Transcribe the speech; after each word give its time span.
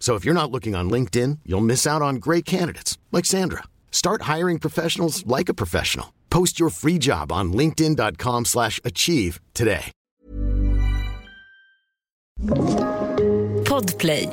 So 0.00 0.16
if 0.16 0.24
you're 0.24 0.34
not 0.42 0.50
looking 0.50 0.74
on 0.74 0.90
LinkedIn, 0.90 1.40
you'll 1.44 1.60
miss 1.60 1.86
out 1.86 2.02
on 2.02 2.16
great 2.16 2.44
candidates 2.44 2.98
like 3.12 3.26
Sandra. 3.26 3.62
Start 3.92 4.22
hiring 4.22 4.58
professionals 4.58 5.24
like 5.26 5.48
a 5.48 5.54
professional. 5.54 6.06
Post 6.30 6.58
your 6.58 6.70
free 6.70 6.98
job 6.98 7.30
on 7.30 7.52
linkedin.com/achieve 7.52 8.46
slash 8.46 8.80
achieve 8.84 9.40
today. 9.52 9.92
Podplay. 13.68 14.28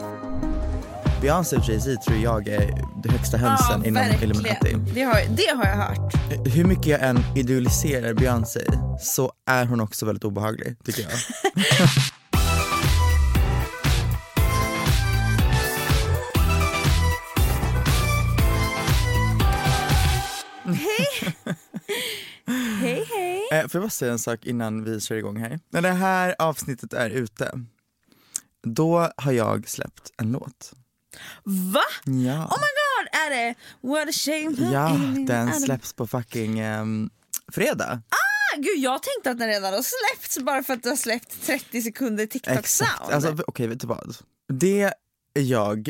Beyoncé 1.21 1.57
och 1.57 1.63
Jay-Z 1.69 1.97
tror 1.97 2.17
jag 2.17 2.47
är 2.47 2.85
det 3.03 3.11
högsta 3.11 3.37
hönsen 3.37 3.85
inom 3.85 4.03
Illuminati. 4.21 4.75
Det 4.93 5.01
har, 5.01 5.21
det 5.29 5.55
har 5.55 5.65
jag 5.65 5.75
hört. 5.75 6.13
Hur 6.47 6.65
mycket 6.65 6.85
jag 6.85 7.03
än 7.03 7.23
idealiserar 7.35 8.13
Beyoncé 8.13 8.61
så 8.99 9.31
är 9.45 9.65
hon 9.65 9.79
också 9.79 10.05
väldigt 10.05 10.23
obehaglig 10.23 10.75
tycker 10.85 11.01
jag. 11.01 11.11
Hej 22.81 23.05
hej. 23.15 23.47
Eh, 23.51 23.67
får 23.67 23.79
jag 23.79 23.83
bara 23.83 23.89
säga 23.89 24.11
en 24.11 24.19
sak 24.19 24.45
innan 24.45 24.83
vi 24.83 25.01
kör 25.01 25.15
igång 25.15 25.37
här? 25.37 25.59
När 25.69 25.81
det 25.81 25.91
här 25.91 26.35
avsnittet 26.39 26.93
är 26.93 27.09
ute, 27.09 27.51
då 28.63 29.11
har 29.17 29.31
jag 29.31 29.69
släppt 29.69 30.11
en 30.17 30.31
låt. 30.31 30.73
Va? 31.43 31.83
Ja, 32.05 32.45
Oh 32.45 32.57
my 32.57 32.71
god, 32.77 33.07
är 33.11 33.29
det 33.29 33.55
What 33.81 34.09
a 34.09 34.11
shame 34.11 34.71
ja 34.71 34.99
den 35.27 35.53
släpps 35.53 35.93
på 35.93 36.07
fucking 36.07 36.59
ehm, 36.59 37.09
fredag. 37.51 38.01
Ah, 38.09 38.57
Gud 38.57 38.77
jag 38.77 39.03
tänkte 39.03 39.31
att 39.31 39.39
den 39.39 39.47
redan 39.47 39.73
har 39.73 39.81
släppts 39.81 40.39
bara 40.39 40.63
för 40.63 40.73
att 40.73 40.83
du 40.83 40.89
har 40.89 40.95
släppt 40.95 41.45
30 41.45 41.81
sekunder 41.81 42.25
TikTok 42.25 42.57
Exakt, 42.57 43.09
alltså, 43.11 43.35
okej 43.47 43.67
vet 43.67 43.79
du 43.79 43.87
vad? 43.87 44.17
Det 44.53 44.81
är 45.33 45.41
jag 45.41 45.89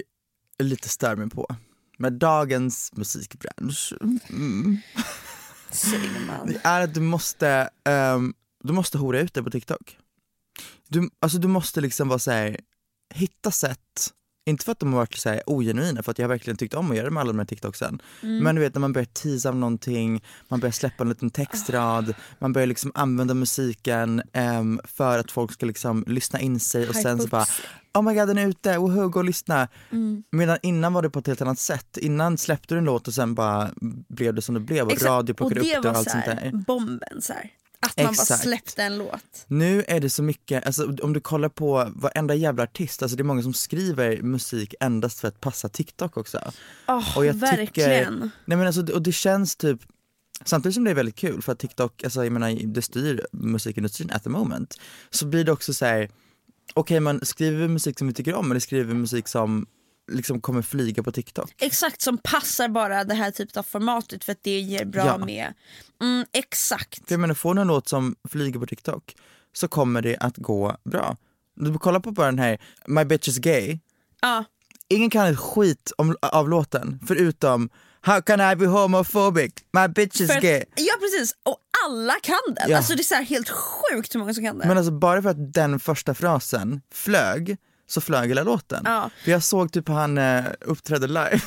lite 0.60 0.90
stör 0.90 1.16
mig 1.16 1.30
på 1.30 1.56
med 1.98 2.14
dagens 2.14 2.92
musikbransch. 2.94 3.94
Mm. 4.30 4.78
Det 6.46 6.62
är 6.64 6.82
att 6.82 6.94
du 6.94 7.00
måste, 7.02 7.70
ehm, 7.84 8.34
du 8.64 8.74
måste 8.74 8.98
hora 8.98 9.20
ut 9.20 9.34
dig 9.34 9.44
på 9.44 9.50
TikTok. 9.50 9.98
Du, 10.88 11.10
alltså 11.20 11.38
du 11.38 11.48
måste 11.48 11.82
liksom 11.82 12.08
vara 12.08 12.20
såhär, 12.20 12.60
hitta 13.14 13.52
sätt, 13.52 14.14
inte 14.48 14.66
för 14.66 14.72
att 14.72 14.80
de 14.80 14.94
har 14.94 15.00
varit 15.00 15.16
så 15.16 15.30
här 15.30 15.42
ogenuina, 15.46 16.04
för 16.04 16.12
att 16.12 16.20
jag 16.20 16.24
har 16.24 16.30
verkligen 16.30 16.58
tyckt 16.58 16.74
om 16.74 16.92
att 16.92 16.98
göra 16.98 17.10
med 17.10 17.22
alla 17.22 17.32
de 17.32 17.40
här 17.40 17.46
TikToksen. 17.46 18.02
Men 18.22 18.56
du 18.56 18.62
vet 18.62 18.76
när 18.76 18.80
man 18.80 18.94
börjar 18.94 19.06
teasa 19.06 19.50
om 19.50 19.60
någonting, 19.60 20.24
man 20.48 20.60
börjar 20.60 20.72
släppa 20.72 21.04
en 21.04 21.10
liten 21.10 21.30
textrad, 21.30 22.14
man 22.40 22.54
börjar 22.54 22.68
liksom 22.68 22.92
använda 22.96 23.34
musiken 23.34 24.22
ehm, 24.34 24.80
för 24.84 25.20
att 25.20 25.32
folk 25.32 25.52
ska 25.52 25.66
liksom 25.66 26.04
lyssna 26.08 26.40
in 26.40 26.60
sig 26.60 26.90
och 26.90 26.96
sen 26.96 27.20
så 27.20 27.28
bara. 27.28 27.46
Oh 27.94 28.04
my 28.04 28.14
god 28.14 28.28
den 28.28 28.38
är 28.38 28.48
ute, 28.48 28.78
woho, 28.78 29.10
gå 29.10 29.20
och 29.20 29.26
lyssna. 29.26 29.68
Medan 30.32 30.58
innan 30.62 30.94
var 30.94 31.02
det 31.02 31.10
på 31.10 31.20
ett 31.20 31.28
helt 31.28 31.42
annat 31.42 31.60
sätt. 31.60 31.98
Innan 31.98 32.38
släppte 32.38 32.74
du 32.76 32.78
en 32.78 32.86
låt 32.86 33.08
och 33.08 33.14
sen 33.14 33.36
bara 33.36 33.72
blev 34.08 34.34
det 34.34 34.42
som 34.42 34.56
det 34.56 34.62
blev 34.62 34.86
och 34.86 34.92
Exakt. 34.92 35.10
radio 35.10 35.34
plockade 35.34 35.62
och 35.62 35.68
upp 35.68 35.84
det 35.84 35.90
och 35.90 35.96
allt 35.96 36.10
så 36.10 36.12
sånt 36.12 36.26
där. 36.26 36.52
bomben 36.68 37.22
så 37.22 37.34
här. 37.34 37.52
Att 37.80 37.98
man 37.98 38.06
bara 38.06 38.12
Exakt. 38.12 38.44
släppte 38.44 38.84
en 38.84 38.98
låt. 38.98 39.46
Nu 39.48 39.84
är 39.88 40.00
det 40.00 40.10
så 40.10 40.24
mycket, 40.24 40.66
alltså 40.66 40.96
om 41.04 41.14
du 41.14 41.20
kollar 41.20 41.50
på 41.50 41.92
varenda 41.96 42.36
jävla 42.36 42.64
artist, 42.64 43.02
alltså 43.02 43.18
det 43.18 43.22
är 43.22 43.26
många 43.26 43.42
som 43.44 43.54
skriver 43.54 44.22
musik 44.22 44.74
endast 44.80 45.20
för 45.20 45.28
att 45.28 45.42
passa 45.42 45.70
TikTok 45.70 46.18
också. 46.18 46.52
Oh, 46.88 47.18
Och 47.18 47.26
jag 47.26 47.34
verkligen. 47.34 47.68
tycker, 47.68 48.12
nej 48.46 48.58
men 48.58 48.62
alltså, 48.68 48.94
och 48.94 49.02
det 49.02 49.12
känns 49.12 49.56
typ, 49.56 49.80
samtidigt 50.46 50.76
som 50.76 50.84
det 50.84 50.92
är 50.92 50.96
väldigt 50.96 51.16
kul 51.16 51.42
för 51.42 51.52
att 51.52 51.60
TikTok, 51.60 52.04
alltså 52.04 52.24
jag 52.24 52.34
menar 52.34 52.60
det 52.74 52.82
styr 52.82 53.26
musikindustrin 53.32 54.12
at 54.12 54.24
the 54.24 54.30
moment, 54.30 54.78
så 55.10 55.26
blir 55.26 55.44
det 55.44 55.52
också 55.52 55.74
så 55.74 55.86
här. 55.86 56.10
okej 56.74 57.00
man 57.00 57.26
skriver 57.26 57.68
musik 57.68 57.98
som 58.00 58.08
vi 58.08 58.14
tycker 58.14 58.34
om 58.34 58.52
eller 58.52 58.60
skriver 58.60 58.94
musik 58.94 59.28
som 59.28 59.66
liksom 60.12 60.42
kommer 60.42 60.62
flyga 60.62 61.04
på 61.04 61.12
TikTok? 61.12 61.54
Exakt 61.58 62.02
som 62.02 62.18
passar 62.18 62.68
bara 62.68 63.04
det 63.04 63.14
här 63.14 63.32
typet 63.32 63.58
av 63.58 63.64
formatet 63.64 64.24
för 64.24 64.32
att 64.32 64.44
det 64.44 64.60
ger 64.60 64.86
bra 64.86 65.06
Ja. 65.06 65.18
med. 65.18 65.54
Mm, 66.02 66.26
exakt. 66.34 67.08
För 67.08 67.14
jag 67.14 67.20
menar, 67.20 67.34
får 67.36 67.56
du 67.56 67.62
en 67.62 67.68
låt 67.68 67.90
som 67.90 68.16
flyger 68.30 68.60
på 68.60 68.66
TikTok 68.66 69.16
så 69.54 69.68
kommer 69.68 70.02
det 70.02 70.18
att 70.18 70.38
gå 70.38 70.78
bra. 70.86 71.18
Du 71.56 71.78
kollar 71.78 72.00
på 72.00 72.12
bara 72.12 72.26
den 72.26 72.40
här 72.40 72.58
My 72.88 73.06
bitch 73.06 73.28
is 73.28 73.38
gay, 73.38 73.80
Ja. 74.22 74.44
ingen 74.88 75.10
kan 75.10 75.28
ett 75.28 75.40
skit 75.40 75.92
om, 75.98 76.16
av 76.22 76.50
låten 76.50 77.00
förutom 77.08 77.70
How 78.02 78.22
can 78.22 78.52
I 78.52 78.56
be 78.56 78.66
homophobic? 78.68 79.54
My 79.72 79.88
bitch 79.88 80.22
is 80.22 80.32
För 80.32 80.42
gay. 80.42 80.64
ja 80.76 80.94
precis, 81.00 81.36
och 81.44 81.58
alla 81.86 82.14
kan 82.24 82.36
den. 82.56 82.70
Ja. 82.70 82.78
Alltså 82.78 82.94
det 82.96 83.02
är 83.02 83.04
så 83.04 83.16
här 83.16 83.24
helt 83.24 83.50
sjukt 83.50 84.16
hur 84.16 84.20
många 84.20 84.34
som 84.34 84.44
kan 84.44 84.58
den. 84.58 84.68
Men 84.68 84.78
alltså 84.78 84.92
bara 84.92 85.22
för 85.22 85.30
att 85.30 85.54
den 85.54 85.80
första 85.80 86.14
frasen 86.14 86.82
flög, 86.94 87.58
så 87.88 88.02
flög 88.02 88.28
hela 88.30 88.44
låten. 88.44 88.82
Ja. 88.86 89.10
För 89.24 89.32
jag 89.32 89.44
såg 89.44 89.72
typ 89.72 89.88
han 89.88 90.18
eh, 90.18 90.46
uppträdde 90.62 91.08
live, 91.08 91.42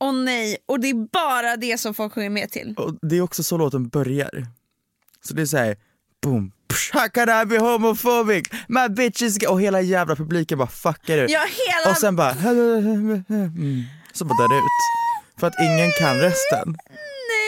Åh 0.00 0.12
nej, 0.14 0.56
och 0.66 0.80
det 0.80 0.88
är 0.90 1.08
bara 1.12 1.56
det 1.56 1.78
som 1.80 1.94
folk 1.94 2.12
sjunger 2.12 2.30
med 2.30 2.50
till. 2.50 2.74
och 2.78 2.94
det 3.02 3.16
är 3.16 3.20
också 3.20 3.42
så 3.42 3.56
låten 3.56 3.88
börjar. 3.88 4.46
Så 5.24 5.34
det 5.34 5.42
är 5.42 5.46
såhär, 5.46 5.76
boom, 6.22 6.52
how 6.92 7.08
can 7.08 7.42
I 7.42 7.46
be 7.46 7.58
homophobic? 7.58 8.42
My 8.68 8.88
bitch 8.88 9.22
is 9.22 9.38
gay. 9.38 9.48
Och 9.48 9.60
hela 9.60 9.80
jävla 9.80 10.16
publiken 10.16 10.58
bara 10.58 10.68
fuckar 10.68 11.18
ut. 11.18 11.30
Ja, 11.30 11.40
hela... 11.40 11.90
Och 11.90 11.96
sen 11.96 12.16
bara, 12.16 12.30
mm, 13.28 13.84
så 14.12 14.24
bara 14.24 14.36
dör 14.38 14.48
det 14.48 14.58
ut. 14.58 15.40
För 15.40 15.46
att 15.46 15.54
ingen 15.60 15.90
kan 15.98 16.16
resten. 16.18 16.76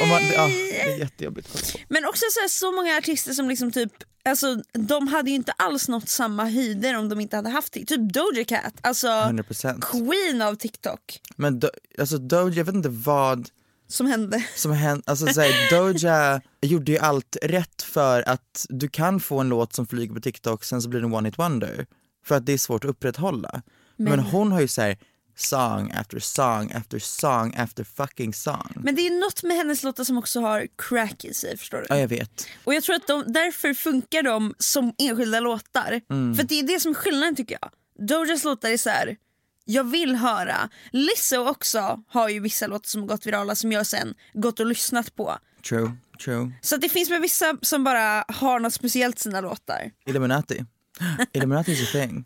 Man, 0.01 0.23
ja, 0.35 0.47
det 0.47 0.81
är 0.81 0.99
jättejobbigt. 0.99 1.77
Men 1.89 2.05
också 2.05 2.25
så, 2.31 2.41
här, 2.41 2.49
så 2.49 2.73
många 2.73 2.97
artister 2.97 3.33
som 3.33 3.49
liksom 3.49 3.73
typ 3.73 3.93
Alltså, 4.25 4.63
de 4.73 5.09
hade 5.09 5.31
ju 5.31 5.37
inte 5.37 5.53
alls 5.53 5.89
nått 5.89 6.09
samma 6.09 6.45
höjder 6.45 6.99
om 6.99 7.09
de 7.09 7.21
inte 7.21 7.37
hade 7.37 7.49
haft 7.51 7.73
TikTok. 7.73 7.99
Typ 7.99 8.13
Doja 8.13 8.45
Cat, 8.45 8.75
alltså 8.81 9.07
100%. 9.07 9.81
queen 9.81 10.43
av 10.43 10.55
TikTok. 10.55 11.21
Men 11.37 11.61
Do, 11.61 11.69
alltså 11.99 12.19
Doja, 12.19 12.55
jag 12.55 12.65
vet 12.65 12.75
inte 12.75 12.89
vad 12.89 13.49
Som 13.89 14.07
hände. 14.07 14.45
som 14.57 14.73
hände, 14.73 15.03
alltså 15.07 15.27
så 15.27 15.41
här, 15.41 15.71
Doja 15.77 16.41
gjorde 16.61 16.93
ju 16.93 16.99
allt 16.99 17.37
rätt 17.43 17.83
för 17.83 18.29
att 18.29 18.67
du 18.69 18.89
kan 18.89 19.21
få 19.21 19.39
en 19.41 19.49
låt 19.49 19.73
som 19.73 19.87
flyger 19.87 20.15
på 20.15 20.21
TikTok, 20.21 20.65
sen 20.65 20.83
så 20.83 20.89
blir 20.89 21.01
det 21.01 21.07
en 21.07 21.15
one 21.15 21.29
hit 21.29 21.39
wonder. 21.39 21.87
För 22.25 22.35
att 22.35 22.47
det 22.47 22.53
är 22.53 22.59
svårt 22.59 22.85
att 22.85 22.91
upprätthålla. 22.91 23.63
Men, 23.97 24.19
hon 24.19 24.53
har 24.53 24.61
ju 24.61 24.69
så 24.69 24.83
här 24.83 24.99
song 25.37 25.93
after 25.95 26.19
song 26.19 26.73
after 26.75 26.99
song 26.99 27.55
after 27.57 27.85
fucking 27.85 28.35
song. 28.35 28.73
Men 28.77 28.95
det 28.95 29.07
är 29.07 29.21
något 29.21 29.43
med 29.43 29.57
hennes 29.57 29.83
låtar 29.83 30.05
som 30.05 30.19
också 30.19 30.41
har 30.41 30.67
crack 30.79 31.25
i 31.25 31.35
sig 31.35 31.57
förstår 31.57 31.79
du. 31.79 31.87
Ja 31.89 31.99
jag 31.99 32.09
vet. 32.09 32.47
Och 32.65 32.75
jag 32.75 32.83
tror 32.83 32.97
att 32.97 33.07
de, 33.07 33.25
därför 33.27 33.75
funkar 33.75 34.23
de 34.23 34.55
som 34.59 34.95
enskilda 34.99 35.41
låtar. 35.41 36.01
Mm. 36.11 36.35
För 36.37 36.43
det 36.43 36.59
är 36.59 36.63
det 36.63 36.81
som 36.81 36.91
är 36.91 36.95
skillnaden 36.95 37.37
tycker 37.37 37.59
jag. 37.61 37.71
Dojas 38.09 38.45
låtar 38.45 38.69
är 38.71 38.77
så 38.77 38.91
här. 38.91 39.17
jag 39.65 39.85
vill 39.85 40.15
höra. 40.17 40.69
Lizzo 40.91 41.49
också 41.49 42.03
har 42.09 42.29
ju 42.29 42.41
vissa 42.41 42.67
låtar 42.67 42.89
som 42.89 43.01
har 43.01 43.09
gått 43.09 43.27
virala 43.27 43.55
som 43.55 43.73
jag 43.73 43.87
sen 43.87 44.15
gått 44.33 44.61
och 44.61 44.67
lyssnat 44.67 45.17
på. 45.17 45.39
True, 45.69 45.93
true. 46.25 46.53
Så 46.61 46.77
det 46.77 46.89
finns 46.89 47.11
med 47.11 47.21
vissa 47.21 47.57
som 47.63 47.85
bara 47.85 48.25
har 48.29 48.61
något 48.61 48.75
speciellt 48.75 49.19
sina 49.19 49.41
låtar. 49.41 49.91
Illuminati. 50.07 50.65
Illuminati 51.33 51.73
is 51.73 51.83
a 51.83 51.89
thing. 51.93 52.25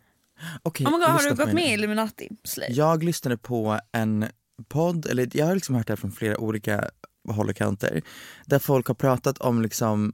Okej, 0.62 0.86
Oh 0.86 0.92
God, 0.92 1.02
har 1.02 1.22
du 1.28 1.34
gått 1.34 1.52
med 1.52 1.68
i. 1.68 1.72
Illuminati? 1.72 2.28
Slay. 2.44 2.68
Jag 2.72 3.02
lyssnade 3.02 3.36
på 3.36 3.80
en 3.92 4.26
podd, 4.68 5.06
eller 5.06 5.28
jag 5.32 5.46
har 5.46 5.54
liksom 5.54 5.74
hört 5.74 5.86
det 5.86 5.90
här 5.92 5.96
från 5.96 6.12
flera 6.12 6.38
olika 6.38 6.90
håll 7.28 7.48
och 7.48 7.56
kanter, 7.56 8.02
där 8.46 8.58
folk 8.58 8.86
har 8.86 8.94
pratat 8.94 9.38
om 9.38 9.62
liksom 9.62 10.12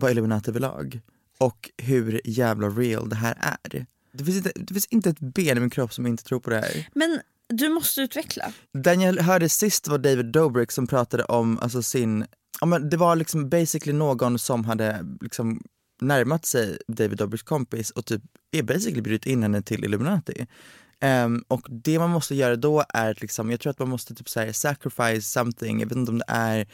vad 0.00 0.10
Illuminati 0.10 0.50
överlag 0.50 1.00
och 1.38 1.70
hur 1.78 2.20
jävla 2.24 2.68
real 2.68 3.08
det 3.08 3.16
här 3.16 3.38
är. 3.40 3.86
Det 4.12 4.24
finns, 4.24 4.36
inte, 4.36 4.52
det 4.54 4.74
finns 4.74 4.86
inte 4.86 5.10
ett 5.10 5.20
ben 5.20 5.56
i 5.56 5.60
min 5.60 5.70
kropp 5.70 5.92
som 5.92 6.06
inte 6.06 6.24
tror 6.24 6.40
på 6.40 6.50
det 6.50 6.56
här. 6.56 6.88
Men 6.94 7.20
du 7.48 7.68
måste 7.68 8.00
utveckla. 8.00 8.52
Den 8.72 9.00
jag 9.00 9.22
hörde 9.22 9.48
sist 9.48 9.88
var 9.88 9.98
David 9.98 10.26
Dobrik 10.26 10.72
som 10.72 10.86
pratade 10.86 11.24
om 11.24 11.58
alltså 11.58 11.82
sin, 11.82 12.26
ja 12.60 12.66
men 12.66 12.90
det 12.90 12.96
var 12.96 13.16
liksom 13.16 13.48
basically 13.48 13.92
någon 13.92 14.38
som 14.38 14.64
hade 14.64 15.06
liksom 15.20 15.62
närmat 16.00 16.44
sig 16.44 16.78
David 16.88 17.18
Dobriks 17.18 17.42
kompis 17.42 17.90
och 17.90 18.06
typ 18.06 18.22
är 18.52 18.62
basically 18.62 19.00
bjudit 19.00 19.26
in 19.26 19.42
henne 19.42 19.62
till 19.62 19.84
Illuminati. 19.84 20.46
Um, 21.04 21.44
och 21.48 21.66
det 21.70 21.98
man 21.98 22.10
måste 22.10 22.34
göra 22.34 22.56
då 22.56 22.84
är 22.88 23.10
att 23.10 23.20
liksom, 23.20 23.50
jag 23.50 23.60
tror 23.60 23.70
att 23.70 23.78
man 23.78 23.88
måste 23.88 24.14
typ 24.14 24.28
säga 24.28 24.52
sacrifice 24.52 25.20
something, 25.20 25.80
jag 25.80 25.88
vet 25.88 25.98
inte 25.98 26.12
om 26.12 26.18
det 26.18 26.24
är 26.28 26.66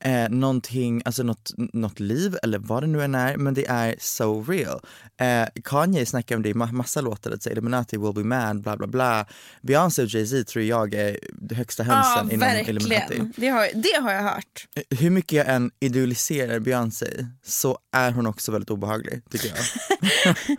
eh, 0.00 0.28
någonting, 0.28 1.02
alltså 1.04 1.22
något, 1.22 1.50
något 1.56 2.00
liv 2.00 2.36
eller 2.42 2.58
vad 2.58 2.82
det 2.82 2.86
nu 2.86 3.02
än 3.02 3.14
är, 3.14 3.36
men 3.36 3.54
det 3.54 3.66
är 3.66 3.94
so 3.98 4.42
real. 4.48 4.80
Eh, 5.20 5.48
Kanye 5.64 6.06
snackar 6.06 6.36
om 6.36 6.42
det 6.42 6.48
i 6.48 6.52
ma- 6.54 6.72
massa 6.72 7.00
låtar, 7.00 7.30
att 7.30 7.46
Illuminati 7.46 7.96
will 7.96 8.12
be 8.14 8.24
man, 8.24 8.62
bla 8.62 8.76
bla 8.76 8.86
bla. 8.86 9.26
Beyoncé 9.62 10.02
och 10.02 10.08
Jay-Z 10.08 10.44
tror 10.44 10.64
jag 10.64 10.94
är 10.94 11.18
högsta 11.54 11.84
Ja, 11.84 11.92
hönsen 11.92 12.30
inom 12.32 12.48
Illuminati. 12.48 12.88
verkligen. 12.94 13.32
Det 13.36 13.48
har, 13.48 13.68
det 13.74 14.02
har 14.02 14.12
jag 14.12 14.22
hört. 14.22 14.66
Hur 14.98 15.10
mycket 15.10 15.32
jag 15.36 15.48
än 15.48 15.70
idealiserar 15.80 16.58
Beyoncé 16.58 17.26
så 17.44 17.78
är 17.92 18.10
hon 18.12 18.26
också 18.26 18.52
väldigt 18.52 18.70
obehaglig 18.70 19.22
tycker 19.30 19.48
jag. 19.48 19.56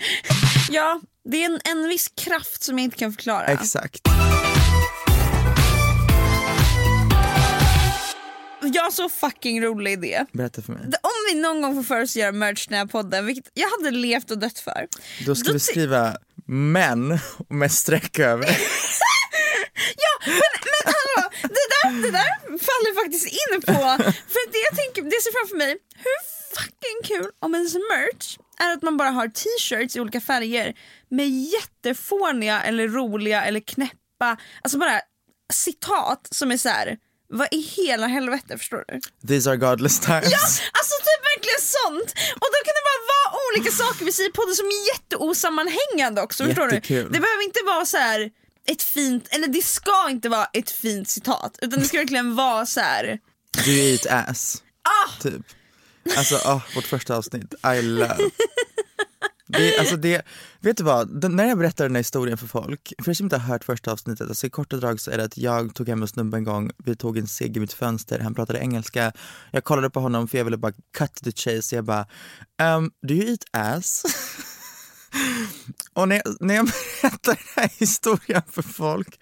Ja, 0.71 1.01
det 1.29 1.43
är 1.43 1.45
en, 1.45 1.59
en 1.77 1.89
viss 1.89 2.07
kraft 2.15 2.63
som 2.63 2.77
jag 2.79 2.83
inte 2.83 2.97
kan 2.97 3.13
förklara. 3.13 3.45
Exakt. 3.45 4.01
Jag 8.61 8.83
har 8.83 8.91
så 8.91 9.09
fucking 9.09 9.61
rolig 9.63 9.91
idé. 9.93 10.25
Berätta 10.31 10.61
för 10.61 10.73
mig. 10.73 10.81
Om 10.83 11.11
vi 11.33 11.39
någon 11.41 11.61
gång 11.61 11.75
får 11.75 11.83
för 11.83 12.01
oss 12.01 12.11
att 12.11 12.15
göra 12.15 12.31
merch 12.31 12.67
den 12.67 12.77
här 12.77 12.85
podden, 12.85 13.25
vilket 13.25 13.51
jag 13.53 13.69
hade 13.69 13.91
levt 13.91 14.31
och 14.31 14.37
dött 14.37 14.59
för. 14.59 14.87
Då 15.25 15.35
ska 15.35 15.47
Då 15.47 15.53
vi 15.53 15.59
skriva 15.59 16.17
män 16.45 17.19
med 17.49 17.71
streck 17.71 18.19
över. 18.19 18.57
Ja, 19.95 20.25
men, 20.25 20.33
men 20.35 20.93
hallå, 20.93 21.29
det 21.41 21.65
där, 21.73 22.01
det 22.01 22.11
där 22.11 22.33
faller 22.47 23.03
faktiskt 23.03 23.27
in 23.27 23.61
på, 23.61 23.73
för 24.33 24.51
det 24.51 24.57
jag 24.69 24.77
tänker, 24.77 25.01
det 25.03 25.21
ser 25.23 25.31
framför 25.39 25.55
mig, 25.57 25.77
hur 25.95 26.19
fucking 26.55 27.17
kul 27.17 27.31
om 27.39 27.55
ens 27.55 27.73
merch 27.73 28.37
är 28.59 28.73
att 28.73 28.81
man 28.81 28.97
bara 28.97 29.09
har 29.09 29.27
t-shirts 29.27 29.95
i 29.95 29.99
olika 29.99 30.21
färger 30.21 30.73
med 31.09 31.29
jättefåniga 31.29 32.61
eller 32.61 32.87
roliga 32.87 33.43
eller 33.45 33.59
knäppa, 33.59 34.37
alltså 34.61 34.77
bara 34.77 35.01
citat 35.53 36.27
som 36.31 36.51
är 36.51 36.57
så 36.57 36.69
här. 36.69 36.97
Vad 37.29 37.47
i 37.51 37.61
hela 37.61 38.07
helvete 38.07 38.57
förstår 38.57 38.83
du? 38.87 38.99
These 39.27 39.49
are 39.49 39.57
godless 39.57 39.99
times. 39.99 40.31
Ja, 40.31 40.43
alltså 40.79 40.95
typ 41.07 41.21
verkligen 41.33 41.61
sånt! 41.61 42.09
Och 42.41 42.49
då 42.53 42.59
kan 42.65 42.73
det 42.79 42.85
bara 42.89 43.03
vara 43.15 43.27
olika 43.47 43.71
saker 43.71 44.05
vi 44.05 44.11
säger 44.11 44.31
på 44.31 44.45
det 44.45 44.55
som 44.55 44.65
är 44.65 44.87
jätteosammanhängande 44.93 46.21
också. 46.21 46.45
Förstår 46.45 46.67
du? 46.67 46.75
Jättekul. 46.75 47.11
Det 47.11 47.19
behöver 47.19 47.43
inte 47.43 47.59
vara 47.65 47.85
så 47.85 47.97
här 47.97 48.31
ett 48.67 48.83
fint, 48.83 49.27
eller 49.29 49.47
det 49.47 49.65
ska 49.65 50.09
inte 50.09 50.29
vara 50.29 50.45
ett 50.53 50.71
fint 50.71 51.09
citat 51.09 51.59
utan 51.61 51.79
det 51.79 51.85
ska 51.85 51.97
verkligen 51.97 52.35
vara 52.35 52.65
så 52.65 52.79
här. 52.79 53.19
Do 53.65 53.71
you 53.71 53.91
eat 53.91 54.05
ass? 54.29 54.63
Ah! 54.83 55.21
Typ. 55.21 55.45
Alltså 56.17 56.35
oh, 56.35 56.61
vårt 56.75 56.85
första 56.85 57.15
avsnitt, 57.17 57.53
I 57.77 57.81
love. 57.81 58.17
Det, 59.51 59.77
alltså 59.79 59.95
det, 59.97 60.21
vet 60.59 60.77
du 60.77 60.83
vad, 60.83 61.21
Den- 61.21 61.35
när 61.35 61.45
jag 61.47 61.57
berättar 61.57 61.85
den 61.85 61.95
här 61.95 61.99
historien 61.99 62.37
för 62.37 62.47
folk, 62.47 62.93
för 63.03 63.09
er 63.11 63.13
som 63.13 63.25
inte 63.25 63.37
har 63.37 63.47
hört 63.53 63.63
första 63.63 63.91
avsnittet, 63.91 64.27
alltså 64.29 64.47
i 64.47 64.49
korta 64.49 64.77
drag 64.77 64.99
så 64.99 65.11
är 65.11 65.17
det 65.17 65.23
att 65.23 65.37
jag 65.37 65.75
tog 65.75 65.89
hem 65.89 66.01
en 66.01 66.07
snubbe 66.07 66.37
en 66.37 66.43
gång, 66.43 66.71
vi 66.77 66.95
tog 66.95 67.17
en 67.17 67.27
cigg 67.27 67.57
i 67.57 67.59
mitt 67.59 67.73
fönster, 67.73 68.19
han 68.19 68.35
pratade 68.35 68.59
engelska, 68.59 69.11
jag 69.51 69.63
kollade 69.63 69.89
på 69.89 69.99
honom 69.99 70.27
för 70.27 70.37
jag 70.37 70.45
ville 70.45 70.57
bara 70.57 70.73
cut 70.97 71.15
the 71.23 71.31
chase, 71.31 71.75
jag 71.75 71.85
bara 71.85 72.05
um, 72.77 72.91
do 73.07 73.13
you 73.13 73.29
eat 73.29 73.43
ass? 73.51 74.03
Och 75.93 76.07
när 76.07 76.15
jag, 76.25 76.35
när 76.39 76.55
jag 76.55 76.65
berättar 77.01 77.33
den 77.35 77.43
här 77.55 77.69
historien 77.79 78.41
för 78.51 78.61
folk, 78.61 79.19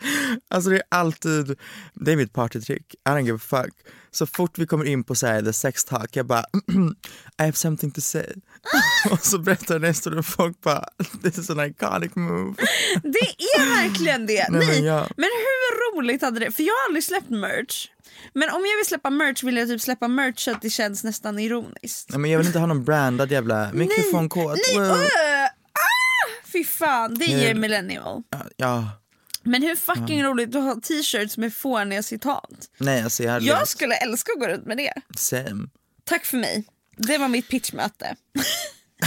alltså 0.49 0.69
det 0.69 0.75
är 0.75 0.83
alltid, 0.89 1.55
det 1.93 2.11
är 2.11 2.15
mitt 2.15 2.33
partytrick, 2.33 2.95
I 2.95 3.09
don't 3.09 3.25
give 3.25 3.35
a 3.35 3.39
fuck. 3.43 3.73
Så 4.11 4.25
fort 4.27 4.57
vi 4.57 4.65
kommer 4.67 4.85
in 4.85 5.03
på 5.03 5.15
så 5.15 5.27
här, 5.27 5.41
the 5.41 5.53
sex 5.53 5.85
talk, 5.85 6.15
jag 6.15 6.25
bara 6.25 6.39
I 7.39 7.43
have 7.43 7.53
something 7.53 7.91
to 7.91 8.01
say. 8.01 8.25
Och 9.11 9.25
så 9.25 9.39
berättar 9.39 9.75
jag 9.75 9.81
den 9.81 9.87
historien 9.93 10.23
folk 10.23 10.61
bara 10.61 10.85
this 11.23 11.37
is 11.37 11.49
an 11.49 11.59
iconic 11.65 12.15
move. 12.15 12.55
Det 13.03 13.19
är 13.57 13.83
verkligen 13.83 14.25
det! 14.25 14.47
Nej, 14.49 14.59
Nej, 14.59 14.67
men 14.67 14.85
jag- 14.85 15.07
men 15.17 15.23
hur 15.25 15.95
roligt 15.97 16.21
hade 16.21 16.39
det, 16.39 16.51
för 16.51 16.63
jag 16.63 16.73
har 16.73 16.85
aldrig 16.87 17.03
släppt 17.03 17.29
merch. 17.29 17.87
Men 18.33 18.49
om 18.49 18.65
jag 18.65 18.77
vill 18.77 18.85
släppa 18.85 19.09
merch 19.09 19.43
vill 19.43 19.57
jag 19.57 19.67
typ 19.67 19.81
släppa 19.81 20.07
merch 20.07 20.39
så 20.39 20.51
att 20.51 20.61
det 20.61 20.69
känns 20.69 21.03
nästan 21.03 21.39
ironiskt. 21.39 22.09
Nej, 22.09 22.19
men 22.19 22.31
jag 22.31 22.37
vill 22.37 22.47
inte 22.47 22.59
ha 22.59 22.65
någon 22.65 22.83
brandad 22.83 23.31
jävla 23.31 23.69
mikrofonkod. 23.73 24.57
Nej, 24.75 24.87
Wow. 24.89 24.97
Fy 26.57 26.63
fan, 26.63 27.13
det 27.13 27.25
ger 27.25 27.53
millennial. 27.55 28.23
Ja, 28.57 28.89
Men 29.43 29.61
hur 29.63 29.75
fucking 29.75 30.23
roligt 30.23 30.55
att 30.55 30.63
ha 30.63 30.75
t-shirts 30.75 31.37
med 31.37 31.53
fåniga 31.53 32.03
citat. 32.03 32.69
nej 32.77 33.01
alltså 33.03 33.23
jag 33.23 33.31
hade 33.31 33.45
Jag 33.45 33.67
skulle 33.67 33.95
älska 33.95 34.31
att 34.31 34.39
gå 34.39 34.47
runt 34.47 34.65
med 34.65 34.77
det. 34.77 34.93
same. 35.17 35.67
Tack 36.03 36.25
för 36.25 36.37
mig. 36.37 36.65
Det 36.97 37.17
var 37.17 37.27
mitt 37.27 37.47
pitchmöte. 37.47 38.15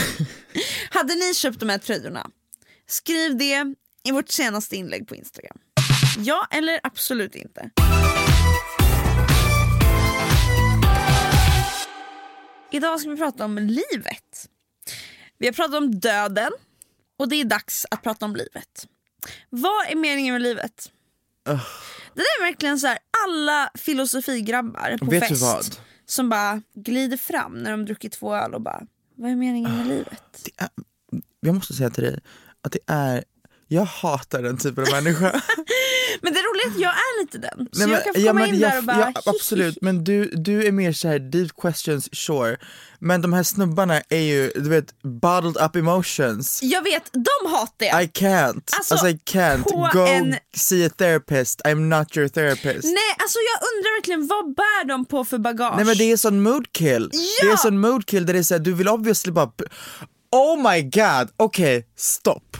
Hade 0.89 1.15
ni 1.15 1.33
köpt 1.33 1.59
de 1.59 1.69
här 1.69 1.77
tröjorna? 1.77 2.29
Skriv 2.87 3.37
det 3.37 3.65
i 4.03 4.11
vårt 4.11 4.29
senaste 4.29 4.75
inlägg 4.75 5.07
på 5.07 5.15
Instagram. 5.15 5.57
Ja 6.17 6.47
eller 6.51 6.79
absolut 6.83 7.35
inte. 7.35 7.69
Idag 12.71 12.99
ska 12.99 13.09
vi 13.09 13.17
prata 13.17 13.45
om 13.45 13.57
livet. 13.57 14.47
Vi 15.37 15.47
har 15.47 15.53
pratat 15.53 15.75
om 15.75 15.99
döden 15.99 16.51
och 17.21 17.29
det 17.29 17.35
är 17.35 17.45
dags 17.45 17.85
att 17.91 18.03
prata 18.03 18.25
om 18.25 18.35
livet. 18.35 18.87
Vad 19.49 19.87
är 19.87 19.95
meningen 19.95 20.33
med 20.33 20.41
livet? 20.41 20.91
Det 21.43 22.21
där 22.21 22.39
är 22.39 22.45
verkligen 22.45 22.79
så 22.79 22.87
här, 22.87 22.97
alla 23.25 23.71
filosofigrabbar 23.75 24.97
på 24.97 25.05
Vet 25.05 25.27
fest 25.27 25.81
som 26.05 26.29
bara 26.29 26.61
glider 26.73 27.17
fram 27.17 27.53
när 27.53 27.71
de 27.71 27.85
druckit 27.85 28.11
två 28.11 28.35
öl 28.35 28.53
och 28.53 28.61
bara 28.61 28.83
vad 29.15 29.31
är 29.31 29.35
meningen 29.35 29.77
med 29.77 29.87
livet? 29.87 30.43
Det 30.43 30.51
är, 30.63 30.69
jag 31.39 31.55
måste 31.55 31.73
säga 31.73 31.89
till 31.89 32.03
dig 32.03 32.19
att 32.61 32.71
det 32.71 32.79
är, 32.87 33.23
jag 33.73 33.85
hatar 33.85 34.41
den 34.41 34.57
typen 34.57 34.83
av 34.83 34.91
människa. 35.03 35.31
Men 36.21 36.33
det 36.33 36.39
roliga 36.39 36.65
är 36.65 36.69
att 36.69 36.79
jag 36.79 36.91
är 36.91 37.21
lite 37.21 37.37
den. 37.37 37.67
Så 37.71 37.79
Nej, 37.79 37.87
men- 37.87 37.89
jag 37.91 38.03
kan 38.03 38.13
få 38.13 38.19
ja, 38.19 38.27
komma 38.31 38.47
in 38.47 38.59
jag- 38.59 38.71
där 38.71 38.77
och 38.77 38.83
bara 38.83 39.11
ja, 39.15 39.21
Absolut, 39.25 39.77
men 39.81 40.03
du, 40.03 40.25
du 40.25 40.67
är 40.67 40.71
mer 40.71 40.93
så 40.93 41.07
här 41.07 41.19
deep 41.19 41.51
questions, 41.61 42.09
sure. 42.15 42.57
Men 42.99 43.21
de 43.21 43.33
här 43.33 43.43
snubbarna 43.43 44.01
är 44.09 44.19
ju, 44.21 44.51
du 44.55 44.69
vet, 44.69 45.01
bottled 45.03 45.57
up 45.65 45.75
emotions. 45.75 46.59
Jag 46.63 46.81
vet, 46.83 47.03
de 47.13 47.51
hatar 47.51 47.85
jag. 47.85 48.03
I 48.03 48.07
can't, 48.07 48.61
Alltså, 48.77 48.93
alltså, 48.93 49.07
I 49.09 49.19
can't. 49.25 49.91
Go 49.93 49.99
en- 49.99 50.35
see 50.55 50.85
a 50.85 50.89
therapist, 50.97 51.61
I'm 51.65 51.75
not 51.99 52.17
your 52.17 52.27
therapist. 52.27 52.83
Nej 52.83 53.11
alltså 53.17 53.37
jag 53.39 53.67
undrar 53.77 53.97
verkligen 53.97 54.27
vad 54.27 54.55
bär 54.55 54.85
de 54.87 55.05
på 55.05 55.25
för 55.25 55.37
bagage? 55.37 55.75
Nej 55.75 55.85
men 55.85 55.97
det 55.97 56.11
är 56.11 56.17
sån 56.17 56.41
mood 56.41 56.71
kill. 56.73 57.09
Det 57.41 57.45
är 57.47 57.49
Ja! 57.51 57.57
sån 57.57 57.79
mood 57.79 58.05
kill 58.05 58.25
där 58.25 58.33
det 58.33 58.39
är 58.39 58.43
såhär, 58.43 58.59
du 58.59 58.73
vill 58.73 58.87
obviously 58.89 59.31
bara 59.31 59.51
Oh 60.31 60.71
my 60.71 60.81
god, 60.81 61.29
okej, 61.37 61.87
stopp. 61.97 62.57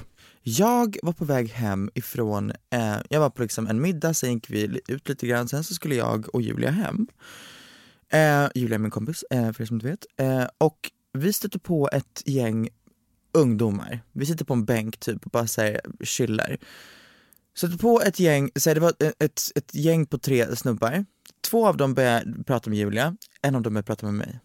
Jag 0.57 0.97
var 1.03 1.13
på 1.13 1.25
väg 1.25 1.49
hem 1.49 1.89
ifrån, 1.93 2.51
eh, 2.69 2.97
jag 3.09 3.19
var 3.19 3.29
på 3.29 3.41
liksom 3.41 3.67
en 3.67 3.81
middag, 3.81 4.13
sen 4.13 4.33
gick 4.33 4.49
vi 4.49 4.81
ut 4.87 5.09
lite 5.09 5.27
grann, 5.27 5.47
sen 5.47 5.63
så 5.63 5.73
skulle 5.73 5.95
jag 5.95 6.35
och 6.35 6.41
Julia 6.41 6.71
hem. 6.71 7.07
Eh, 8.13 8.49
Julia 8.55 8.75
är 8.75 8.79
min 8.79 8.91
kompis, 8.91 9.23
eh, 9.31 9.51
för 9.51 9.63
er 9.63 9.65
som 9.65 9.75
inte 9.75 9.87
vet. 9.87 10.05
Eh, 10.17 10.47
och 10.57 10.91
vi 11.13 11.33
stötte 11.33 11.59
på 11.59 11.89
ett 11.93 12.23
gäng 12.25 12.69
ungdomar. 13.33 13.99
Vi 14.11 14.25
sitter 14.25 14.45
på 14.45 14.53
en 14.53 14.65
bänk 14.65 14.97
typ 14.97 15.25
och 15.25 15.31
bara 15.31 15.47
säger 15.47 15.81
chillar. 16.03 16.57
Stötte 17.55 17.77
på 17.77 18.01
ett 18.01 18.19
gäng, 18.19 18.51
så 18.55 18.69
här, 18.69 18.75
det 18.75 18.81
var 18.81 18.89
ett, 18.89 19.23
ett, 19.23 19.41
ett 19.55 19.75
gäng 19.75 20.05
på 20.05 20.17
tre 20.17 20.55
snubbar. 20.55 21.05
Två 21.41 21.67
av 21.67 21.77
dem 21.77 21.93
började 21.93 22.43
prata 22.43 22.69
med 22.69 22.79
Julia, 22.79 23.15
en 23.41 23.55
av 23.55 23.61
dem 23.61 23.73
började 23.73 23.87
prata 23.87 24.05
med 24.05 24.13
mig. 24.13 24.39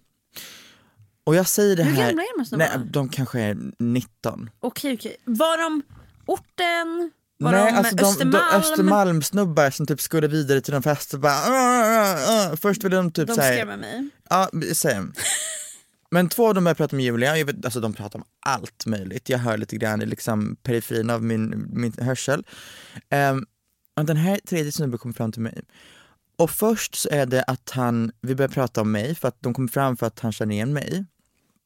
Och 1.27 1.35
jag 1.35 1.49
säger 1.49 1.77
det 1.77 1.83
Hur 1.85 1.93
här... 1.93 2.07
gamla 2.09 2.23
är 2.23 2.37
de 2.37 2.41
här 2.41 2.45
snubbarna? 2.47 2.77
Nej, 2.77 2.87
de 2.91 3.09
kanske 3.09 3.41
är 3.41 3.57
19. 3.79 4.51
Okej 4.61 4.95
okej. 4.95 5.17
Var 5.25 5.59
de 5.59 5.83
orten? 6.27 7.11
Var 7.39 7.53
Nej, 7.53 7.73
de 7.73 7.79
alltså 7.79 7.97
de, 7.97 8.05
Östermalm? 8.05 8.33
de 8.51 8.57
Östermalmsnubbar 8.59 9.71
som 9.71 9.87
typ 9.87 10.01
skulle 10.01 10.29
vidare 10.29 10.61
till 10.61 10.73
någon 10.75 10.83
fest 10.83 11.15
och 11.15 11.21
bara 11.21 11.33
"Ah, 11.33 11.51
ah, 11.51 12.51
ah." 12.53 12.57
Först 12.57 12.85
ville 12.85 12.97
de 12.97 13.11
typ 13.13 13.27
De 13.29 13.35
såhär, 13.35 13.53
skrämmer 13.53 13.77
mig. 13.77 14.09
ja 14.31 14.51
same. 14.75 15.13
Men 16.11 16.29
två 16.29 16.49
av 16.49 16.55
dem 16.55 16.65
började 16.65 16.77
prata 16.79 16.97
med 16.97 17.05
Julia, 17.05 17.39
jag 17.39 17.47
vet, 17.47 17.65
alltså 17.65 17.81
de 17.81 17.93
pratar 17.95 18.19
om 18.19 18.25
allt 18.47 18.87
möjligt. 18.87 19.29
Jag 19.29 19.39
hör 19.39 19.57
lite 19.57 19.77
grann 19.77 20.03
i 20.03 20.07
liksom 20.07 20.57
periferin 20.63 21.11
av 21.11 21.23
min, 21.25 21.67
min 21.73 21.93
hörsel. 22.01 22.45
Um, 23.31 23.47
och 23.97 24.05
den 24.05 24.17
här 24.17 24.39
tredje 24.49 24.73
snubben 24.73 24.99
kommer 24.99 25.15
fram 25.15 25.33
till 25.33 25.43
mig 25.43 25.61
Och 26.39 26.51
först 26.51 26.95
så 26.95 27.09
är 27.13 27.27
det 27.27 27.43
att 27.43 27.71
han, 27.71 28.13
vi 28.21 28.35
börjar 28.35 28.49
prata 28.49 28.81
om 28.81 28.93
mig 28.93 29.15
för 29.15 29.29
att 29.29 29.37
de 29.41 29.55
kommer 29.55 29.69
fram 29.69 29.97
för 29.97 30.07
att 30.07 30.21
han 30.21 30.33
känner 30.33 30.55
igen 30.55 30.73
mig. 30.73 31.05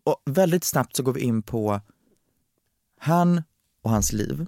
Och 0.05 0.23
väldigt 0.25 0.65
snabbt 0.65 0.97
så 0.97 1.03
går 1.03 1.13
vi 1.13 1.21
in 1.21 1.43
på 1.43 1.81
han 2.99 3.43
och 3.83 3.91
hans 3.91 4.13
liv. 4.13 4.47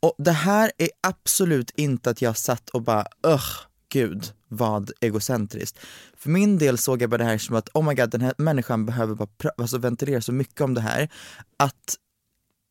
Och 0.00 0.14
det 0.18 0.32
här 0.32 0.72
är 0.78 0.88
absolut 1.00 1.70
inte 1.76 2.10
att 2.10 2.22
jag 2.22 2.36
satt 2.36 2.68
och 2.68 2.82
bara 2.82 3.06
öh, 3.22 3.46
gud 3.88 4.32
vad 4.48 4.90
egocentriskt. 5.00 5.78
För 6.16 6.30
min 6.30 6.58
del 6.58 6.78
såg 6.78 7.02
jag 7.02 7.10
bara 7.10 7.18
det 7.18 7.24
här 7.24 7.38
som 7.38 7.56
att 7.56 7.68
oh 7.74 7.88
my 7.88 7.94
god 7.94 8.10
den 8.10 8.20
här 8.20 8.34
människan 8.38 8.86
behöver 8.86 9.14
bara 9.14 9.28
alltså, 9.58 9.78
ventilera 9.78 10.20
så 10.20 10.32
mycket 10.32 10.60
om 10.60 10.74
det 10.74 10.80
här 10.80 11.08
att 11.56 11.96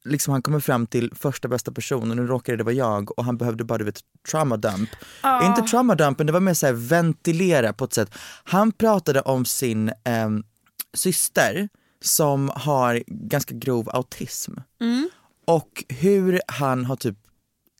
liksom 0.05 0.31
han 0.31 0.41
kommer 0.41 0.59
fram 0.59 0.87
till 0.87 1.11
första 1.15 1.47
bästa 1.47 1.71
person 1.71 2.11
och 2.11 2.17
nu 2.17 2.27
råkade 2.27 2.57
det 2.57 2.63
vara 2.63 2.75
jag 2.75 3.19
och 3.19 3.25
han 3.25 3.37
behövde 3.37 3.63
bara 3.63 3.77
du 3.77 3.85
vet 3.85 3.99
trauma 4.31 4.57
dump. 4.57 4.89
Inte 5.43 5.61
trauma 5.61 5.95
dumpen, 5.95 6.27
det 6.27 6.33
var 6.33 6.39
mer 6.39 6.53
såhär 6.53 6.73
ventilera 6.73 7.73
på 7.73 7.85
ett 7.85 7.93
sätt. 7.93 8.15
Han 8.43 8.71
pratade 8.71 9.21
om 9.21 9.45
sin 9.45 9.91
ehm, 10.03 10.43
syster 10.93 11.69
som 12.03 12.51
har 12.55 13.03
ganska 13.07 13.55
grov 13.55 13.89
autism 13.93 14.53
och 15.45 15.83
hur 15.89 16.41
han 16.47 16.85
har 16.85 16.95
typ 16.95 17.17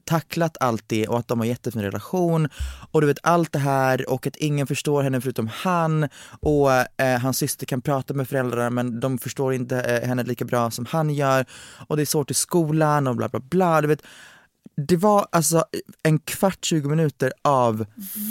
tacklat 0.05 0.57
allt 0.59 0.83
det 0.87 1.07
och 1.07 1.19
att 1.19 1.27
de 1.27 1.39
har 1.39 1.45
jättefin 1.45 1.81
relation 1.81 2.49
och 2.91 3.01
du 3.01 3.07
vet 3.07 3.17
allt 3.23 3.51
det 3.51 3.59
här 3.59 4.09
och 4.09 4.27
att 4.27 4.35
ingen 4.35 4.67
förstår 4.67 5.03
henne 5.03 5.21
förutom 5.21 5.47
han 5.47 6.09
och 6.39 6.71
eh, 7.01 7.19
hans 7.19 7.37
syster 7.37 7.65
kan 7.65 7.81
prata 7.81 8.13
med 8.13 8.29
föräldrarna 8.29 8.69
men 8.69 8.99
de 8.99 9.17
förstår 9.17 9.53
inte 9.53 9.79
eh, 9.79 10.07
henne 10.07 10.23
lika 10.23 10.45
bra 10.45 10.71
som 10.71 10.85
han 10.85 11.09
gör 11.09 11.45
och 11.87 11.97
det 11.97 12.03
är 12.03 12.05
svårt 12.05 12.31
i 12.31 12.33
skolan 12.33 13.07
och 13.07 13.15
bla 13.15 13.29
bla 13.29 13.39
bla. 13.39 13.81
Du 13.81 13.87
vet, 13.87 14.03
det 14.87 14.97
var 14.97 15.27
alltså 15.31 15.65
en 16.03 16.19
kvart, 16.19 16.65
20 16.65 16.89
minuter 16.89 17.33
av 17.41 17.85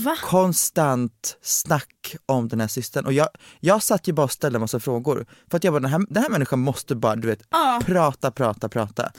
Va? 0.04 0.16
konstant 0.22 1.36
snack 1.42 2.16
om 2.26 2.48
den 2.48 2.60
här 2.60 2.68
systern 2.68 3.06
och 3.06 3.12
jag, 3.12 3.28
jag 3.60 3.82
satt 3.82 4.08
ju 4.08 4.12
bara 4.12 4.24
och 4.24 4.32
ställde 4.32 4.56
en 4.56 4.60
massa 4.60 4.80
frågor 4.80 5.26
för 5.50 5.56
att 5.56 5.64
jag 5.64 5.72
bara 5.72 5.80
den 5.80 5.90
här, 5.90 6.04
den 6.10 6.22
här 6.22 6.30
människan 6.30 6.58
måste 6.60 6.94
bara 6.94 7.16
du 7.16 7.28
vet 7.28 7.42
Ja. 7.50 7.80
prata, 7.86 8.30
prata, 8.30 8.68
prata. 8.68 9.12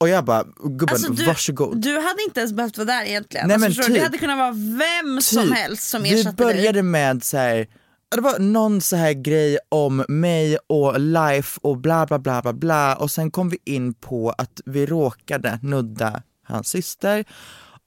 Och 0.00 0.08
jag 0.08 0.24
bara, 0.24 0.44
gubben 0.64 0.88
Alltså, 0.90 1.12
du, 1.12 1.24
varsågod. 1.26 1.82
du 1.82 1.94
hade 1.98 2.22
inte 2.26 2.40
ens 2.40 2.52
behövt 2.52 2.78
vara 2.78 2.86
där 2.86 3.04
egentligen. 3.04 3.48
Nej, 3.48 3.54
alltså, 3.54 3.68
men 3.68 3.86
du? 3.86 3.92
Det 3.92 3.94
typ. 3.94 4.02
hade 4.02 4.18
kunnat 4.18 4.38
vara 4.38 4.52
vem 4.52 5.20
som 5.20 5.42
Typ. 5.42 5.54
helst 5.54 5.88
som 5.90 6.02
Vi 6.02 6.20
ersatte 6.20 6.36
började 6.36 6.72
dig. 6.72 6.82
med 6.82 7.24
så 7.24 7.36
här. 7.36 7.66
det 8.14 8.20
var 8.20 8.38
någon 8.38 8.80
så 8.80 8.96
här 8.96 9.12
grej 9.12 9.58
om 9.68 10.04
mig 10.08 10.58
och 10.66 11.00
life 11.00 11.58
och 11.62 11.76
bla 11.78 12.06
bla 12.06 12.18
bla 12.18 12.42
bla 12.42 12.52
bla 12.52 12.96
och 12.96 13.10
sen 13.10 13.30
kom 13.30 13.48
vi 13.48 13.58
in 13.64 13.94
på 13.94 14.30
att 14.38 14.60
vi 14.64 14.86
råkade 14.86 15.58
nudda 15.62 16.22
hans 16.44 16.68
syster 16.68 17.24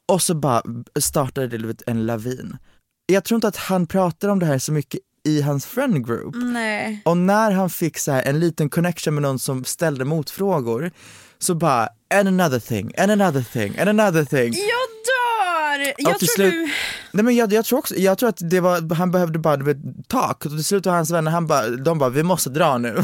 och 0.08 0.22
så 0.22 0.36
bara 0.36 0.62
startade 1.00 1.58
det 1.58 1.82
en 1.88 2.06
lavin. 2.06 2.58
Jag 3.06 3.24
tror 3.24 3.36
inte 3.36 3.48
att 3.48 3.58
han 3.58 3.88
pratar 3.88 4.30
om 4.30 4.40
det 4.40 4.46
här 4.46 4.60
så 4.60 4.72
mycket 4.72 5.00
i 5.28 5.42
hans 5.42 5.66
friend 5.66 6.08
group. 6.08 6.36
Nej. 6.36 7.02
Och 7.06 7.18
när 7.18 7.52
han 7.52 7.70
fick 7.70 7.98
så 7.98 8.12
här 8.12 8.24
en 8.24 8.40
liten 8.40 8.70
connection 8.70 9.14
med 9.14 9.24
någon 9.24 9.40
som 9.40 9.64
ställde 9.64 10.06
motfrågor 10.06 10.92
så 11.40 11.56
bara 11.56 11.90
and 12.14 12.28
another 12.28 12.60
thing, 12.60 12.92
and 12.98 13.12
another 13.12 13.42
thing, 13.42 13.78
and 13.80 13.90
another 13.90 14.26
thing. 14.26 14.54
Jag 14.54 14.88
dör! 15.08 15.94
Jag 15.98 16.20
tror 16.20 16.28
slut- 16.28 16.52
du... 16.54 16.72
Nej 17.12 17.24
men 17.24 17.36
jag, 17.36 17.54
jag 17.54 17.66
tror 17.66 17.80
också, 17.80 17.96
jag 17.96 18.18
tror 18.18 18.30
att 18.30 18.50
det 18.50 18.60
var, 18.60 18.96
han 18.96 19.12
behövde 19.12 19.40
bara 19.40 19.58
vet, 19.58 19.78
tak 20.08 20.46
och 20.46 20.52
till 20.52 20.64
slut 20.64 20.86
var 20.86 20.94
hans 20.94 21.12
vänner, 21.12 21.32
han 21.32 21.48
bara, 21.48 21.68
de 21.68 22.00
bara 22.00 22.10
vi 22.10 22.24
måste 22.24 22.50
dra 22.50 22.78
nu. 22.78 23.04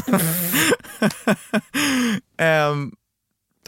Ehm, 2.38 2.92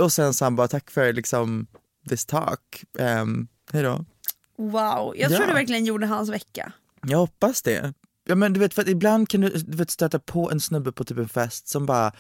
och 0.00 0.12
sen 0.12 0.34
sa 0.34 0.44
han 0.46 0.56
bara 0.56 0.68
tack 0.68 0.90
för 0.90 1.12
liksom 1.12 1.66
this 2.08 2.26
talk, 2.26 2.84
um, 2.98 3.48
hejdå. 3.72 4.04
Wow, 4.58 5.14
jag 5.16 5.30
Ja. 5.30 5.36
tror 5.36 5.46
du 5.46 5.52
verkligen 5.52 5.84
gjorde 5.84 6.06
hans 6.06 6.28
vecka. 6.30 6.72
Jag 7.06 7.18
hoppas 7.18 7.62
det. 7.62 7.94
Ja 8.28 8.34
men 8.34 8.52
du 8.52 8.60
vet 8.60 8.74
för 8.74 8.82
att 8.82 8.88
ibland 8.88 9.28
kan 9.28 9.40
du, 9.40 9.48
du 9.48 9.76
vet, 9.76 9.90
stöta 9.90 10.18
på 10.18 10.50
en 10.50 10.60
snubbe 10.60 10.92
på 10.92 11.04
typ 11.04 11.18
en 11.18 11.28
fest 11.28 11.68
som 11.68 11.86
bara 11.86 12.12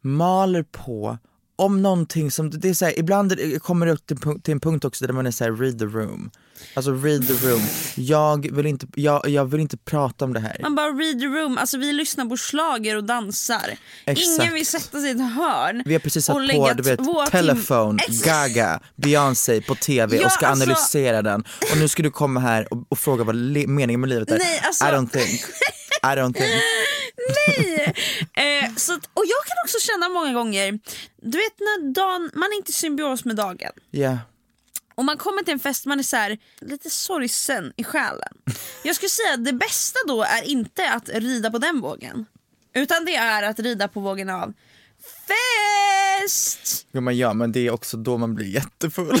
maler 0.00 0.62
på 0.62 1.18
om 1.56 1.82
någonting 1.82 2.30
som, 2.30 2.50
det 2.50 2.68
är 2.68 2.74
så 2.74 2.84
här, 2.84 2.98
ibland 2.98 3.34
kommer 3.62 3.86
det 3.86 3.92
upp 3.92 4.06
till, 4.06 4.16
till 4.42 4.52
en 4.52 4.60
punkt 4.60 4.84
också 4.84 5.06
där 5.06 5.12
man 5.14 5.26
är 5.26 5.30
såhär 5.30 5.52
read 5.52 5.78
the 5.78 5.84
room. 5.84 6.30
Alltså 6.74 6.92
read 6.92 7.26
the 7.26 7.32
room. 7.48 7.62
Jag 7.94 8.52
vill 8.52 8.66
inte, 8.66 8.86
jag, 8.94 9.28
jag 9.28 9.44
vill 9.44 9.60
inte 9.60 9.76
prata 9.76 10.24
om 10.24 10.32
det 10.32 10.40
här. 10.40 10.56
Man 10.62 10.74
bara 10.74 10.86
read 10.86 11.20
the 11.20 11.26
room, 11.26 11.58
alltså 11.58 11.78
vi 11.78 11.92
lyssnar 11.92 12.26
på 12.26 12.36
slager 12.36 12.96
och 12.96 13.04
dansar. 13.04 13.76
Exakt. 14.04 14.40
Ingen 14.42 14.54
vill 14.54 14.66
sätta 14.66 15.00
sig 15.00 15.08
i 15.08 15.12
ett 15.12 15.34
hörn 15.34 15.82
Vi 15.86 15.92
har 15.92 16.00
precis 16.00 16.24
satt 16.24 16.36
på 16.36 16.72
du 16.76 16.82
vet, 16.82 17.00
Telephone, 17.30 18.02
Gaga, 18.24 18.80
Beyoncé 18.96 19.60
på 19.60 19.74
TV 19.74 20.16
Ja, 20.16 20.26
och 20.26 20.32
ska 20.32 20.46
alltså- 20.46 20.64
analysera 20.64 21.22
den 21.22 21.44
och 21.72 21.78
nu 21.78 21.88
ska 21.88 22.02
du 22.02 22.10
komma 22.10 22.40
här 22.40 22.72
och, 22.72 22.86
och 22.88 22.98
fråga 22.98 23.24
vad 23.24 23.36
meningen 23.68 24.00
med 24.00 24.08
livet 24.10 24.30
är. 24.30 24.38
Nej, 24.38 24.60
alltså- 24.64 24.84
I 24.84 24.88
don't 24.88 25.10
think. 25.10 25.40
I 26.02 26.06
don't 26.06 26.34
think. 26.34 26.48
Nej! 27.48 27.94
eh, 28.64 28.74
så 28.76 28.98
jag 29.28 29.44
kan 29.46 29.56
också 29.64 29.78
känna 29.80 30.08
många 30.08 30.32
gånger, 30.32 30.78
du 31.16 31.38
vet 31.38 31.58
när 31.58 31.92
dagen, 31.92 32.30
man 32.34 32.52
är 32.52 32.56
inte 32.56 32.70
i 32.70 32.74
symbios 32.74 33.24
med 33.24 33.36
dagen. 33.36 33.72
Ja. 33.90 34.18
Och 34.94 35.04
man 35.04 35.16
kommer 35.16 35.42
till 35.42 35.52
en 35.52 35.58
fest, 35.58 35.86
man 35.86 35.98
är 35.98 36.02
så 36.02 36.16
här, 36.16 36.38
lite 36.60 36.90
sorgsen 36.90 37.72
i 37.76 37.84
själen. 37.84 38.38
Jag 38.84 38.96
skulle 38.96 39.08
säga 39.08 39.34
att 39.34 39.44
det 39.44 39.52
bästa 39.52 39.98
då 40.06 40.22
är 40.22 40.42
inte 40.42 40.90
att 40.90 41.08
rida 41.08 41.50
på 41.50 41.58
den 41.58 41.80
vågen. 41.80 42.26
Utan 42.74 43.04
det 43.04 43.16
är 43.16 43.42
att 43.42 43.58
rida 43.58 43.88
på 43.88 44.00
vågen 44.00 44.30
av 44.30 44.52
fest! 45.26 46.86
Ja 46.92 47.00
men 47.00 47.16
ja, 47.16 47.32
men 47.32 47.52
det 47.52 47.66
är 47.66 47.70
också 47.70 47.96
då 47.96 48.18
man 48.18 48.34
blir 48.34 48.46
jättefull. 48.46 49.20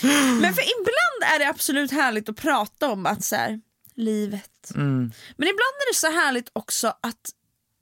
Men 0.40 0.54
för 0.54 0.62
ibland 0.62 1.34
är 1.34 1.38
det 1.38 1.48
absolut 1.48 1.92
härligt 1.92 2.28
att 2.28 2.36
prata 2.36 2.90
om 2.90 3.06
att 3.06 3.24
så 3.24 3.36
här, 3.36 3.60
livet. 4.00 4.70
Mm. 4.74 5.12
Men 5.36 5.48
ibland 5.48 5.74
är 5.80 5.92
det 5.92 5.96
så 5.98 6.10
härligt 6.10 6.50
också 6.52 6.88
att 7.00 7.30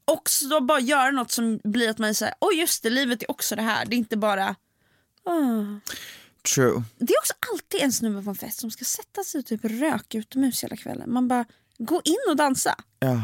också 0.04 0.60
bara 0.60 0.80
göra 0.80 1.10
något 1.10 1.30
som 1.30 1.60
blir 1.64 1.88
att 1.90 1.98
man 1.98 2.14
säger 2.14 2.34
oj 2.40 2.54
just 2.54 2.82
det, 2.82 2.90
livet 2.90 3.22
är 3.22 3.30
också 3.30 3.56
det 3.56 3.62
här. 3.62 3.86
Det 3.86 3.96
är 3.96 3.98
inte 3.98 4.16
bara 4.16 4.56
"Åh." 5.24 5.76
True. 6.54 6.82
Det 6.98 7.12
är 7.12 7.18
också 7.20 7.34
alltid 7.52 7.80
en 7.80 7.92
snubbe 7.92 8.22
på 8.22 8.30
en 8.30 8.36
fest 8.36 8.60
som 8.60 8.70
ska 8.70 8.84
sätta 8.84 9.24
sig 9.24 9.38
och 9.38 9.46
typ 9.46 9.60
röka 9.64 10.18
utomhus 10.18 10.64
hela 10.64 10.76
kvällen. 10.76 11.12
Man 11.12 11.28
bara, 11.28 11.44
gå 11.78 12.00
in 12.04 12.16
och 12.30 12.36
dansa. 12.36 12.74
Ja, 12.98 13.22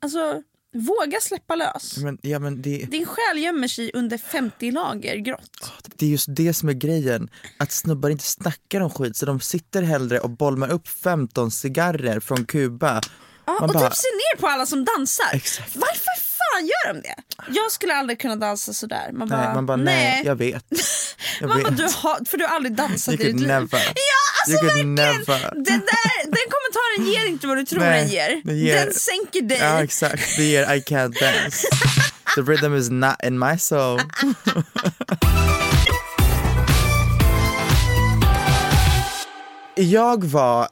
Alltså, 0.00 0.42
våga 0.74 1.20
släppa 1.20 1.54
lös. 1.54 1.96
men, 1.96 2.18
ja, 2.22 2.38
men 2.38 2.62
det, 2.62 2.78
Din 2.90 3.06
själ 3.06 3.38
gömmer 3.38 3.68
sig 3.68 3.90
under 3.94 4.18
50 4.18 4.70
lager 4.70 5.16
grått. 5.16 5.72
det 5.96 6.06
är 6.06 6.10
just 6.10 6.26
det 6.30 6.54
som 6.54 6.68
är 6.68 6.72
grejen. 6.72 7.30
Att 7.58 7.72
snubbar 7.72 8.10
inte 8.10 8.24
snackar 8.24 8.80
om 8.80 8.90
skit 8.90 9.16
så 9.16 9.26
de 9.26 9.40
sitter 9.40 9.82
hellre 9.82 10.20
och 10.20 10.30
bolmar 10.30 10.68
upp 10.72 10.88
15 10.88 11.50
cigarrer 11.50 12.20
från 12.20 12.44
Kuba. 12.44 13.00
Ja, 13.46 13.52
Man 13.60 13.62
och 13.70 13.74
bara- 13.74 13.88
typ 13.90 13.96
ser 13.96 14.36
ner 14.36 14.40
på 14.40 14.46
alla 14.46 14.66
som 14.66 14.84
dansar. 14.84 15.24
Exakt. 15.32 15.76
Varför 15.76 16.27
fan 16.54 16.66
gör 16.66 16.92
de 16.94 17.00
det? 17.00 17.14
Jag 17.48 17.72
skulle 17.72 17.94
aldrig 17.94 18.20
kunna 18.20 18.36
dansa 18.36 18.72
sådär. 18.72 19.10
Man 19.12 19.28
bara, 19.28 19.44
nej, 19.44 19.54
man 19.54 19.66
bara 19.66 19.76
nej, 19.76 20.22
jag 20.24 20.36
vet. 20.36 20.64
Jag 21.40 21.48
Man 21.48 21.56
vet. 21.58 21.66
bara, 21.66 21.74
du 21.74 21.82
har, 21.82 22.24
för 22.30 22.38
du 22.38 22.44
har 22.44 22.54
aldrig 22.56 22.74
dansat 22.74 23.14
You 23.14 23.22
i 23.28 23.32
ditt 23.32 23.40
liv. 23.40 23.48
Ja, 23.50 23.60
alltså 23.62 23.80
You 24.52 24.66
verkligen! 24.66 24.94
Den, 24.94 25.64
där, 25.64 26.24
den 26.24 26.46
kommentaren 26.50 27.12
ger 27.12 27.26
inte 27.28 27.46
vad 27.46 27.56
du 27.56 27.64
tror 27.64 27.80
Nej, 27.80 28.00
den 28.00 28.08
ger. 28.08 28.40
det 28.44 28.54
ger- 28.54 28.84
Den 28.84 28.94
sänker 28.94 29.42
dig. 29.42 29.58
Ja 29.60 29.82
exakt, 29.82 30.36
det 30.36 30.44
ger 30.44 30.74
I 30.74 30.80
can't 30.80 31.20
dance. 31.20 31.66
The 32.34 32.40
rhythm 32.40 32.74
is 32.76 32.90
not 32.90 33.14
in 33.24 33.38
my 33.38 33.58
soul. 33.58 34.00
jag 39.74 40.24
var 40.24 40.68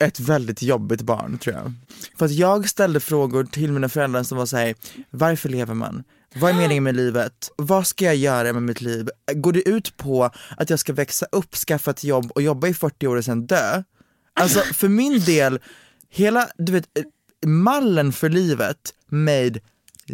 ett 0.00 0.20
väldigt 0.20 0.62
jobbigt 0.62 1.02
barn 1.02 1.38
tror 1.38 1.56
jag. 1.56 1.72
För 2.18 2.26
att 2.26 2.32
jag 2.32 2.68
ställde 2.68 3.00
frågor 3.00 3.44
till 3.44 3.72
mina 3.72 3.88
föräldrar 3.88 4.22
som 4.22 4.38
var 4.38 4.46
såhär, 4.46 4.74
varför 5.10 5.48
lever 5.48 5.74
man? 5.74 6.04
Vad 6.34 6.50
är 6.50 6.54
meningen 6.54 6.84
med 6.84 6.96
livet? 6.96 7.50
Vad 7.56 7.86
ska 7.86 8.04
jag 8.04 8.16
göra 8.16 8.52
med 8.52 8.62
mitt 8.62 8.80
liv? 8.80 9.08
Går 9.34 9.52
det 9.52 9.68
ut 9.68 9.96
på 9.96 10.30
att 10.56 10.70
jag 10.70 10.78
ska 10.78 10.92
växa 10.92 11.26
upp, 11.32 11.54
skaffa 11.54 11.90
ett 11.90 12.04
jobb 12.04 12.30
och 12.34 12.42
jobba 12.42 12.66
i 12.68 12.74
40 12.74 13.06
år 13.06 13.16
och 13.16 13.24
sen 13.24 13.46
dö? 13.46 13.82
Alltså 14.34 14.60
för 14.60 14.88
min 14.88 15.20
del, 15.20 15.60
hela, 16.10 16.48
du 16.58 16.72
vet, 16.72 16.88
mallen 17.46 18.12
för 18.12 18.28
livet 18.28 18.94
made 19.08 19.60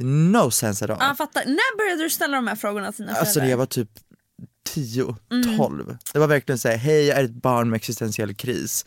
no 0.02 0.50
sense 0.50 0.85
at 0.85 0.90
all. 0.90 0.97
Ja, 1.00 1.07
jag 1.07 1.16
fattar. 1.16 1.45
När 1.45 1.76
började 1.78 2.02
du 2.02 2.11
ställa 2.11 2.37
de 2.37 2.47
här 2.47 2.57
frågorna 2.57 2.93
till 2.93 3.02
dina 3.02 3.14
föräldrar? 3.14 3.21
Alltså 3.26 3.40
jag 3.40 3.57
var 3.57 3.66
typ 3.66 3.90
10, 4.66 5.16
Mm. 5.32 5.56
12. 5.58 5.96
Det 6.12 6.18
var 6.18 6.26
verkligen 6.26 6.58
såhär, 6.58 6.76
hej 6.76 7.06
jag 7.06 7.18
är 7.18 7.25
ett 7.25 7.42
barn 7.42 7.70
med 7.70 7.76
existentiell 7.76 8.35
kris. 8.35 8.85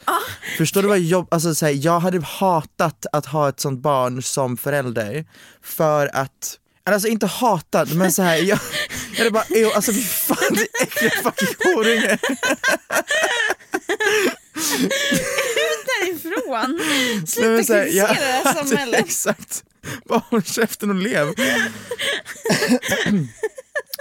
Förstår 0.57 0.81
du 0.81 0.87
vad 0.87 0.99
jobb, 0.99 1.27
alltså 1.31 1.55
såhär, 1.55 1.73
jag 1.85 1.99
hade 1.99 2.21
hatat 2.25 3.05
att 3.11 3.25
ha 3.25 3.49
ett 3.49 3.59
sånt 3.59 3.79
barn 3.81 4.23
som 4.23 4.57
förälder 4.57 5.25
för 5.63 6.15
att 6.15 6.55
Alltså 6.83 7.07
inte 7.07 7.27
hatat 7.27 7.93
men 7.93 8.11
så 8.11 8.21
här, 8.21 8.35
jag, 8.37 8.59
jag 9.11 9.17
hade 9.17 9.31
bara, 9.31 9.43
"Ew, 9.49 9.71
alltså 9.75 9.93
fy 9.93 10.01
fan 10.01 10.37
det 10.51 10.61
är 10.61 10.83
äckliga 10.83 11.11
fucking 11.11 11.55
horunge. 11.73 12.17
Därifrån! 15.85 16.79
Nej, 16.87 17.27
Sluta 17.27 17.63
så 17.63 17.73
här, 17.73 17.83
kritisera 17.83 18.07
det 18.13 18.49
här 18.49 18.53
samhället. 18.65 18.99
Exakt, 19.05 19.63
bara 20.05 20.19
håll 20.29 20.43
käften 20.43 20.89
och 20.89 20.95
lev. 20.95 21.27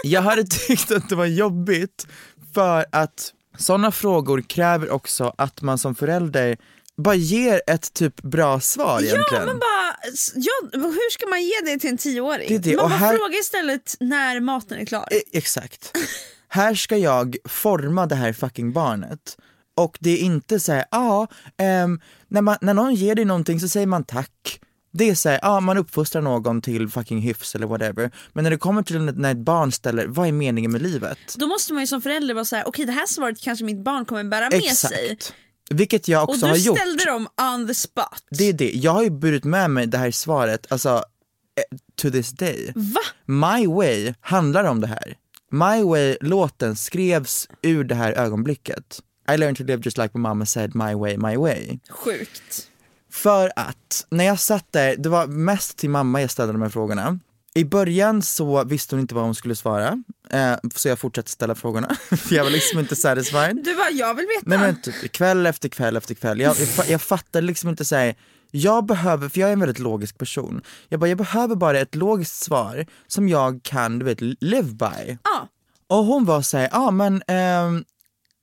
jag 0.05 0.23
hade 0.23 0.45
tyckt 0.67 0.90
att 0.93 1.09
det 1.09 1.14
var 1.14 1.26
jobbigt 1.26 2.07
för 2.55 2.87
att 2.93 3.33
Sådana 3.59 3.93
frågor 3.93 4.40
kräver 4.40 4.90
också 4.90 5.35
att 5.38 5.62
man 5.62 5.78
som 5.78 5.95
förälder 5.95 6.57
bara 6.97 7.14
ger 7.14 7.62
ett 7.67 7.93
typ 7.93 8.23
bra 8.23 8.61
svar 8.61 9.00
egentligen. 9.00 9.25
Ja 9.33 9.47
men 9.47 9.59
bara, 9.59 9.95
ja, 10.35 10.52
hur 10.73 11.11
ska 11.11 11.26
man 11.26 11.43
ge 11.43 11.52
det 11.64 11.78
till 11.81 11.90
en 11.90 11.99
tioåring? 11.99 12.49
Det 12.49 12.59
det, 12.59 12.76
Man 12.76 12.85
och 12.85 12.90
bara 12.90 12.97
här- 12.99 13.17
frågar 13.17 13.40
istället 13.40 13.97
när 14.00 14.40
maten 14.40 14.78
är 14.78 14.85
klar. 14.85 15.09
E- 15.11 15.23
Exakt. 15.33 15.93
här 16.49 16.75
ska 16.75 16.97
jag 16.97 17.37
forma 17.45 18.07
det 18.07 18.14
här 18.14 18.33
fucking 18.33 18.73
barnet. 18.73 19.37
Och 19.76 19.97
det 20.00 20.11
är 20.11 20.19
inte 20.19 20.61
så 20.61 20.73
här, 20.73 20.85
ja, 20.90 21.26
ehm, 21.57 22.00
när, 22.28 22.43
man, 22.43 22.57
när 22.61 22.75
någon 22.75 22.95
ger 22.95 23.14
dig 23.14 23.25
någonting 23.25 23.61
så 23.61 23.69
säger 23.69 23.87
man 23.87 24.05
tack. 24.05 24.61
Det 24.99 25.09
är 25.11 25.14
såhär, 25.14 25.38
ja 25.43 25.61
man 25.61 25.78
uppfostrar 25.78 26.23
någon 26.23 26.62
till 26.62 26.88
fucking 26.88 27.21
hyfs 27.21 27.55
eller 27.55 27.67
whatever. 27.67 28.11
Men 28.33 28.45
när 28.45 28.50
det 28.50 28.59
kommer 28.59 28.83
till 28.83 29.00
när 29.00 29.31
ett 29.33 29.38
barn 29.38 29.73
ställer, 29.73 30.07
vad 30.07 30.28
är 30.28 30.33
meningen 30.33 30.73
med 30.73 30.83
livet? 30.83 31.19
Då 31.37 31.47
måste 31.47 31.73
man 31.73 31.83
ju 31.83 31.87
som 31.87 32.02
förälder 32.02 32.35
vara 32.35 32.45
såhär, 32.45 32.69
okej 32.69 32.85
det 32.85 32.93
här 32.93 33.07
svaret 33.07 33.40
kanske 33.40 33.64
mitt 33.64 33.85
barn 33.85 34.05
kommer 34.05 34.25
bära 34.25 34.50
med 34.50 34.62
sig. 34.62 35.11
Exakt. 35.11 35.35
Vilket 35.71 36.09
jag 36.09 36.23
Och 36.23 36.28
också 36.28 36.47
du 36.47 36.50
har 36.52 36.57
gjort. 36.59 36.78
ställde 36.78 37.05
dem 37.05 37.28
on 37.55 37.67
the 37.67 37.75
spot. 37.75 38.25
Det 38.31 38.45
är 38.45 38.52
det, 38.52 38.71
jag 38.75 38.93
har 38.93 39.02
ju 39.02 39.11
burit 39.11 39.45
med 39.45 39.71
mig 39.71 39.87
det 39.87 39.99
här 39.99 40.11
svaret, 40.11 40.73
alltså 40.73 40.88
eh, 40.88 41.78
to 41.97 42.11
this 42.11 42.31
day. 42.31 42.73
Va? 42.75 43.00
My 43.26 43.67
Way 43.67 44.14
handlar 44.21 44.64
om 44.64 44.81
det 44.81 44.87
här. 44.87 45.14
My 45.50 45.83
Way-låten 45.83 46.76
skrevs 46.76 47.49
ur 47.62 47.85
det 47.85 47.95
här 47.95 48.12
ögonblicket. 48.12 49.00
I 49.35 49.37
learned 49.37 49.57
to 49.57 49.64
live 49.64 49.83
just 49.85 49.99
like 49.99 50.11
my 50.14 50.21
mama 50.21 50.47
said, 50.47 50.75
my 50.75 50.95
way, 50.95 51.17
my 51.17 51.37
way. 51.37 51.78
Sjukt. 51.90 52.69
För 53.10 53.52
att 53.56 54.06
när 54.10 54.24
jag 54.24 54.40
satt 54.40 54.66
där, 54.70 54.96
det 54.96 55.08
var 55.08 55.26
mest 55.26 55.78
till 55.78 55.90
mamma 55.90 56.20
jag 56.20 56.30
ställde 56.30 56.52
de 56.52 56.62
här 56.62 56.68
frågorna. 56.68 57.18
I 57.54 57.64
början 57.64 58.22
så 58.22 58.64
visste 58.64 58.94
hon 58.94 59.00
inte 59.00 59.14
vad 59.14 59.24
hon 59.24 59.34
skulle 59.34 59.56
svara, 59.56 60.02
eh, 60.30 60.54
så 60.74 60.88
jag 60.88 60.98
fortsatte 60.98 61.30
ställa 61.30 61.54
frågorna, 61.54 61.96
för 62.10 62.34
jag 62.34 62.44
var 62.44 62.50
liksom 62.50 62.78
inte 62.78 62.96
satisfied. 62.96 63.56
Du 63.64 63.76
bara, 63.76 63.90
jag 63.90 64.14
vill 64.14 64.26
veta. 64.26 64.42
Nej 64.46 64.58
men 64.58 64.82
typ 64.82 65.12
kväll 65.12 65.46
efter 65.46 65.68
kväll 65.68 65.96
efter 65.96 66.14
kväll, 66.14 66.40
jag, 66.40 66.56
jag, 66.76 66.88
jag 66.88 67.02
fattar 67.02 67.40
liksom 67.40 67.70
inte 67.70 67.84
säga 67.84 68.14
jag 68.50 68.86
behöver, 68.86 69.28
för 69.28 69.40
jag 69.40 69.48
är 69.48 69.52
en 69.52 69.60
väldigt 69.60 69.78
logisk 69.78 70.18
person, 70.18 70.62
jag 70.88 71.00
bara 71.00 71.08
jag 71.08 71.18
behöver 71.18 71.56
bara 71.56 71.78
ett 71.78 71.94
logiskt 71.94 72.44
svar 72.44 72.86
som 73.06 73.28
jag 73.28 73.62
kan, 73.62 73.98
du 73.98 74.04
vet, 74.04 74.20
live 74.20 74.72
by. 74.72 75.18
Ja. 75.24 75.48
Och 75.86 76.04
hon 76.04 76.24
var 76.24 76.42
såhär, 76.42 76.68
ja 76.72 76.90
men 76.90 77.22
ehm, 77.26 77.84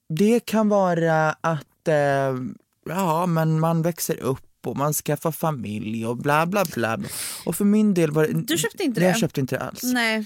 det 0.09 0.39
kan 0.39 0.69
vara 0.69 1.35
att, 1.41 1.87
ehm, 1.87 2.55
ja 2.85 3.25
men 3.25 3.59
man 3.59 3.81
växer 3.81 4.19
upp 4.19 4.41
och 4.67 4.77
man 4.77 4.93
skaffar 4.93 5.31
familj 5.31 6.05
och 6.05 6.17
bla 6.17 6.45
bla 6.45 6.65
bla. 6.65 6.99
Och 7.45 7.55
för 7.55 7.65
min 7.65 7.93
del 7.93 8.11
var 8.11 8.27
det, 8.27 8.33
Du 8.33 8.57
köpte 8.57 8.83
inte 8.83 8.99
det? 8.99 9.05
Jag 9.05 9.17
köpte 9.17 9.41
inte 9.41 9.55
det 9.55 9.61
alls. 9.61 9.83
Nej. 9.83 10.25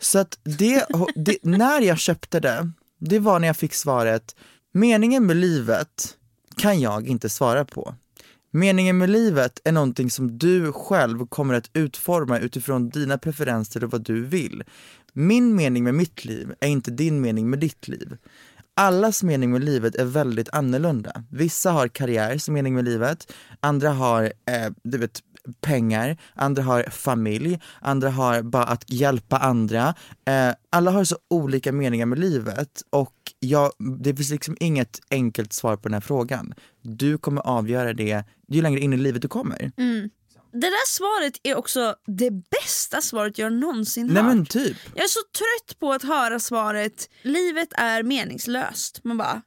Så 0.00 0.18
att 0.18 0.38
det, 0.42 0.86
det, 1.14 1.38
när 1.42 1.80
jag 1.80 1.98
köpte 1.98 2.40
det, 2.40 2.70
det 2.98 3.18
var 3.18 3.38
när 3.38 3.46
jag 3.46 3.56
fick 3.56 3.74
svaret, 3.74 4.36
meningen 4.72 5.26
med 5.26 5.36
livet 5.36 6.16
kan 6.56 6.80
jag 6.80 7.06
inte 7.06 7.28
svara 7.28 7.64
på. 7.64 7.94
Meningen 8.52 8.98
med 8.98 9.10
livet 9.10 9.60
är 9.64 9.72
någonting 9.72 10.10
som 10.10 10.38
du 10.38 10.72
själv 10.72 11.26
kommer 11.26 11.54
att 11.54 11.70
utforma 11.72 12.38
utifrån 12.38 12.88
dina 12.88 13.18
preferenser 13.18 13.84
och 13.84 13.90
vad 13.90 14.02
du 14.02 14.24
vill. 14.24 14.62
Min 15.12 15.54
mening 15.54 15.84
med 15.84 15.94
mitt 15.94 16.24
liv 16.24 16.54
är 16.60 16.68
inte 16.68 16.90
din 16.90 17.20
mening 17.20 17.50
med 17.50 17.58
ditt 17.58 17.88
liv. 17.88 18.16
Allas 18.80 19.22
mening 19.22 19.50
med 19.50 19.64
livet 19.64 19.94
är 19.94 20.04
väldigt 20.04 20.48
annorlunda. 20.52 21.24
Vissa 21.30 21.70
har 21.70 21.88
karriär 21.88 22.38
som 22.38 22.54
mening 22.54 22.74
med 22.74 22.84
livet, 22.84 23.32
andra 23.60 23.90
har 23.90 24.22
eh, 24.24 24.72
du 24.82 24.98
vet, 24.98 25.20
pengar, 25.60 26.16
andra 26.34 26.62
har 26.62 26.82
familj, 26.82 27.60
andra 27.80 28.10
har 28.10 28.42
bara 28.42 28.64
att 28.64 28.90
hjälpa 28.90 29.36
andra. 29.36 29.94
Eh, 30.24 30.54
alla 30.70 30.90
har 30.90 31.04
så 31.04 31.16
olika 31.30 31.72
meningar 31.72 32.06
med 32.06 32.18
livet 32.18 32.82
och 32.90 33.14
jag, 33.40 33.72
det 33.98 34.16
finns 34.16 34.30
liksom 34.30 34.56
inget 34.60 35.00
enkelt 35.10 35.52
svar 35.52 35.76
på 35.76 35.82
den 35.82 35.94
här 35.94 36.00
frågan. 36.00 36.54
Du 36.82 37.18
kommer 37.18 37.40
avgöra 37.40 37.92
det 37.92 38.24
ju 38.48 38.62
längre 38.62 38.80
in 38.80 38.92
i 38.92 38.96
livet 38.96 39.22
du 39.22 39.28
kommer. 39.28 39.72
Mm. 39.76 40.10
Det 40.52 40.58
där 40.70 40.88
svaret 40.88 41.32
är 41.42 41.54
också 41.56 41.94
det 42.06 42.30
bästa 42.30 43.00
svaret 43.00 43.38
jag 43.38 43.52
någonsin 43.52 44.06
Nej 44.06 44.22
hört. 44.22 44.34
men 44.34 44.46
typ. 44.46 44.76
Jag 44.94 45.04
är 45.04 45.08
så 45.08 45.20
trött 45.20 45.78
på 45.78 45.92
att 45.92 46.02
höra 46.02 46.40
svaret 46.40 47.08
livet 47.22 47.68
är 47.72 48.02
meningslöst. 48.02 49.00
Man 49.04 49.16
bara, 49.16 49.42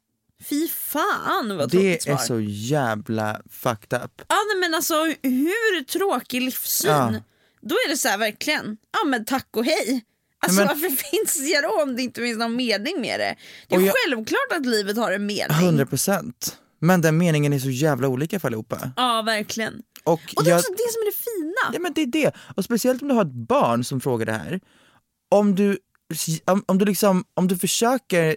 fy 0.50 0.68
fan 0.68 1.58
vad 1.58 1.72
tråkigt 1.72 1.92
Det 2.00 2.04
svar. 2.04 2.14
är 2.14 2.18
så 2.18 2.40
jävla 2.40 3.42
fucked 3.50 4.04
up. 4.04 4.22
Ja 4.28 4.36
nej, 4.54 4.58
men 4.62 4.74
alltså 4.76 4.96
hur 5.22 5.84
tråkig 5.84 6.42
livssyn. 6.42 6.92
Ja. 6.92 7.14
Då 7.62 7.76
är 7.76 7.90
det 7.90 7.98
så 7.98 8.08
här 8.08 8.18
verkligen, 8.18 8.78
ja 8.92 9.08
men 9.10 9.26
tack 9.26 9.48
och 9.58 9.66
hej. 9.66 10.06
Alltså 10.40 10.60
Men- 10.60 10.68
varför 10.68 10.90
finns 11.12 11.38
det 11.54 11.62
då 11.62 11.82
om 11.84 11.96
det 11.96 12.02
inte 12.02 12.22
finns 12.22 12.38
någon 12.38 12.56
mening 12.56 13.02
med 13.02 13.20
det? 13.20 13.36
Det 13.68 13.76
är 13.76 13.80
jag- 13.80 13.94
självklart 14.08 14.52
att 14.60 14.66
livet 14.66 14.98
har 14.98 15.12
en 15.12 15.26
mening. 15.26 15.58
100% 15.58 16.58
Men 16.80 17.02
den 17.02 17.18
meningen 17.18 17.54
är 17.54 17.60
så 17.60 17.70
jävla 17.70 18.08
olika 18.08 18.40
för 18.40 18.48
allihopa. 18.48 18.92
Ja 18.96 19.22
verkligen. 19.26 19.74
Och, 20.04 20.22
Och 20.36 20.44
det 20.44 20.50
är 20.50 20.52
jag, 20.52 20.60
också 20.60 20.72
det 20.72 20.92
som 20.94 21.02
är 21.02 21.06
det 21.06 21.18
fina. 21.18 21.74
Ja 21.74 21.80
men 21.80 21.94
det 21.94 22.02
är 22.02 22.08
det, 22.08 22.32
och 22.56 22.64
speciellt 22.64 23.02
om 23.02 23.08
du 23.08 23.14
har 23.14 23.22
ett 23.22 23.32
barn 23.48 23.84
som 23.84 24.02
frågar 24.02 24.26
det 24.26 24.32
här. 24.32 24.60
Om 25.32 25.56
du, 25.56 25.78
om, 26.46 26.64
om 26.66 26.78
du 26.78 26.86
liksom, 26.86 27.24
om 27.34 27.48
du 27.48 27.58
försöker 27.58 28.36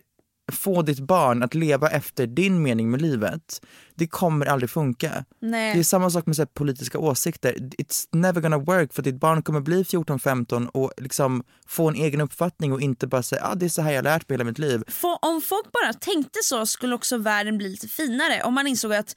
få 0.52 0.82
ditt 0.82 1.00
barn 1.00 1.42
att 1.42 1.54
leva 1.54 1.90
efter 1.90 2.26
din 2.26 2.62
mening 2.62 2.90
med 2.90 3.02
livet, 3.02 3.60
det 3.94 4.06
kommer 4.06 4.46
aldrig 4.46 4.70
funka. 4.70 5.24
Nej. 5.40 5.74
Det 5.74 5.80
är 5.80 5.84
samma 5.84 6.10
sak 6.10 6.26
med 6.26 6.36
så 6.36 6.42
här, 6.42 6.46
politiska 6.46 6.98
åsikter, 6.98 7.52
it's 7.52 8.08
never 8.12 8.40
gonna 8.40 8.58
work 8.58 8.92
för 8.92 9.02
ditt 9.02 9.20
barn 9.20 9.42
kommer 9.42 9.60
bli 9.60 9.82
14-15 9.82 10.66
och 10.66 10.92
liksom 10.96 11.44
få 11.66 11.88
en 11.88 11.94
egen 11.94 12.20
uppfattning 12.20 12.72
och 12.72 12.80
inte 12.80 13.06
bara 13.06 13.22
säga 13.22 13.42
ah, 13.44 13.54
det 13.54 13.64
är 13.64 13.68
så 13.68 13.82
här 13.82 13.92
jag 13.92 14.04
lärt 14.04 14.28
mig 14.28 14.34
hela 14.34 14.44
mitt 14.44 14.58
liv. 14.58 14.82
Få- 14.88 15.18
om 15.22 15.40
folk 15.40 15.72
bara 15.72 15.92
tänkte 15.92 16.38
så 16.42 16.66
skulle 16.66 16.94
också 16.94 17.18
världen 17.18 17.58
bli 17.58 17.68
lite 17.68 17.88
finare. 17.88 18.42
Om 18.42 18.54
man 18.54 18.66
insåg 18.66 18.94
att 18.94 19.16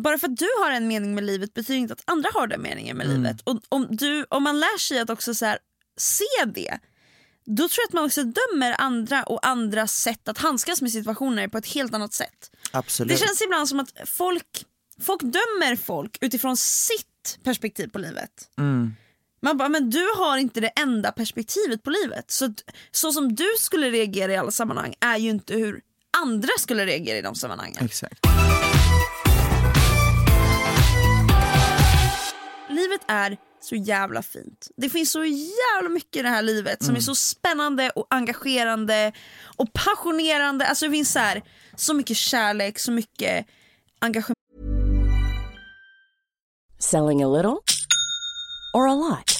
bara 0.00 0.18
för 0.18 0.28
att 0.28 0.36
du 0.36 0.46
har 0.62 0.70
en 0.70 0.88
mening 0.88 1.14
med 1.14 1.24
livet 1.24 1.54
betyder 1.54 1.78
inte 1.80 1.92
att 1.92 2.02
andra 2.04 2.30
har 2.34 2.46
den 2.46 2.62
meningen 2.62 2.96
med 2.96 3.06
Mm. 3.06 3.22
livet. 3.22 3.40
Och 3.44 3.60
om, 3.68 3.86
du, 3.90 4.26
om 4.30 4.42
man 4.42 4.60
lär 4.60 4.78
sig 4.78 4.98
att 4.98 5.10
också 5.10 5.34
så 5.34 5.46
här, 5.46 5.58
se 5.96 6.24
det, 6.54 6.78
då 7.46 7.68
tror 7.68 7.82
jag 7.82 7.88
att 7.88 7.92
man 7.92 8.04
också 8.04 8.22
dömer 8.22 8.74
andra 8.78 9.22
och 9.22 9.46
andras 9.46 9.92
sätt 9.94 10.28
att 10.28 10.38
handskas 10.38 10.82
med 10.82 10.92
situationer 10.92 11.48
på 11.48 11.58
ett 11.58 11.66
helt 11.66 11.94
annat 11.94 12.12
sätt. 12.12 12.50
Absolut. 12.72 13.12
Det 13.12 13.26
känns 13.26 13.42
ibland 13.42 13.68
som 13.68 13.80
att 13.80 13.92
folk, 14.06 14.64
folk 15.02 15.20
dömer 15.22 15.76
folk 15.76 16.18
utifrån 16.20 16.56
sitt 16.56 17.38
perspektiv 17.44 17.88
på 17.88 17.98
livet. 17.98 18.30
Mm. 18.58 18.94
Man 19.42 19.56
bara, 19.56 19.68
men 19.68 19.90
du 19.90 20.06
har 20.16 20.36
inte 20.38 20.60
det 20.60 20.68
enda 20.68 21.12
perspektivet 21.12 21.82
på 21.82 21.90
livet. 21.90 22.30
Så, 22.30 22.54
så 22.90 23.12
som 23.12 23.34
du 23.34 23.48
skulle 23.58 23.90
reagera 23.90 24.32
i 24.32 24.36
alla 24.36 24.50
sammanhang 24.50 24.94
är 25.00 25.16
ju 25.18 25.30
inte 25.30 25.54
hur 25.54 25.80
andra 26.22 26.48
skulle 26.58 26.86
reagera 26.86 27.18
i 27.18 27.22
de 27.22 27.34
sammanhangen. 27.34 27.84
Exakt. 27.84 28.26
Livet 32.70 33.00
är 33.08 33.36
så 33.60 33.74
jävla 33.74 34.22
fint. 34.22 34.68
Det 34.76 34.88
finns 34.88 35.12
så 35.12 35.24
jävla 35.24 35.88
mycket 35.88 36.16
i 36.16 36.22
det 36.22 36.28
här 36.28 36.42
livet 36.42 36.84
som 36.84 36.96
är 36.96 37.00
så 37.00 37.14
spännande 37.14 37.90
och 37.90 38.06
engagerande 38.10 39.12
och 39.56 39.72
passionerande. 39.72 40.66
Alltså 40.66 40.84
det 40.86 40.92
finns 40.92 41.12
så, 41.12 41.18
här, 41.18 41.42
så 41.76 41.94
mycket 41.94 42.16
kärlek, 42.16 42.78
så 42.78 42.92
mycket 42.92 43.46
engagemang. 44.00 44.34
Selling 46.78 47.22
a 47.22 47.28
little 47.28 47.58
or 48.74 48.88
a 48.88 48.94
lot? 48.94 49.39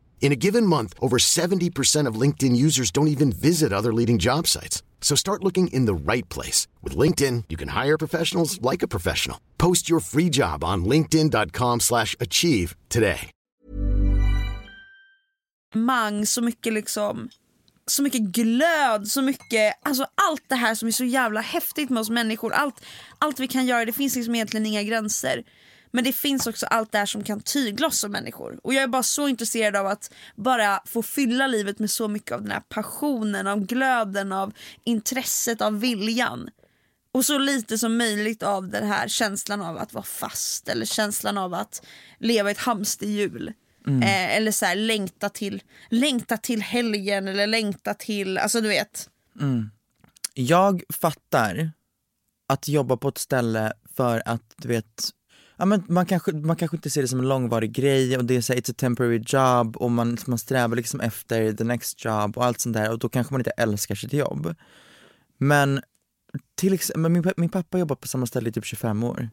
In 0.21 0.31
a 0.31 0.35
given 0.35 0.65
month, 0.65 0.93
over 1.01 1.17
70% 1.17 2.07
of 2.07 2.21
LinkedIn 2.21 2.55
users 2.55 2.91
don't 2.91 3.09
even 3.09 3.31
visit 3.33 3.73
other 3.73 3.91
leading 3.91 4.19
job 4.19 4.47
sites. 4.47 4.83
So 5.01 5.15
start 5.15 5.43
looking 5.43 5.67
in 5.73 5.85
the 5.87 5.93
right 5.93 6.29
place. 6.29 6.67
With 6.81 6.95
LinkedIn, 6.95 7.45
you 7.49 7.57
can 7.57 7.69
hire 7.69 7.97
professionals 7.97 8.61
like 8.61 8.83
a 8.83 8.87
professional. 8.87 9.37
Post 9.57 9.89
your 9.89 9.99
free 9.99 10.29
job 10.29 10.63
on 10.63 10.85
linkedin.com 10.85 11.79
slash 11.79 12.15
achieve 12.19 12.75
today. 12.87 13.31
Mang, 15.73 16.25
så 16.25 16.41
mycket 16.41 16.73
liksom 16.73 17.29
så 17.85 18.03
mycket 18.03 18.21
glöd, 18.21 19.07
så 19.07 19.21
mycket, 19.21 19.73
alltså 19.83 20.05
allt 20.15 20.43
det 20.47 20.55
här 20.55 20.75
som 20.75 20.87
är 20.87 20.91
så 20.91 21.03
jävla 21.03 21.41
häftigt 21.41 21.89
med 21.89 22.01
oss 22.01 22.09
människor, 22.09 22.53
allt, 22.53 22.85
allt 23.19 23.39
vi 23.39 23.47
kan 23.47 23.65
göra, 23.65 23.85
det 23.85 23.93
finns 23.93 24.15
liksom 24.15 24.35
egentligen 24.35 24.65
inga 24.65 24.83
gränser. 24.83 25.43
Men 25.91 26.03
det 26.03 26.13
finns 26.13 26.47
också 26.47 26.65
allt 26.65 26.91
det 26.91 26.97
här 26.97 27.05
som 27.05 27.23
kan 27.23 27.39
tygla 27.39 27.87
oss 27.87 27.99
som 27.99 28.11
människor. 28.11 28.59
Och 28.63 28.73
jag 28.73 28.83
är 28.83 28.87
bara 28.87 29.03
så 29.03 29.27
intresserad 29.27 29.75
av 29.75 29.87
att 29.87 30.13
bara 30.35 30.81
få 30.85 31.03
fylla 31.03 31.47
livet 31.47 31.79
med 31.79 31.91
så 31.91 32.07
mycket 32.07 32.31
av 32.31 32.41
den 32.41 32.51
här 32.51 32.63
passionen, 32.69 33.47
av 33.47 33.65
glöden, 33.65 34.31
av 34.31 34.53
intresset, 34.83 35.61
av 35.61 35.79
viljan. 35.79 36.49
Och 37.13 37.25
så 37.25 37.37
lite 37.37 37.77
som 37.77 37.97
möjligt 37.97 38.43
av 38.43 38.69
den 38.69 38.87
här 38.87 39.07
känslan 39.07 39.61
av 39.61 39.77
att 39.77 39.93
vara 39.93 40.03
fast 40.03 40.67
eller 40.67 40.85
känslan 40.85 41.37
av 41.37 41.53
att 41.53 41.85
leva 42.19 42.49
i 42.49 42.51
ett 42.51 42.57
hamsterhjul. 42.57 43.53
Eh, 44.03 44.35
eller 44.35 44.51
så 44.51 44.65
här, 44.65 44.75
längta, 44.75 45.29
till, 45.29 45.61
längta 45.89 46.37
till 46.37 46.61
helgen 46.61 47.27
eller 47.27 47.47
längta 47.47 47.93
till, 47.93 48.37
alltså 48.37 48.61
du 48.61 48.67
vet. 48.67 49.09
Jag 50.33 50.83
fattar 50.93 51.71
att 52.47 52.67
jobba 52.67 52.97
på 52.97 53.07
ett 53.07 53.17
ställe 53.17 53.73
för 53.95 54.23
att 54.25 54.53
du 54.57 54.67
vet 54.67 55.09
Ja, 55.61 55.65
men 55.65 55.83
man, 55.87 56.05
kanske, 56.05 56.31
man 56.31 56.55
kanske 56.55 56.77
inte 56.77 56.89
ser 56.89 57.01
det 57.01 57.07
som 57.07 57.19
en 57.19 57.27
långvarig 57.27 57.71
grej 57.71 58.17
och 58.17 58.25
det 58.25 58.35
är 58.35 58.41
så 58.41 58.53
här, 58.53 58.59
it's 58.59 58.71
a 58.71 58.75
temporary 58.77 59.23
job 59.27 59.77
och 59.77 59.91
man, 59.91 60.17
man 60.27 60.37
strävar 60.37 60.75
liksom 60.75 60.99
efter 60.99 61.53
the 61.53 61.63
next 61.63 62.05
job 62.05 62.37
och 62.37 62.45
allt 62.45 62.59
sånt 62.59 62.75
där 62.75 62.91
och 62.91 62.99
då 62.99 63.09
kanske 63.09 63.33
man 63.33 63.41
inte 63.41 63.51
älskar 63.51 63.95
sitt 63.95 64.13
jobb. 64.13 64.55
Men 65.37 65.81
till 66.55 66.73
exempel, 66.73 67.11
min, 67.11 67.23
min 67.37 67.49
pappa 67.49 67.79
jobbar 67.79 67.95
på 67.95 68.07
samma 68.07 68.25
ställe 68.25 68.49
i 68.49 68.51
typ 68.51 68.65
25 68.65 69.03
år. 69.03 69.29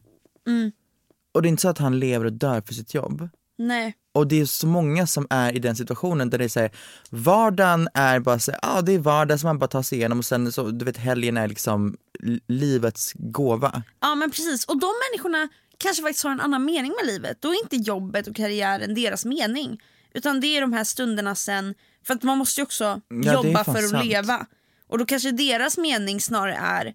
Och 1.31 1.41
det 1.41 1.47
är 1.47 1.49
inte 1.49 1.61
så 1.61 1.69
att 1.69 1.77
han 1.77 1.99
lever 1.99 2.25
och 2.25 2.33
dör 2.33 2.61
för 2.61 2.73
sitt 2.73 2.93
jobb. 2.93 3.29
Nej. 3.59 3.95
Och 4.13 4.27
det 4.27 4.41
är 4.41 4.45
så 4.45 4.67
många 4.67 5.07
som 5.07 5.27
är 5.29 5.55
i 5.55 5.59
den 5.59 5.75
situationen 5.75 6.29
där 6.29 6.37
det 6.37 6.43
är 6.43 6.49
såhär, 6.49 6.71
vardagen 7.09 7.87
är 7.93 8.19
bara 8.19 8.39
såhär, 8.39 8.59
ja 8.63 8.77
ah, 8.77 8.81
det 8.81 8.91
är 8.93 8.99
vardag 8.99 9.39
som 9.39 9.47
man 9.47 9.59
bara 9.59 9.67
tar 9.67 9.81
sig 9.81 9.97
igenom 9.97 10.19
och 10.19 10.25
sen 10.25 10.51
så, 10.51 10.71
du 10.71 10.85
vet 10.85 10.97
helgen 10.97 11.37
är 11.37 11.47
liksom 11.47 11.97
li- 12.19 12.39
livets 12.47 13.13
gåva. 13.15 13.83
Ja 13.99 14.15
men 14.15 14.31
precis, 14.31 14.65
och 14.65 14.79
de 14.79 14.87
människorna 15.11 15.47
kanske 15.77 16.03
faktiskt 16.03 16.23
har 16.23 16.31
en 16.31 16.41
annan 16.41 16.65
mening 16.65 16.93
med 17.01 17.13
livet. 17.13 17.37
Då 17.41 17.49
är 17.49 17.63
inte 17.63 17.75
jobbet 17.75 18.27
och 18.27 18.35
karriären 18.35 18.93
deras 18.95 19.25
mening. 19.25 19.79
Utan 20.13 20.39
det 20.39 20.47
är 20.57 20.61
de 20.61 20.73
här 20.73 20.83
stunderna 20.83 21.35
sen, 21.35 21.73
för 22.07 22.13
att 22.13 22.23
man 22.23 22.37
måste 22.37 22.61
ju 22.61 22.63
också 22.65 23.01
är 23.25 23.33
jobba 23.33 23.63
för 23.63 23.83
att 23.83 23.89
sant. 23.89 24.05
leva. 24.05 24.45
Och 24.87 24.97
då 24.97 25.05
kanske 25.05 25.31
deras 25.31 25.77
mening 25.77 26.21
snarare 26.21 26.55
är 26.55 26.93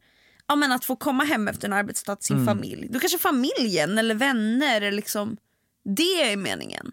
ja, 0.49 0.57
men 0.57 0.73
att 0.73 0.85
få 0.85 0.97
komma 0.97 1.25
hem 1.25 1.49
efter 1.49 1.69
en 1.69 1.73
arbetsdag 1.73 2.17
till 2.17 2.27
sin 2.27 2.37
Mm. 2.37 2.47
familj. 2.47 2.89
Då 2.91 2.99
kanske 2.99 3.19
familjen 3.19 3.99
eller 3.99 4.15
vänner, 4.15 4.77
eller 4.77 4.93
liksom, 4.93 5.37
det 5.85 6.23
är 6.33 6.37
meningen. 6.37 6.93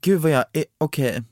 Gud 0.00 0.20
vad 0.20 0.30
jag, 0.32 0.44
okej. 0.78 1.22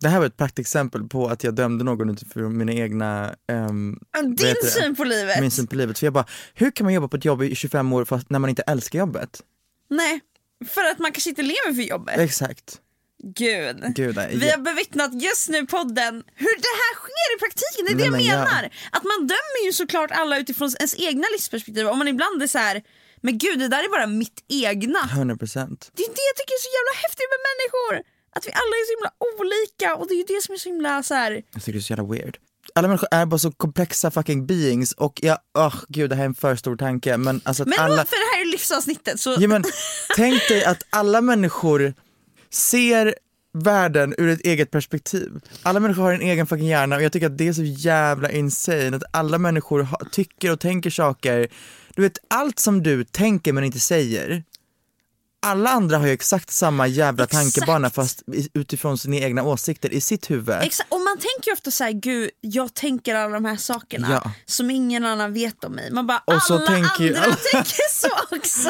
Det 0.00 0.08
här 0.08 0.18
var 0.18 0.26
ett 0.26 0.36
praktexempel 0.36 1.08
på 1.08 1.28
att 1.28 1.44
jag 1.44 1.54
dömde 1.54 1.84
någon 1.84 2.10
utifrån 2.10 2.56
mina 2.58 2.72
egna, 2.72 3.34
vad 3.46 4.24
Din 4.24 4.36
det? 4.36 4.66
syn 4.70 4.96
på 4.96 5.04
livet. 5.04 5.40
min 5.40 5.50
syn 5.50 5.66
på 5.66 5.74
livet. 5.76 5.98
För 5.98 6.06
jag 6.06 6.12
bara, 6.12 6.26
hur 6.54 6.70
kan 6.70 6.84
man 6.84 6.94
jobba 6.94 7.08
på 7.08 7.16
ett 7.16 7.24
jobb 7.24 7.42
i 7.42 7.54
25 7.54 7.92
år 7.92 8.04
fast 8.04 8.30
när 8.30 8.38
man 8.38 8.50
inte 8.50 8.62
älskar 8.62 8.98
jobbet? 8.98 9.42
Nej, 9.90 10.20
för 10.68 10.84
att 10.84 10.98
man 10.98 11.12
kanske 11.12 11.30
inte 11.30 11.42
lever 11.42 11.74
för 11.74 11.82
jobbet. 11.82 12.18
Exakt. 12.18 12.80
Gud. 13.24 13.82
Gud, 13.94 14.16
nej. 14.16 14.36
Vi 14.36 14.50
har 14.50 14.58
bevittnat 14.58 15.22
just 15.22 15.48
nu 15.48 15.66
podden 15.66 16.14
hur 16.34 16.56
det 16.56 16.74
här 16.82 16.94
sker 16.94 17.36
i 17.36 17.38
praktiken, 17.38 17.84
det 17.86 17.92
är 17.92 17.94
det 17.94 17.96
Nej, 17.98 18.04
jag 18.04 18.12
men 18.12 18.24
jag- 18.24 18.44
menar. 18.54 18.70
Att 18.92 19.04
man 19.04 19.20
dömer 19.26 19.66
ju 19.66 19.72
såklart 19.72 20.10
alla 20.10 20.38
utifrån 20.38 20.70
ens 20.78 20.94
egna 21.00 21.24
livsperspektiv. 21.32 21.86
Om 21.88 21.98
man 21.98 22.08
ibland 22.08 22.42
är 22.42 22.46
så 22.46 22.58
här, 22.58 22.82
men 23.22 23.38
gud 23.38 23.58
det 23.58 23.68
där 23.68 23.78
är 23.84 23.88
bara 23.88 24.06
mitt 24.06 24.44
egna. 24.48 24.98
100%. 24.98 25.06
Det 25.96 26.02
är 26.08 26.12
det 26.18 26.24
jag 26.30 26.36
tycker 26.38 26.54
är 26.58 26.62
så 26.68 26.72
jävla 26.78 26.94
häftigt 27.04 27.30
med 27.34 27.40
människor. 27.50 27.94
Att 28.36 28.46
vi 28.46 28.50
alla 28.50 28.74
är 28.80 28.84
så 28.86 28.92
himla 28.96 29.10
olika 29.38 29.96
och 29.96 30.08
det 30.08 30.14
är 30.14 30.16
ju 30.16 30.24
det 30.34 30.42
som 30.42 30.54
är 30.54 30.58
så 30.58 30.68
himla 30.68 31.02
så 31.02 31.14
här. 31.14 31.42
Jag 31.52 31.62
tycker 31.62 31.72
det 31.72 31.78
är 31.78 31.82
så 31.82 31.92
jävla 31.92 32.14
weird. 32.14 32.38
Alla 32.74 32.88
människor 32.88 33.08
är 33.10 33.26
bara 33.26 33.38
så 33.38 33.52
komplexa 33.52 34.10
fucking 34.10 34.46
beings 34.46 34.92
och 34.92 35.18
jag, 35.22 35.38
åh 35.58 35.74
gud 35.88 36.10
det 36.10 36.16
här 36.16 36.22
är 36.22 36.26
en 36.26 36.34
för 36.34 36.56
stor 36.56 36.76
tanke 36.76 37.16
men 37.16 37.40
alltså 37.44 37.62
att 37.62 37.68
Men 37.68 37.78
alla 37.78 38.04
för 38.04 38.16
det 38.16 38.36
här 38.36 38.46
är 38.46 38.50
livsavsnittet 38.50 39.20
så 39.20 39.36
Ja, 39.38 39.48
men, 39.48 39.64
tänk 40.16 40.48
dig 40.48 40.64
att 40.64 40.82
alla 40.90 41.20
människor 41.20 41.94
ser 42.50 43.14
världen 43.54 44.14
ur 44.18 44.28
ett 44.28 44.40
eget 44.40 44.70
perspektiv. 44.70 45.30
Alla 45.62 45.80
människor 45.80 46.02
har 46.02 46.12
en 46.12 46.20
egen 46.20 46.46
fucking 46.46 46.66
hjärna 46.66 46.96
och 46.96 47.02
jag 47.02 47.12
tycker 47.12 47.26
att 47.26 47.38
det 47.38 47.48
är 47.48 47.52
så 47.52 47.62
jävla 47.62 48.30
insane 48.30 48.96
att 48.96 49.02
alla 49.10 49.38
människor 49.38 49.82
ha, 49.82 49.98
tycker 50.12 50.52
och 50.52 50.60
tänker 50.60 50.90
saker. 50.90 51.48
Du 51.94 52.02
vet 52.02 52.18
allt 52.28 52.58
som 52.58 52.82
du 52.82 53.04
tänker 53.04 53.52
men 53.52 53.64
inte 53.64 53.80
säger. 53.80 54.44
Alla 55.44 55.70
andra 55.70 55.98
har 55.98 56.06
ju 56.06 56.12
exakt 56.12 56.50
samma 56.50 56.86
jävla 56.86 57.24
Exakt. 57.24 57.54
tankebana 57.54 57.90
fast 57.90 58.22
utifrån 58.54 58.98
sina 58.98 59.16
egna 59.16 59.42
åsikter 59.42 59.92
i 59.92 60.00
sitt 60.00 60.30
huvud. 60.30 60.56
Exakt, 60.62 60.92
och 60.92 61.00
man 61.00 61.16
tänker 61.18 61.46
ju 61.50 61.52
ofta 61.52 61.70
så 61.70 61.84
här, 61.84 61.92
gud 61.92 62.30
jag 62.40 62.74
tänker 62.74 63.14
alla 63.14 63.34
de 63.34 63.44
här 63.44 63.56
sakerna 63.56 64.08
Ja. 64.24 64.32
som 64.46 64.70
ingen 64.70 65.04
annan 65.04 65.32
vet 65.32 65.64
om 65.64 65.72
mig. 65.72 65.90
Man 65.92 66.06
bara, 66.06 66.18
Och 66.26 66.32
alla 66.50 66.66
tänker 66.66 67.06
andra 67.08 67.20
alla- 67.22 67.36
tänker 67.52 67.90
så 67.92 68.36
också. 68.36 68.68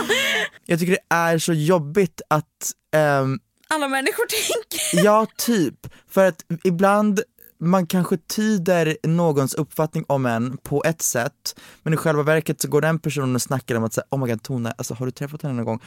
Jag 0.64 0.78
tycker 0.78 0.92
det 0.92 1.14
är 1.14 1.38
så 1.38 1.52
jobbigt 1.52 2.20
att 2.28 2.72
ehm, 2.94 3.38
Alla 3.68 3.88
människor 3.88 4.26
tänker. 4.28 5.04
Ja, 5.04 5.26
typ. 5.36 5.86
För 6.10 6.24
att 6.28 6.44
ibland 6.64 7.20
man 7.62 7.86
kanske 7.86 8.16
tyder 8.16 8.96
någons 9.02 9.54
uppfattning 9.54 10.04
om 10.08 10.26
en 10.26 10.56
på 10.56 10.82
ett 10.84 11.02
sätt 11.02 11.60
men 11.82 11.94
i 11.94 11.96
själva 11.96 12.22
verket 12.22 12.60
så 12.60 12.68
går 12.68 12.80
den 12.80 12.98
personen 12.98 13.34
och 13.34 13.42
snackar 13.42 13.74
om 13.74 13.84
att 13.84 13.92
säga, 13.92 14.04
oh 14.10 14.20
my 14.20 14.30
god 14.30 14.42
Tone, 14.42 14.70
alltså 14.70 14.94
har 14.94 15.06
du 15.06 15.12
träffat 15.12 15.42
henne 15.42 15.54
någon 15.54 15.64
gång? 15.64 15.80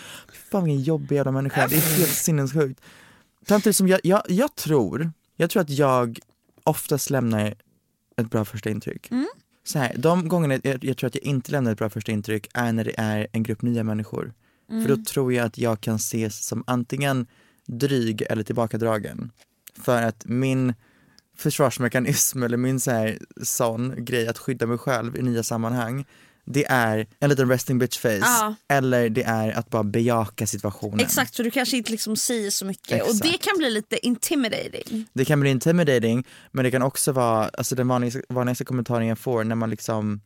Fan 0.52 0.64
vilken 0.64 0.84
jobbig 0.84 1.16
jävla 1.16 1.32
människa, 1.32 1.68
det 1.68 1.76
är 1.76 1.98
helt 1.98 2.10
sinnessjukt. 2.10 2.82
Samtidigt 3.48 3.76
som 3.76 3.88
jag, 3.88 4.00
jag, 4.04 4.22
jag 4.28 4.56
tror, 4.56 5.12
jag 5.36 5.50
tror 5.50 5.62
att 5.62 5.70
jag 5.70 6.20
oftast 6.64 7.10
lämnar 7.10 7.56
ett 8.18 8.30
bra 8.30 8.46
första 8.46 8.70
intryck. 8.70 9.10
Så 9.64 9.80
här, 9.80 9.96
de 9.98 10.28
gångerna 10.28 10.60
jag, 10.64 10.86
jag 10.86 10.98
tror 10.98 11.08
att 11.08 11.16
jag 11.16 11.24
inte 11.24 11.52
lämnar 11.52 11.72
ett 11.72 11.78
bra 11.78 11.90
första 11.90 12.12
intryck 12.12 12.48
är 12.54 12.74
när 12.74 12.84
det 12.84 12.94
är 12.98 13.28
en 13.32 13.44
grupp 13.44 13.62
nya 13.62 13.84
människor. 13.84 14.34
För 14.68 14.90
då 14.90 15.04
tror 15.04 15.34
jag 15.34 15.46
att 15.46 15.58
jag 15.58 15.82
kan 15.82 15.96
ses 15.96 16.46
som 16.46 16.64
antingen 16.68 17.28
dryg 17.68 18.22
eller 18.22 18.44
tillbakadragen. 18.44 19.32
För 19.84 20.02
att 20.02 20.26
min 20.26 20.74
försvarsmekanism 21.38 22.44
eller 22.44 22.58
min 22.58 22.80
så 22.80 22.92
här, 22.92 23.18
sån 23.44 24.06
grej 24.06 24.28
att 24.28 24.38
skydda 24.38 24.66
mig 24.66 24.78
själv 24.78 25.18
i 25.18 25.22
nya 25.22 25.44
sammanhang 25.44 26.06
det 26.48 26.66
är 26.66 27.08
en 27.20 27.30
liten 27.30 27.50
resting 27.50 27.80
bitch 27.80 28.00
face 28.00 28.10
Ja. 28.22 28.56
eller 28.70 29.10
det 29.10 29.24
är 29.24 29.52
att 29.52 29.70
bara 29.70 29.84
bejaka 29.84 30.48
situationen. 30.48 31.00
Exakt, 31.00 31.36
så 31.36 31.44
du 31.44 31.52
kanske 31.52 31.78
inte 31.78 31.92
liksom 31.92 32.16
säger 32.16 32.50
så 32.52 32.66
mycket 32.66 33.02
och 33.04 33.10
Exakt. 33.10 33.32
det 33.32 33.38
kan 33.38 33.58
bli 33.58 33.70
lite 33.70 34.06
intimidating. 34.08 35.06
Det 35.14 35.26
kan 35.26 35.40
bli 35.40 35.50
intimidating 35.50 36.28
men 36.52 36.64
det 36.66 36.72
kan 36.72 36.82
också 36.82 37.12
vara, 37.12 37.50
alltså 37.50 37.76
den 37.76 37.88
vanligaste, 37.88 38.22
vanligaste 38.30 38.66
kommentaren 38.66 39.08
jag 39.08 39.20
får 39.20 39.44
när 39.44 39.56
man 39.56 39.70
liksom 39.70 40.22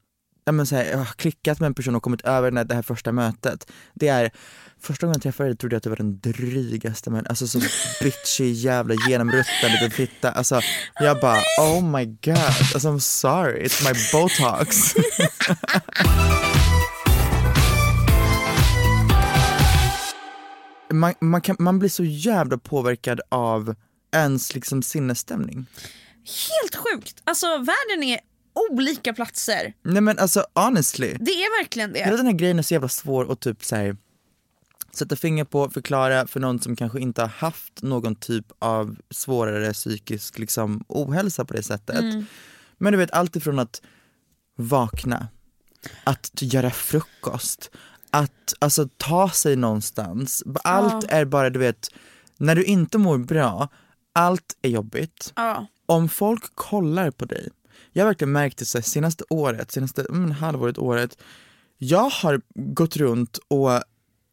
Ja 0.49 0.53
men 0.53 0.65
så 0.65 0.75
här, 0.75 0.85
jag 0.85 0.97
har 0.97 1.05
klickat 1.05 1.59
med 1.59 1.67
en 1.67 1.73
person 1.73 1.95
och 1.95 2.03
kommit 2.03 2.21
över 2.21 2.51
den 2.51 2.57
här, 2.57 2.63
det 2.63 2.75
här 2.75 2.81
första 2.81 3.11
mötet. 3.11 3.71
Det 3.93 4.07
är, 4.07 4.31
första 4.79 5.05
gången 5.05 5.15
jag 5.15 5.23
träffade 5.23 5.49
dig 5.49 5.57
trodde 5.57 5.73
jag 5.73 5.77
att 5.77 5.83
du 5.83 5.89
var 5.89 5.97
den 5.97 6.19
drygaste 6.19 7.09
men 7.09 7.27
alltså 7.27 7.47
så 7.47 7.59
bitchig 8.03 8.53
jävla 8.53 8.95
genomruttad 9.07 9.67
liten 9.67 9.91
fitta. 9.91 10.31
Alltså 10.31 10.61
jag 10.99 11.19
bara 11.19 11.41
oh 11.59 11.83
my 11.83 12.05
god, 12.05 12.37
alltså 12.73 12.89
I'm 12.89 12.99
sorry, 12.99 13.63
it's 13.63 13.83
my 13.83 13.93
botox. 14.13 14.95
Man, 20.93 21.13
man, 21.21 21.41
kan, 21.41 21.55
man 21.59 21.79
blir 21.79 21.89
så 21.89 22.03
jävla 22.03 22.57
påverkad 22.57 23.21
av 23.29 23.75
ens 24.15 24.55
liksom 24.55 24.81
sinnesstämning. 24.83 25.65
Helt 26.25 26.75
sjukt, 26.75 27.21
alltså 27.23 27.47
världen 27.47 28.03
är 28.03 28.19
olika 28.53 29.13
platser. 29.13 29.73
Nej 29.83 30.01
men 30.01 30.19
alltså 30.19 30.45
honestly, 30.55 31.17
Det 31.19 31.31
är 31.31 31.61
verkligen 31.63 31.95
hela 31.95 32.11
det. 32.11 32.17
den 32.17 32.25
här 32.25 32.33
grejen 32.33 32.59
är 32.59 32.63
så 32.63 32.73
jävla 32.73 32.89
svår 32.89 33.31
att 33.31 33.39
typ 33.39 33.65
så 33.65 33.75
här, 33.75 33.97
sätta 34.93 35.15
finger 35.15 35.43
på, 35.43 35.69
förklara 35.69 36.27
för 36.27 36.39
någon 36.39 36.59
som 36.59 36.75
kanske 36.75 36.99
inte 36.99 37.21
har 37.21 37.27
haft 37.27 37.81
någon 37.81 38.15
typ 38.15 38.45
av 38.59 38.95
svårare 39.11 39.73
psykisk 39.73 40.39
liksom, 40.39 40.83
ohälsa 40.87 41.45
på 41.45 41.53
det 41.53 41.63
sättet. 41.63 42.03
Men 42.77 42.93
du 42.93 42.97
vet 42.97 43.11
allt 43.11 43.35
ifrån 43.35 43.59
att 43.59 43.81
vakna, 44.55 45.27
att 46.03 46.31
göra 46.41 46.71
frukost, 46.71 47.71
att 48.09 48.53
alltså 48.59 48.89
ta 48.97 49.29
sig 49.29 49.55
någonstans. 49.55 50.43
Allt 50.63 51.05
är 51.09 51.25
bara 51.25 51.49
du 51.49 51.59
vet 51.59 51.89
när 52.37 52.55
du 52.55 52.63
inte 52.63 52.97
mår 52.97 53.17
bra, 53.17 53.67
allt 54.13 54.57
är 54.61 54.69
jobbigt. 54.69 55.33
Ja. 55.35 55.67
Om 55.85 56.09
folk 56.09 56.55
kollar 56.55 57.11
på 57.11 57.25
dig, 57.25 57.49
jag 57.91 58.03
har 58.03 58.09
verkligen 58.09 58.31
märkt 58.31 58.57
det 58.57 58.65
så 58.65 58.81
senaste 58.81 59.23
året, 59.29 59.71
senaste 59.71 60.05
mm, 60.09 60.31
halvåret, 60.31 60.77
året, 60.77 61.17
jag 61.77 62.09
har 62.09 62.41
gått 62.55 62.97
runt 62.97 63.37
och 63.47 63.69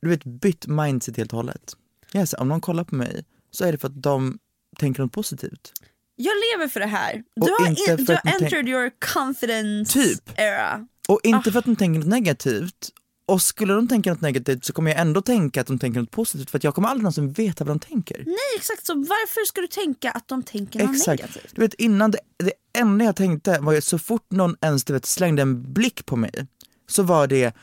du 0.03 0.09
vet, 0.09 0.25
bytt 0.25 0.67
mindset 0.67 1.17
helt 1.17 1.33
och 1.33 1.37
hållet. 1.37 1.77
Jag 2.13 2.23
är 2.23 2.27
så 2.27 2.37
här, 2.37 2.43
om 2.43 2.49
någon 2.49 2.61
kollar 2.61 2.85
på 2.85 2.95
mig 2.95 3.25
så 3.51 3.65
är 3.65 3.73
det 3.73 3.79
för 3.79 3.89
att 3.89 4.03
de 4.03 4.39
tänker 4.79 5.03
något 5.03 5.13
positivt. 5.13 5.73
Jag 6.17 6.33
lever 6.53 6.69
för 6.69 6.81
det 6.81 6.87
här. 6.87 7.23
Du 7.37 7.43
Och 7.43 7.49
har, 7.49 7.69
inte 7.69 7.91
in, 7.91 8.05
du 8.05 8.13
har 8.13 8.21
entered 8.35 8.69
your 8.69 8.91
confidence 9.15 9.93
Typ. 9.93 10.39
era. 10.39 10.87
Och 11.09 11.21
inte 11.23 11.53
för 11.53 11.59
att 11.59 11.65
de 11.65 11.77
tänker 11.77 11.99
något 12.01 12.09
negativt. 12.09 12.93
Och 13.29 13.43
skulle 13.43 13.75
de 13.75 13.89
tänka 13.89 14.11
något 14.11 14.21
negativt 14.21 14.65
så 14.65 14.73
kommer 14.73 14.91
jag 14.91 15.01
ändå 15.01 15.23
tänka 15.23 15.61
att 15.61 15.67
de 15.67 15.79
tänker 15.79 16.01
något 16.01 16.11
positivt 16.11 16.51
för 16.51 16.59
att 16.59 16.65
jag 16.65 16.75
kommer 16.75 16.89
aldrig 16.89 17.03
någonsin 17.03 17.33
veta 17.33 17.65
vad 17.65 17.77
de 17.77 17.81
tänker. 17.81 18.25
Nej 18.27 18.37
exakt 18.57 18.87
så, 18.87 18.95
varför 18.95 19.47
ska 19.47 19.61
du 19.61 19.67
tänka 19.67 20.11
att 20.11 20.29
de 20.29 20.43
tänker 20.43 20.79
något 20.81 20.97
Exakt. 20.97 21.23
negativt? 21.23 21.53
Du 21.55 21.61
vet 21.61 21.75
innan, 21.75 22.11
det, 22.11 22.19
det 22.37 22.53
enda 22.79 23.05
jag 23.05 23.17
tänkte 23.17 23.59
var 23.61 23.75
att 23.75 23.85
så 23.85 23.99
fort 23.99 24.31
någon 24.31 24.57
ens 24.61 24.85
du 24.85 24.93
vet, 24.93 25.07
slängde 25.07 25.43
en 25.43 25.73
blick 25.73 26.07
på 26.07 26.17
mig 26.17 26.47
så 26.89 27.03
var 27.03 27.27
det 27.27 27.55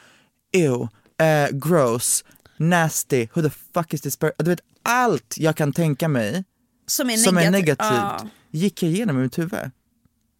ew, 0.53 0.87
eh, 1.25 1.49
gross, 1.51 2.23
nasty, 2.57 3.27
who 3.33 3.41
the 3.41 3.49
fuck 3.73 3.93
is 3.93 4.01
this 4.01 4.17
person? 4.17 4.35
Du 4.37 4.49
vet 4.49 4.61
allt 4.83 5.35
jag 5.37 5.55
kan 5.55 5.73
tänka 5.73 6.07
mig 6.07 6.43
Som 6.87 7.09
är 7.09 7.17
som 7.17 7.37
är 7.37 7.51
negativt. 7.51 7.87
Ja. 7.87 8.27
gick 8.51 8.83
jag 8.83 8.91
igenom 8.91 9.19
i 9.19 9.21
mitt 9.21 9.37
huvud. 9.37 9.71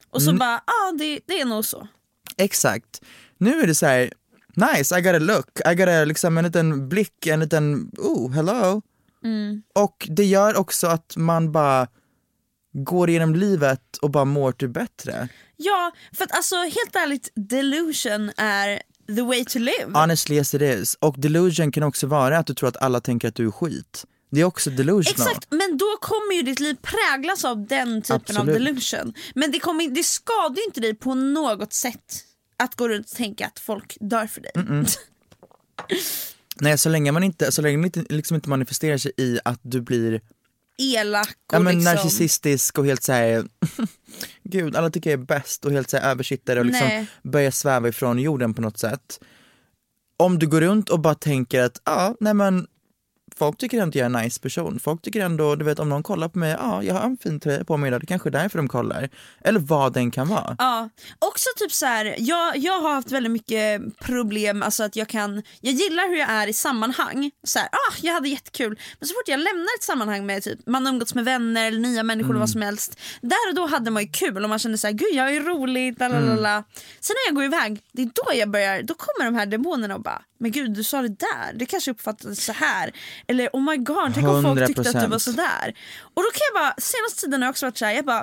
Och 0.09 0.21
så 0.21 0.33
bara, 0.33 0.61
ja 0.67 0.91
det, 0.99 1.19
det 1.25 1.41
är 1.41 1.45
nog 1.45 1.65
så. 1.65 1.87
Exakt. 2.37 3.01
Nu 3.37 3.61
är 3.61 3.67
det 3.67 3.75
så 3.75 3.85
här, 3.85 4.13
nice, 4.55 4.99
I 4.99 5.01
got 5.01 5.15
a 5.15 5.19
look, 5.19 5.59
I 5.71 5.75
got 5.75 5.87
a, 5.87 6.05
liksom 6.05 6.37
en 6.37 6.43
liten 6.43 6.89
blick, 6.89 7.27
en 7.27 7.39
liten, 7.39 7.91
oh, 7.97 8.31
hello. 8.31 8.81
Och 9.75 10.07
det 10.09 10.25
gör 10.25 10.55
också 10.55 10.87
att 10.87 11.13
man 11.17 11.51
bara 11.51 11.87
går 12.73 13.09
igenom 13.09 13.35
livet 13.35 13.97
och 14.01 14.11
bara 14.11 14.25
mår 14.25 14.51
typ 14.51 14.73
bättre. 14.73 15.27
Ja, 15.57 15.91
för 16.13 16.23
att 16.23 16.31
alltså 16.31 16.55
helt 16.55 16.95
ärligt, 16.95 17.31
delusion 17.35 18.31
är 18.37 18.81
the 19.15 19.21
way 19.21 19.45
to 19.45 19.59
live. 19.59 19.91
Honestly 19.93 20.35
yes 20.35 20.53
it 20.53 20.61
is. 20.61 20.97
Och 20.99 21.15
delusion 21.17 21.71
kan 21.71 21.83
också 21.83 22.07
vara 22.07 22.37
att 22.37 22.47
du 22.47 22.53
tror 22.53 22.69
att 22.69 22.77
alla 22.77 23.01
tänker 23.01 23.27
att 23.27 23.35
du 23.35 23.47
är 23.47 23.51
skit. 23.51 24.05
Det 24.31 24.41
är 24.41 24.45
också 24.45 24.69
delusional. 24.69 25.27
Exakt, 25.27 25.47
men 25.49 25.77
då 25.77 25.97
kommer 26.01 26.35
ju 26.35 26.41
ditt 26.41 26.59
liv 26.59 26.77
präglas 26.81 27.45
av 27.45 27.67
den 27.67 28.01
typen 28.01 28.37
av 28.37 28.41
Absolut. 28.41 28.53
delusion. 28.53 29.13
Men 29.35 29.51
det, 29.51 29.59
kommer, 29.59 29.87
det 29.87 30.03
skadar 30.03 30.55
ju 30.55 30.63
inte 30.63 30.81
dig 30.81 30.95
på 30.95 31.13
något 31.13 31.73
sätt 31.73 32.23
att 32.57 32.75
gå 32.75 32.89
runt 32.89 33.11
och 33.11 33.17
tänka 33.17 33.45
att 33.47 33.59
folk 33.59 33.97
dör 33.99 34.27
för 34.27 34.41
dig. 34.41 34.51
Nej 36.55 36.77
så 36.77 36.89
länge 36.89 37.11
man 37.11 37.23
inte, 37.23 37.51
så 37.51 37.61
länge 37.61 37.77
man 37.77 37.85
inte, 37.85 38.05
liksom 38.09 38.35
inte 38.35 38.49
manifesterar 38.49 38.97
sig 38.97 39.11
i 39.17 39.39
att 39.45 39.59
du 39.61 39.81
blir 39.81 40.21
Elak 40.77 41.37
och 41.47 41.55
ja, 41.55 41.59
men 41.59 41.75
liksom... 41.75 41.93
narcissistisk 41.93 42.77
och 42.77 42.85
helt 42.85 43.03
såhär, 43.03 43.45
gud 44.43 44.75
alla 44.75 44.89
tycker 44.89 45.09
jag 45.09 45.19
är 45.19 45.25
bäst 45.25 45.65
och 45.65 45.71
helt 45.71 45.89
såhär 45.89 46.11
översittare 46.11 46.59
och 46.59 46.65
liksom 46.65 46.87
Nej. 46.87 47.07
börjar 47.23 47.51
sväva 47.51 47.87
ifrån 47.87 48.19
jorden 48.19 48.53
på 48.53 48.61
något 48.61 48.77
sätt. 48.77 49.19
Om 50.17 50.39
du 50.39 50.47
går 50.47 50.61
runt 50.61 50.89
och 50.89 50.99
bara 50.99 51.15
tänker 51.15 51.61
att, 51.61 51.81
ja 51.85 52.15
nej 52.19 52.33
men 52.33 52.67
folk 53.37 53.57
tycker 53.57 53.81
ändå 53.81 53.99
jag 53.99 54.01
är 54.11 54.17
en 54.17 54.23
nice 54.23 54.41
person, 54.41 54.79
folk 54.79 55.01
tycker 55.01 55.21
ändå, 55.21 55.55
du 55.55 55.65
vet 55.65 55.79
om 55.79 55.89
någon 55.89 56.03
kollar 56.03 56.27
på 56.27 56.39
mig, 56.39 56.55
ja 56.59 56.83
jag 56.83 56.93
har 56.93 57.01
en 57.01 57.17
fin 57.17 57.39
tröja 57.39 57.63
på 57.63 57.77
mig 57.77 57.87
idag, 57.87 58.01
det 58.01 58.05
kanske 58.05 58.29
är 58.29 58.31
därför 58.31 58.57
de 58.57 58.67
kollar. 58.67 59.09
Eller 59.41 59.59
vad 59.59 59.93
den 59.93 60.11
kan 60.11 60.27
vara. 60.27 60.55
Ja, 60.57 60.89
också 61.19 61.49
typ 61.57 61.71
så 61.71 61.85
här, 61.85 62.15
jag, 62.17 62.57
jag 62.57 62.81
har 62.81 62.93
haft 62.93 63.11
väldigt 63.11 63.31
mycket 63.31 63.81
problem, 63.99 64.63
alltså 64.63 64.83
att 64.83 64.95
jag 64.95 65.07
kan, 65.07 65.43
jag 65.61 65.73
gillar 65.73 66.09
hur 66.09 66.17
jag 66.17 66.29
är 66.29 66.47
i 66.47 66.53
sammanhang, 66.53 67.31
så 67.43 67.59
här, 67.59 67.67
ah, 67.67 67.93
jag 68.01 68.13
hade 68.13 68.29
jättekul, 68.29 68.79
men 68.99 69.07
så 69.07 69.13
fort 69.13 69.27
jag 69.27 69.39
lämnar 69.39 69.77
ett 69.77 69.83
sammanhang 69.83 70.25
med 70.25 70.43
typ, 70.43 70.59
man 70.67 70.85
har 70.85 70.93
umgåtts 70.93 71.15
med 71.15 71.25
vänner 71.25 71.67
eller 71.67 71.79
nya 71.79 72.03
människor 72.03 72.29
eller 72.29 72.39
vad 72.39 72.49
som 72.49 72.61
helst, 72.61 72.99
där 73.21 73.49
och 73.49 73.55
då 73.55 73.67
hade 73.67 73.91
man 73.91 74.03
ju 74.03 74.09
kul 74.09 74.43
och 74.43 74.49
man 74.49 74.59
kände 74.59 74.77
så 74.77 74.87
här, 74.87 74.93
gud 74.93 75.13
jag 75.13 75.35
är 75.35 75.41
rolig, 75.41 75.99
lalalala. 75.99 76.63
Sen 76.99 77.15
när 77.15 77.27
jag 77.27 77.35
går 77.35 77.43
iväg, 77.43 77.81
det 77.91 78.01
är 78.01 78.05
då 78.05 78.39
jag 78.39 78.49
börjar, 78.49 78.81
då 78.83 78.93
kommer 78.93 79.31
de 79.31 79.35
här 79.35 79.45
demonerna 79.45 79.95
och 79.95 80.01
bara, 80.01 80.21
men 80.37 80.51
gud 80.51 80.73
du 80.73 80.83
sa 80.83 81.01
det 81.01 81.07
där, 81.07 81.53
det 81.53 81.65
kanske 81.65 81.91
uppfattades 81.91 82.45
så 82.45 82.53
här 82.53 82.91
eller 83.27 83.49
oh 83.53 83.61
my 83.61 83.77
god, 83.77 84.11
tänk 84.13 84.27
om 84.27 84.43
folk 84.43 84.67
tyckte 84.67 84.81
att 84.81 84.93
du 85.01 85.07
var 85.07 85.17
100%. 85.17 85.19
sådär. 85.19 85.73
Och 86.13 86.23
då 86.23 86.29
kan 86.33 86.41
jag 86.53 86.61
bara, 86.63 86.73
senaste 86.77 87.21
tiden 87.21 87.41
har 87.41 87.47
jag 87.47 87.51
också 87.51 87.65
varit 87.65 87.77
såhär, 87.77 87.93
jag 87.93 88.05
bara, 88.05 88.21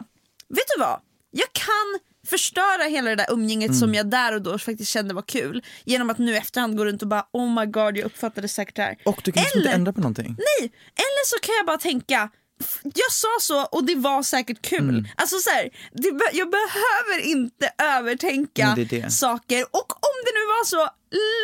vet 0.48 0.68
du 0.76 0.80
vad? 0.80 1.00
Jag 1.30 1.52
kan 1.52 1.98
förstöra 2.26 2.84
hela 2.84 3.10
det 3.10 3.16
där 3.16 3.26
umgänget 3.32 3.68
Mm. 3.68 3.80
som 3.80 3.94
jag 3.94 4.10
där 4.10 4.34
och 4.34 4.42
då 4.42 4.58
faktiskt 4.58 4.90
kände 4.90 5.14
var 5.14 5.22
kul 5.22 5.62
genom 5.84 6.10
att 6.10 6.18
nu 6.18 6.36
efterhand 6.36 6.76
gå 6.76 6.84
runt 6.84 7.02
och 7.02 7.08
bara 7.08 7.26
oh 7.32 7.54
my 7.60 7.66
god 7.66 7.96
jag 7.96 8.04
uppfattade 8.04 8.48
säkert 8.48 8.76
det 8.76 8.82
här. 8.82 8.96
Och 9.04 9.20
du 9.24 9.32
kan 9.32 9.42
liksom 9.42 9.58
inte 9.58 9.68
Eller- 9.68 9.78
ändra 9.78 9.92
på 9.92 10.00
någonting. 10.00 10.36
Nej, 10.38 10.72
eller 10.94 11.24
så 11.26 11.36
kan 11.42 11.54
jag 11.56 11.66
bara 11.66 11.78
tänka 11.78 12.30
"F- 12.60 12.80
jag 12.82 13.12
sa 13.12 13.28
så 13.40 13.64
och 13.64 13.84
det 13.84 13.94
var 13.94 14.22
säkert 14.22 14.62
kul. 14.62 14.88
Mm. 14.88 15.06
Alltså 15.16 15.38
så 15.38 15.50
här, 15.50 15.68
det, 15.92 16.08
jag 16.32 16.50
behöver 16.50 17.20
inte 17.26 17.72
övertänka 17.82 18.72
det 18.76 18.84
det. 18.84 19.10
saker 19.10 19.62
och 19.70 19.90
om 20.08 20.16
det 20.24 20.32
nu 20.38 20.44
var 20.46 20.64
så, 20.64 20.76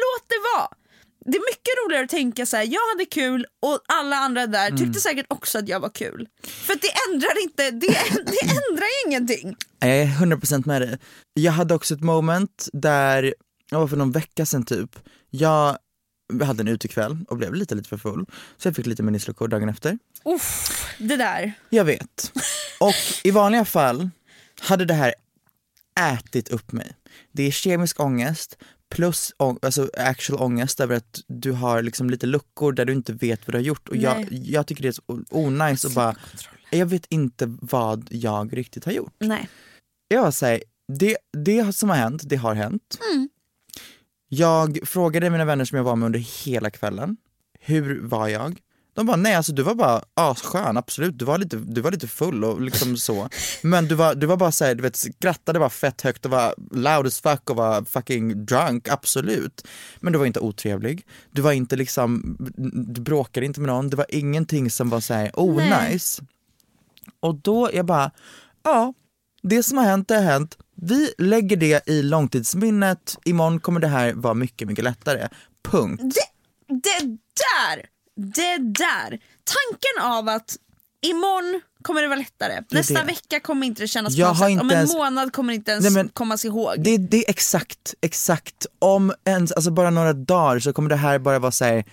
låt 0.02 0.24
det 0.28 0.40
vara. 0.54 0.68
Det 1.26 1.36
är 1.36 1.50
mycket 1.50 1.72
roligare 1.84 2.04
att 2.04 2.10
tänka 2.10 2.46
så 2.46 2.56
här: 2.56 2.64
jag 2.64 2.80
hade 2.94 3.04
kul 3.04 3.46
och 3.62 3.80
alla 3.88 4.16
andra 4.16 4.46
där 4.46 4.66
Mm. 4.68 4.78
tyckte 4.78 5.00
säkert 5.00 5.26
också 5.28 5.58
att 5.58 5.68
jag 5.68 5.80
var 5.80 5.88
kul. 5.88 6.28
För 6.42 6.74
det 6.74 7.12
ändrar 7.14 7.42
inte, 7.42 7.70
det, 7.70 7.96
det 8.26 8.40
ändrar 8.42 9.06
ingenting. 9.06 9.56
Jag 9.78 9.90
är 9.90 10.06
100% 10.06 10.66
med 10.66 10.82
dig. 10.82 10.98
Jag 11.34 11.52
hade 11.52 11.74
också 11.74 11.94
ett 11.94 12.02
moment 12.02 12.68
där, 12.72 13.34
jag 13.70 13.80
var 13.80 13.86
för 13.88 13.96
någon 13.96 14.12
vecka 14.12 14.46
sedan 14.46 14.64
typ, 14.64 14.98
jag 15.30 15.76
hade 16.44 16.60
en 16.62 16.68
utekväll 16.68 17.18
och 17.28 17.36
blev 17.36 17.54
lite 17.54 17.74
lite 17.74 17.88
för 17.88 17.96
full, 17.96 18.26
så 18.56 18.68
jag 18.68 18.76
fick 18.76 18.86
lite 18.86 19.02
minnesluckor 19.02 19.48
dagen 19.48 19.68
efter. 19.68 19.98
Uff, 20.24 20.70
det 20.98 21.16
där. 21.16 21.52
Jag 21.70 21.84
vet. 21.84 22.32
Och 22.80 22.94
i 23.24 23.30
vanliga 23.30 23.64
fall 23.64 24.10
hade 24.60 24.84
det 24.84 24.94
här 24.94 25.14
ätit 26.00 26.48
upp 26.48 26.72
mig. 26.72 26.92
Det 27.32 27.42
är 27.42 27.50
kemisk 27.50 28.00
ångest 28.00 28.58
plus 28.96 29.32
ång- 29.38 29.58
alltså 29.62 29.90
actual 29.98 30.42
ångest 30.42 30.80
över 30.80 30.96
att 30.96 31.20
du 31.26 31.52
har 31.52 31.82
liksom 31.82 32.10
lite 32.10 32.26
luckor 32.26 32.72
där 32.72 32.84
du 32.84 32.92
inte 32.92 33.12
vet 33.12 33.46
vad 33.46 33.54
du 33.54 33.58
har 33.58 33.62
gjort 33.64 33.88
och 33.88 33.96
jag, 33.96 34.26
jag 34.30 34.66
tycker 34.66 34.82
det 34.82 34.88
är 34.88 34.92
så 34.92 35.02
onajs 35.30 35.84
och 35.84 35.90
bara, 35.90 36.16
jag 36.70 36.86
vet 36.86 37.06
inte 37.08 37.56
vad 37.60 38.08
jag 38.10 38.56
riktigt 38.56 38.84
har 38.84 38.92
gjort. 38.92 39.14
Nej. 39.18 39.48
Jag 40.08 40.22
var 40.22 40.30
såhär, 40.30 40.62
det, 40.92 41.16
det 41.32 41.76
som 41.76 41.88
har 41.88 41.96
hänt, 41.96 42.22
det 42.24 42.36
har 42.36 42.54
hänt. 42.54 42.98
Mm. 43.14 43.28
Jag 44.28 44.78
frågade 44.84 45.30
mina 45.30 45.44
vänner 45.44 45.64
som 45.64 45.76
jag 45.76 45.84
var 45.84 45.96
med 45.96 46.06
under 46.06 46.18
hela 46.44 46.70
kvällen, 46.70 47.16
hur 47.60 48.00
var 48.02 48.28
jag? 48.28 48.60
De 48.96 49.06
bara, 49.06 49.16
nej 49.16 49.34
alltså 49.34 49.52
du 49.52 49.62
var 49.62 49.74
bara 49.74 50.02
asskön, 50.14 50.76
absolut, 50.76 51.18
du 51.18 51.24
var 51.24 51.38
lite, 51.38 51.56
du 51.56 51.80
var 51.80 51.90
lite 51.90 52.08
full 52.08 52.44
och 52.44 52.60
liksom 52.60 52.96
så. 52.96 53.28
Men 53.62 53.88
du 53.88 53.94
var, 53.94 54.14
du 54.14 54.26
var 54.26 54.36
bara 54.36 54.52
såhär, 54.52 54.74
du 54.74 54.82
vet 54.82 54.96
skrattade 54.96 55.58
bara 55.58 55.70
fett 55.70 56.02
högt 56.02 56.24
och 56.24 56.30
var 56.30 56.54
loud 56.70 57.06
as 57.06 57.20
fuck 57.20 57.50
och 57.50 57.56
var 57.56 57.84
fucking 57.84 58.46
drunk, 58.46 58.88
absolut. 58.88 59.66
Men 60.00 60.12
du 60.12 60.18
var 60.18 60.26
inte 60.26 60.40
otrevlig, 60.40 61.06
du 61.30 61.42
var 61.42 61.52
inte 61.52 61.76
liksom, 61.76 62.36
du 62.72 63.00
bråkade 63.00 63.46
inte 63.46 63.60
med 63.60 63.68
någon, 63.68 63.90
det 63.90 63.96
var 63.96 64.06
ingenting 64.08 64.70
som 64.70 64.90
var 64.90 65.00
såhär 65.00 65.30
onajs. 65.34 66.20
Och 67.20 67.34
då, 67.34 67.70
jag 67.72 67.86
bara, 67.86 68.10
ja, 68.62 68.94
det 69.42 69.62
som 69.62 69.78
har 69.78 69.84
hänt, 69.84 70.08
det 70.08 70.14
har 70.14 70.22
hänt. 70.22 70.58
Vi 70.74 71.12
lägger 71.18 71.56
det 71.56 71.88
i 71.88 72.02
långtidsminnet, 72.02 73.18
imorgon 73.24 73.60
kommer 73.60 73.80
det 73.80 73.88
här 73.88 74.12
vara 74.12 74.34
mycket, 74.34 74.68
mycket 74.68 74.84
lättare. 74.84 75.28
Punkt. 75.62 76.02
Det, 76.02 76.74
det 76.74 77.06
där, 77.06 77.95
det 78.16 78.56
där. 78.58 79.08
Tanken 79.44 80.02
av 80.12 80.28
att 80.28 80.56
imorgon 81.06 81.60
kommer 81.82 82.02
det 82.02 82.08
vara 82.08 82.18
lättare, 82.18 82.62
nästa 82.70 82.94
det. 82.94 83.04
vecka 83.06 83.40
kommer 83.40 83.66
inte 83.66 83.82
det 83.82 83.88
kännas 83.88 84.14
Jag 84.14 84.38
på 84.38 84.44
något 84.44 84.52
sätt, 84.52 84.60
om 84.60 84.70
en 84.70 84.76
ens- 84.76 84.92
månad 84.92 85.32
kommer 85.32 85.52
det 85.52 85.54
inte 85.56 85.70
ens 85.70 85.82
Nej, 85.84 85.92
men- 85.92 86.08
kommas 86.08 86.44
ihåg. 86.44 86.74
Det, 86.78 86.96
det 86.96 87.16
är 87.26 87.30
exakt, 87.30 87.94
exakt. 88.00 88.66
Om 88.78 89.12
ens, 89.24 89.52
alltså 89.52 89.70
bara 89.70 89.90
några 89.90 90.12
dagar 90.12 90.58
så 90.60 90.72
kommer 90.72 90.90
det 90.90 90.96
här 90.96 91.18
bara 91.18 91.38
vara 91.38 91.52
såhär, 91.52 91.84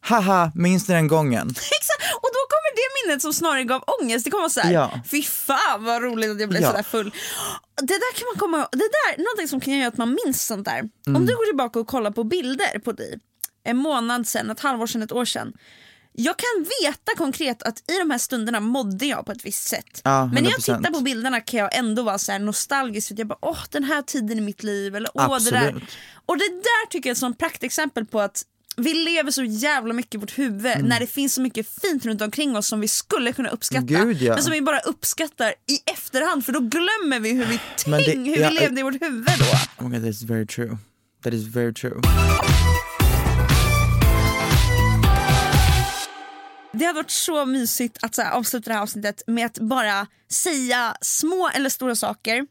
haha, 0.00 0.52
minns 0.54 0.88
ni 0.88 0.94
den 0.94 1.08
gången? 1.08 1.48
Exakt, 1.50 2.14
och 2.14 2.28
då 2.32 2.40
kommer 2.48 2.74
det 2.76 3.06
minnet 3.08 3.22
som 3.22 3.32
snarare 3.32 3.64
gav 3.64 3.84
ångest, 4.00 4.24
det 4.24 4.30
kommer 4.30 4.42
vara 4.42 4.50
såhär, 4.50 4.72
Ja. 4.72 5.00
fy 5.10 5.22
fan 5.22 5.84
vad 5.84 6.02
roligt 6.02 6.30
att 6.30 6.40
jag 6.40 6.48
blev 6.48 6.62
Ja. 6.62 6.68
sådär 6.70 6.82
full. 6.82 7.10
Det 7.82 7.86
där 7.86 8.14
kan 8.18 8.26
man 8.32 8.38
komma 8.38 8.68
det 8.72 8.78
där, 8.78 9.18
någonting 9.24 9.48
som 9.48 9.60
kan 9.60 9.74
göra 9.74 9.88
att 9.88 9.96
man 9.96 10.16
minns 10.24 10.46
sånt 10.46 10.64
där. 10.64 10.78
Mm. 10.78 11.16
Om 11.16 11.26
du 11.26 11.36
går 11.36 11.44
tillbaka 11.46 11.80
och 11.80 11.86
kollar 11.86 12.10
på 12.10 12.24
bilder 12.24 12.78
på 12.78 12.92
dig, 12.92 13.18
en 13.70 13.76
månad 13.76 14.26
sen, 14.26 14.50
ett 14.50 14.60
halvår 14.60 14.86
sen, 14.86 15.02
ett 15.02 15.12
år 15.12 15.24
sedan. 15.24 15.52
Jag 16.12 16.34
kan 16.36 16.66
veta 16.82 17.12
konkret 17.16 17.62
att 17.62 17.78
i 17.90 17.98
de 17.98 18.10
här 18.10 18.18
stunderna 18.18 18.60
mådde 18.60 19.06
jag 19.06 19.26
på 19.26 19.32
ett 19.32 19.44
visst 19.44 19.68
sätt. 19.68 20.00
Ja, 20.04 20.26
Men 20.26 20.44
när 20.44 20.50
jag 20.50 20.58
100%. 20.60 20.76
tittar 20.78 20.90
på 20.92 21.00
bilderna 21.00 21.40
kan 21.40 21.60
jag 21.60 21.74
ändå 21.76 22.02
vara 22.02 22.18
så 22.18 22.38
nostalgisk 22.38 23.12
jag 23.16 23.26
bara 23.26 23.38
åh 23.42 23.58
den 23.70 23.84
här 23.84 24.02
tiden 24.02 24.38
i 24.38 24.40
mitt 24.40 24.62
liv 24.62 24.96
eller 24.96 25.10
åh 25.14 25.38
det 25.44 25.50
där. 25.50 25.66
Absolut. 25.68 25.88
Och 26.26 26.38
det 26.38 26.48
där 26.48 26.86
tycker 26.90 27.08
jag 27.08 27.12
är 27.12 27.14
ett 27.14 27.18
sånt 27.18 27.38
praktexempel 27.38 28.06
på 28.06 28.20
att 28.20 28.42
vi 28.76 28.94
lever 28.94 29.30
så 29.30 29.44
jävla 29.44 29.94
mycket 29.94 30.14
i 30.14 30.18
vårt 30.18 30.38
huvud 30.38 30.66
Mm. 30.72 30.86
när 30.86 31.00
det 31.00 31.06
finns 31.06 31.34
så 31.34 31.40
mycket 31.40 31.80
fint 31.82 32.06
runt 32.06 32.22
omkring 32.22 32.56
oss 32.56 32.66
som 32.66 32.80
vi 32.80 32.88
skulle 32.88 33.32
kunna 33.32 33.48
uppskatta. 33.48 33.84
Gud, 33.86 34.22
ja. 34.22 34.34
Men 34.34 34.42
som 34.42 34.52
vi 34.52 34.62
bara 34.62 34.80
uppskattar 34.80 35.48
i 35.48 35.90
efterhand 35.92 36.44
för 36.44 36.52
då 36.52 36.60
glömmer 36.60 37.20
vi 37.20 37.32
hur 37.32 37.44
vi, 37.44 37.60
Men 37.86 38.00
det- 38.02 38.10
hur 38.10 38.36
ja, 38.38 38.48
vi 38.48 38.54
levde 38.54 38.80
i 38.80 38.82
vårt 38.82 39.02
huvud 39.02 39.26
då. 39.38 39.44
Oh 39.84 39.88
my 39.88 39.96
God, 39.98 40.04
that 40.06 40.14
is 40.14 40.22
very 40.22 40.46
true. 40.46 40.78
That 41.24 41.34
is 41.34 41.44
very 41.46 41.74
true. 41.74 42.00
Det 46.78 46.84
hade 46.84 46.96
varit 46.96 47.10
så 47.10 47.46
mysigt 47.46 47.98
att 48.02 48.14
så 48.14 48.22
här, 48.22 48.32
avsluta 48.32 48.70
det 48.70 48.74
här 48.74 48.82
avsnittet 48.82 49.22
med 49.26 49.46
att 49.46 49.58
bara 49.58 50.06
säga 50.30 50.96
små 51.00 51.50
eller 51.54 51.70
stora 51.70 51.94
saker 51.96 52.46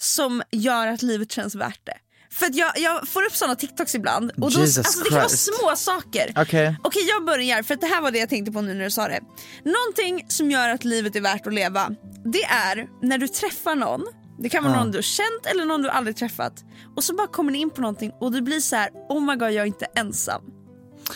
som 0.00 0.42
gör 0.50 0.86
att 0.86 1.02
livet 1.02 1.32
känns 1.32 1.54
värt 1.54 1.80
det. 1.86 1.96
För 2.32 2.46
att 2.46 2.54
jag, 2.54 2.72
jag 2.78 3.08
får 3.08 3.22
upp 3.22 3.36
såna 3.36 3.54
TikToks 3.54 3.94
ibland 3.94 4.30
och 4.30 4.52
då, 4.52 4.60
Jesus 4.60 4.78
alltså, 4.78 5.04
det 5.04 5.08
kan 5.10 5.18
vara 5.18 5.28
små 5.28 5.76
saker. 5.76 6.32
Okej. 6.36 6.76
Okej 6.84 7.02
jag 7.08 7.24
börjar 7.24 7.62
för 7.62 7.74
att 7.74 7.80
det 7.80 7.86
här 7.86 8.00
var 8.02 8.10
det 8.10 8.18
jag 8.18 8.28
tänkte 8.28 8.52
på 8.52 8.60
nu 8.60 8.74
när 8.74 8.84
du 8.84 8.90
sa 8.90 9.08
det. 9.08 9.20
Någonting 9.64 10.26
som 10.28 10.50
gör 10.50 10.68
att 10.68 10.84
livet 10.84 11.16
är 11.16 11.20
värt 11.20 11.46
att 11.46 11.54
leva 11.54 11.90
det 12.24 12.44
är 12.44 12.88
när 13.02 13.18
du 13.18 13.28
träffar 13.28 13.74
någon, 13.74 14.04
det 14.38 14.48
kan 14.48 14.64
vara 14.64 14.74
Ja. 14.74 14.78
någon 14.80 14.90
du 14.90 14.98
har 14.98 15.02
känt 15.02 15.46
eller 15.46 15.64
någon 15.64 15.82
du 15.82 15.88
aldrig 15.90 16.16
träffat 16.16 16.64
och 16.96 17.04
så 17.04 17.14
bara 17.14 17.26
kommer 17.26 17.52
ni 17.52 17.58
in 17.58 17.70
på 17.70 17.80
någonting 17.80 18.12
och 18.20 18.32
det 18.32 18.42
blir 18.42 18.60
så 18.60 18.76
här: 18.76 18.90
oh 19.08 19.20
my 19.22 19.34
god 19.36 19.50
jag 19.50 19.62
är 19.62 19.64
inte 19.66 19.86
ensam. 19.96 20.42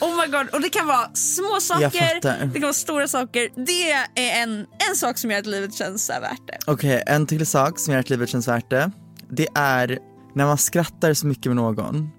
Oh 0.00 0.16
my 0.20 0.26
god, 0.26 0.48
och 0.54 0.60
det 0.60 0.68
kan 0.68 0.86
vara 0.86 1.10
små 1.14 1.60
saker, 1.60 2.20
det 2.46 2.52
kan 2.52 2.62
vara 2.62 2.72
stora 2.72 3.08
saker. 3.08 3.48
Det 3.66 3.92
är 3.92 4.42
en, 4.42 4.66
en 4.88 4.96
sak 4.96 5.18
som 5.18 5.30
gör 5.30 5.38
att 5.38 5.46
livet 5.46 5.74
känns 5.74 6.10
värt 6.10 6.46
det. 6.46 6.58
Okej, 6.66 7.02
en 7.06 7.26
till 7.26 7.46
sak 7.46 7.78
som 7.78 7.92
gör 7.92 8.00
att 8.00 8.10
livet 8.10 8.28
känns 8.28 8.48
värt 8.48 8.70
det. 8.70 8.90
Det 9.30 9.48
är 9.54 9.98
när 10.34 10.46
man 10.46 10.58
skrattar 10.58 11.14
så 11.14 11.26
mycket 11.26 11.46
med 11.46 11.56
någon 11.56 12.10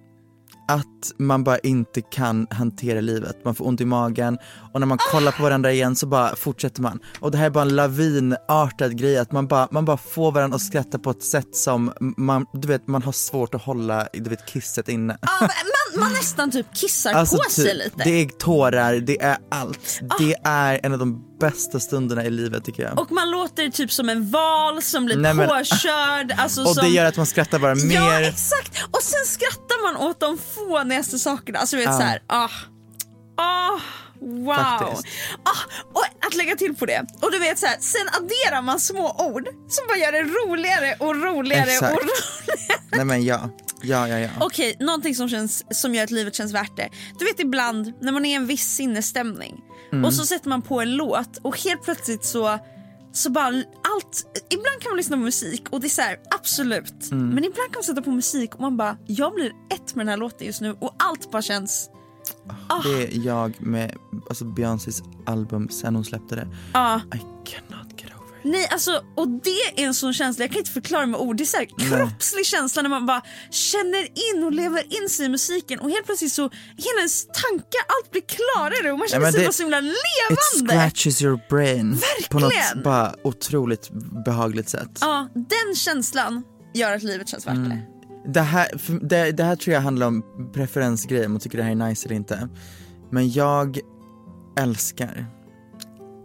att 0.67 1.11
man 1.19 1.43
bara 1.43 1.57
inte 1.57 2.01
kan 2.01 2.47
hantera 2.51 3.01
livet. 3.01 3.45
Man 3.45 3.55
får 3.55 3.67
ont 3.67 3.81
i 3.81 3.85
magen 3.85 4.37
och 4.73 4.79
när 4.79 4.87
man 4.87 4.97
kollar 5.11 5.31
på 5.31 5.43
varandra 5.43 5.71
igen 5.71 5.95
så 5.95 6.07
bara 6.07 6.35
fortsätter 6.35 6.81
man. 6.81 6.99
Och 7.19 7.31
det 7.31 7.37
här 7.37 7.45
är 7.45 7.49
bara 7.49 7.61
en 7.61 7.75
lavinartad 7.75 8.97
grej 8.97 9.17
att 9.17 9.31
man 9.31 9.47
bara, 9.47 9.67
man 9.71 9.85
bara 9.85 9.97
får 9.97 10.31
varandra 10.31 10.55
att 10.55 10.61
skratta 10.61 10.99
på 10.99 11.09
ett 11.09 11.23
sätt 11.23 11.55
som 11.55 11.91
man, 12.17 12.45
du 12.53 12.67
vet, 12.67 12.87
man 12.87 13.03
har 13.03 13.11
svårt 13.11 13.55
att 13.55 13.61
hålla, 13.61 14.07
du 14.13 14.29
vet, 14.29 14.45
kisset 14.45 14.89
inne. 14.89 15.17
Ja, 15.21 15.27
man, 15.41 15.99
man 16.03 16.11
nästan 16.13 16.51
typ 16.51 16.65
kissar 16.75 17.13
Alltså, 17.13 17.37
på 17.37 17.43
typ, 17.43 17.51
sig 17.51 17.75
lite. 17.75 18.03
det 18.03 18.21
är 18.21 18.25
tårar, 18.27 18.95
det 18.95 19.21
är 19.21 19.37
allt. 19.51 19.99
Det 20.19 20.35
är 20.43 20.79
en 20.83 20.93
av 20.93 20.99
de 20.99 21.34
bästa 21.39 21.79
stunderna 21.79 22.25
i 22.25 22.29
livet 22.29 22.65
tycker 22.65 22.83
jag. 22.83 22.99
Och 22.99 23.11
man 23.11 23.31
låter 23.31 23.69
typ 23.69 23.91
som 23.91 24.09
en 24.09 24.31
val 24.31 24.81
som 24.81 25.05
blir 25.05 25.17
Nej, 25.17 25.33
men- 25.33 25.47
påkörd. 25.47 26.33
Alltså 26.37 26.61
Och 26.61 26.75
som... 26.75 26.83
det 26.83 26.89
gör 26.89 27.05
att 27.05 27.17
man 27.17 27.25
skrattar 27.25 27.59
bara 27.59 27.75
mer. 27.75 27.95
Ja 27.95 28.21
exakt! 28.21 28.83
Och 28.91 29.01
sen 29.03 29.25
skrattar 29.25 29.93
man 29.93 30.07
åt 30.09 30.19
de 30.19 30.37
fånigaste 30.55 31.19
sakerna. 31.19 31.59
Alltså 31.59 31.75
du 31.75 31.79
vet 31.81 31.91
Ja. 31.91 31.97
såhär, 31.97 32.21
ah, 32.27 32.49
ah, 33.37 33.79
wow. 34.21 34.55
Faktiskt. 34.55 35.07
Ah, 35.43 35.59
och 35.93 36.05
att 36.27 36.35
lägga 36.35 36.55
till 36.55 36.75
på 36.75 36.85
det. 36.85 37.05
Och 37.21 37.31
du 37.31 37.39
vet 37.39 37.59
såhär, 37.59 37.77
sen 37.79 38.07
adderar 38.13 38.61
man 38.61 38.79
små 38.79 39.15
ord 39.33 39.47
som 39.69 39.87
bara 39.87 39.97
gör 39.97 40.11
det 40.11 40.21
roligare 40.23 40.95
och 40.99 41.15
roligare 41.23 41.71
Exakt. 41.71 41.93
och 41.93 41.99
roligare. 42.01 42.81
Nej 42.91 43.05
men 43.05 43.25
ja, 43.25 43.49
ja 43.81 44.07
ja 44.07 44.19
ja. 44.19 44.29
Okej, 44.39 44.75
någonting 44.79 45.15
som, 45.15 45.29
känns, 45.29 45.63
som 45.71 45.95
gör 45.95 46.03
att 46.03 46.11
livet 46.11 46.35
känns 46.35 46.53
värt 46.53 46.77
det. 46.77 46.89
Du 47.19 47.25
vet 47.25 47.39
ibland 47.39 47.93
när 48.01 48.11
man 48.11 48.25
är 48.25 48.29
i 48.29 48.33
en 48.33 48.47
viss 48.47 48.75
sinnesstämning 48.75 49.55
Mm. 49.95 50.05
och 50.05 50.13
så 50.13 50.25
sätter 50.25 50.49
man 50.49 50.61
på 50.61 50.81
en 50.81 50.95
låt 50.95 51.37
och 51.41 51.59
helt 51.59 51.83
plötsligt 51.83 52.25
så 52.25 52.59
så 53.13 53.29
bara 53.31 53.45
allt, 53.47 54.41
ibland 54.49 54.81
kan 54.81 54.89
man 54.91 54.97
lyssna 54.97 55.17
på 55.17 55.23
musik 55.23 55.63
och 55.69 55.81
det 55.81 55.87
är 55.87 55.89
så 55.89 56.01
här, 56.01 56.17
absolut. 56.35 57.11
Mm. 57.11 57.27
Men 57.29 57.37
ibland 57.37 57.71
kan 57.71 57.77
man 57.77 57.83
sätta 57.83 58.01
på 58.01 58.11
musik 58.11 58.55
och 58.55 58.61
man 58.61 58.77
bara, 58.77 58.97
jag 59.05 59.33
blir 59.33 59.51
ett 59.73 59.95
med 59.95 60.05
den 60.05 60.09
här 60.09 60.17
låten 60.17 60.47
just 60.47 60.61
nu 60.61 60.75
och 60.79 60.95
allt 60.99 61.31
bara 61.31 61.41
känns, 61.41 61.89
Det 62.83 63.03
är 63.03 63.25
jag 63.25 63.61
med 63.61 63.95
alltså 64.29 64.45
Beyoncés 64.45 65.03
album 65.25 65.69
sen 65.69 65.95
hon 65.95 66.05
släppte 66.05 66.35
det. 66.35 66.47
ja. 66.73 67.01
I 67.13 67.19
cannot 67.45 68.01
get. 68.01 68.14
Nej 68.47 68.67
alltså, 68.71 69.03
och 69.15 69.27
det 69.27 69.81
är 69.81 69.85
en 69.87 69.93
sån 69.93 70.13
känsla, 70.13 70.43
jag 70.43 70.51
kan 70.51 70.59
inte 70.59 70.71
förklara 70.71 71.05
med 71.05 71.19
ord, 71.19 71.37
det 71.37 71.43
är 71.43 71.45
så 71.45 71.57
här 71.57 71.67
kroppslig 71.89 72.45
känsla 72.45 72.81
när 72.81 72.89
man 72.89 73.05
bara 73.05 73.21
känner 73.51 74.01
in 74.35 74.43
och 74.43 74.51
lever 74.51 75.01
in 75.03 75.09
sig 75.09 75.25
i 75.25 75.29
musiken 75.29 75.79
och 75.79 75.89
helt 75.89 76.05
plötsligt 76.05 76.31
så, 76.33 76.41
hela 76.77 76.97
ens 76.97 77.25
tankar, 77.27 77.81
allt 77.87 78.11
blir 78.11 78.21
klarare 78.21 78.91
och 78.91 78.99
man 78.99 79.07
känner 79.07 79.21
men 79.21 79.31
sig 79.31 79.41
det- 79.41 79.47
bara 79.47 79.53
så 79.53 79.63
himla 79.63 79.77
It 79.79 79.83
levande. 79.83 80.73
scratches 80.73 81.21
your 81.21 81.39
brain 81.49 81.97
på 82.29 82.39
något 82.39 82.53
Verkligen. 82.53 82.83
bara 82.83 83.15
otroligt 83.23 83.89
behagligt 84.25 84.69
sätt. 84.69 84.97
Ja, 85.01 85.27
den 85.35 85.75
känslan 85.75 86.43
gör 86.73 86.95
att 86.95 87.03
livet 87.03 87.29
känns 87.29 87.47
värt 87.47 87.55
det. 87.55 87.81
Det, 88.33 88.41
här, 88.41 88.67
det, 89.01 89.31
det 89.31 89.43
här 89.43 89.55
tror 89.55 89.73
jag 89.73 89.81
handlar 89.81 90.07
om 90.07 90.23
preferensgrejer, 90.53 91.25
om 91.25 91.31
man 91.31 91.41
tycker 91.41 91.57
det 91.57 91.63
här 91.63 91.71
är 91.71 91.75
nice 91.75 92.05
eller 92.07 92.15
inte. 92.15 92.49
Men 93.11 93.31
jag 93.31 93.79
älskar 94.59 95.25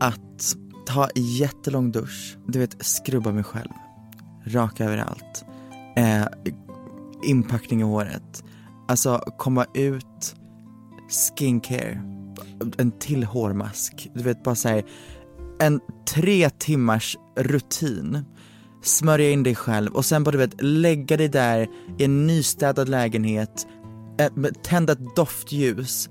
att 0.01 0.57
ta 0.95 1.09
jättelång 1.15 1.93
dusch, 1.93 2.37
du 2.47 2.59
vet 2.59 2.87
skrubba 2.87 3.33
mig 3.33 3.45
själv, 3.45 3.71
raka 4.47 4.85
överallt, 4.85 5.45
eh, 5.97 6.27
inpackning 7.25 7.81
i 7.81 7.85
håret, 7.85 8.45
alltså 8.89 9.19
komma 9.39 9.67
ut, 9.75 10.37
skincare, 11.39 12.03
en 12.79 12.91
till 12.91 13.25
hårmask, 13.25 14.11
du 14.15 14.23
vet 14.23 14.43
bara 14.43 14.55
såhär, 14.55 14.85
en 15.61 15.81
tre 16.09 16.51
timmars 16.51 17.17
rutin. 17.37 18.25
Smörja 18.83 19.31
in 19.31 19.43
dig 19.43 19.55
själv 19.55 19.93
och 19.93 20.05
sen 20.05 20.25
bara 20.25 20.31
du 20.31 20.39
vet 20.39 20.63
lägga 20.63 21.17
dig 21.17 21.29
där 21.29 21.69
i 21.99 22.05
en 22.05 22.27
nystädad 22.27 22.89
lägenhet, 22.89 23.67
eh, 24.19 24.31
tända 24.63 24.93
ett 24.93 25.17
doftljus. 25.17 26.11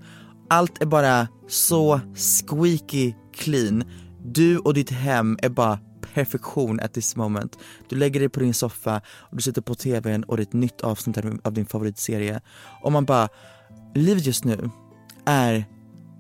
Allt 0.50 0.82
är 0.82 0.86
bara 0.86 1.28
så 1.48 2.00
squeaky 2.16 3.14
clean. 3.34 3.84
Du 4.26 4.58
och 4.58 4.74
ditt 4.74 4.90
hem 4.92 5.38
är 5.42 5.50
bara 5.50 5.80
perfektion 6.14 6.80
at 6.80 6.94
this 6.94 7.16
moment. 7.16 7.58
Du 7.90 7.96
lägger 7.96 8.20
dig 8.20 8.30
på 8.30 8.40
din 8.40 8.54
soffa 8.54 9.02
och 9.08 9.36
du 9.38 9.42
sitter 9.42 9.62
på 9.62 9.76
tvn 9.76 10.24
och 10.24 10.38
det 10.38 10.42
är 10.42 10.46
ett 10.46 10.54
nytt 10.54 10.82
avsnitt 10.82 11.18
av- 11.44 11.54
din 11.54 11.66
favoritserie. 11.66 12.42
Och 12.84 12.92
man 12.92 13.06
bara, 13.06 13.30
livet 13.96 14.26
just 14.26 14.44
nu 14.44 14.70
är 15.26 15.66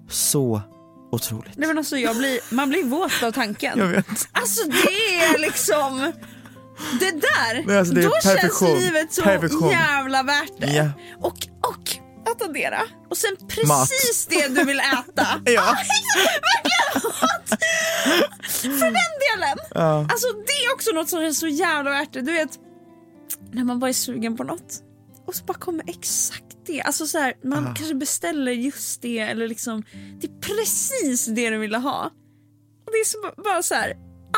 så 0.09 0.61
otroligt. 1.11 1.57
Nej 1.57 1.67
men 1.67 1.77
alltså 1.77 1.97
jag 1.97 2.17
blir, 2.17 2.53
man 2.55 2.69
blir 2.69 2.83
våt 2.83 3.23
av 3.23 3.31
tanken. 3.31 3.79
Jag 3.79 3.87
vet. 3.87 4.05
Alltså 4.31 4.67
det 4.67 5.15
är 5.23 5.39
liksom, 5.39 6.11
det 6.99 7.11
där, 7.11 7.77
alltså, 7.77 7.93
det 7.93 8.01
då 8.01 8.09
perfektion. 8.23 8.67
känns 8.69 8.81
livet 8.83 9.13
så 9.13 9.21
Perfektion. 9.21 9.69
jävla 9.69 10.23
värt 10.23 10.51
det. 10.59 10.73
Ja. 10.73 10.89
Och, 11.19 11.37
och 11.69 11.97
att 12.31 12.41
addera, 12.41 12.81
och 13.09 13.17
sen 13.17 13.35
precis 13.47 14.25
det 14.29 14.47
du 14.47 14.63
vill 14.65 14.79
äta. 14.79 15.27
Ja. 15.45 15.75
Mat! 16.95 17.59
För 18.49 18.85
den 18.85 19.39
delen, 19.39 19.57
alltså 20.09 20.27
det 20.27 20.53
är 20.65 20.73
också 20.73 20.91
något 20.91 21.09
som 21.09 21.19
är 21.19 21.31
så 21.31 21.47
jävla 21.47 21.89
värt 21.91 22.13
det. 22.13 22.21
Du 22.21 22.31
vet, 22.31 22.59
när 23.51 23.63
man 23.63 23.79
bara 23.79 23.89
är 23.89 23.93
sugen 23.93 24.37
på 24.37 24.43
något 24.43 24.83
och 25.27 25.35
så 25.35 25.45
bara 25.45 25.53
kommer 25.57 25.83
exakt 25.89 26.43
det. 26.65 26.81
Alltså 26.81 27.07
så 27.07 27.17
här, 27.17 27.33
man 27.43 27.67
Ah. 27.67 27.73
kanske 27.75 27.95
beställer 27.95 28.51
just 28.51 29.01
det 29.01 29.19
eller 29.19 29.47
liksom, 29.47 29.83
det 30.21 30.27
är 30.27 30.39
precis 30.41 31.25
det 31.25 31.49
du 31.49 31.57
ville 31.57 31.77
ha. 31.77 32.05
Och 32.85 32.91
det 32.91 32.97
är 32.97 33.05
så, 33.05 33.17
bara 33.43 33.63
så 33.63 33.73
här, 33.75 33.93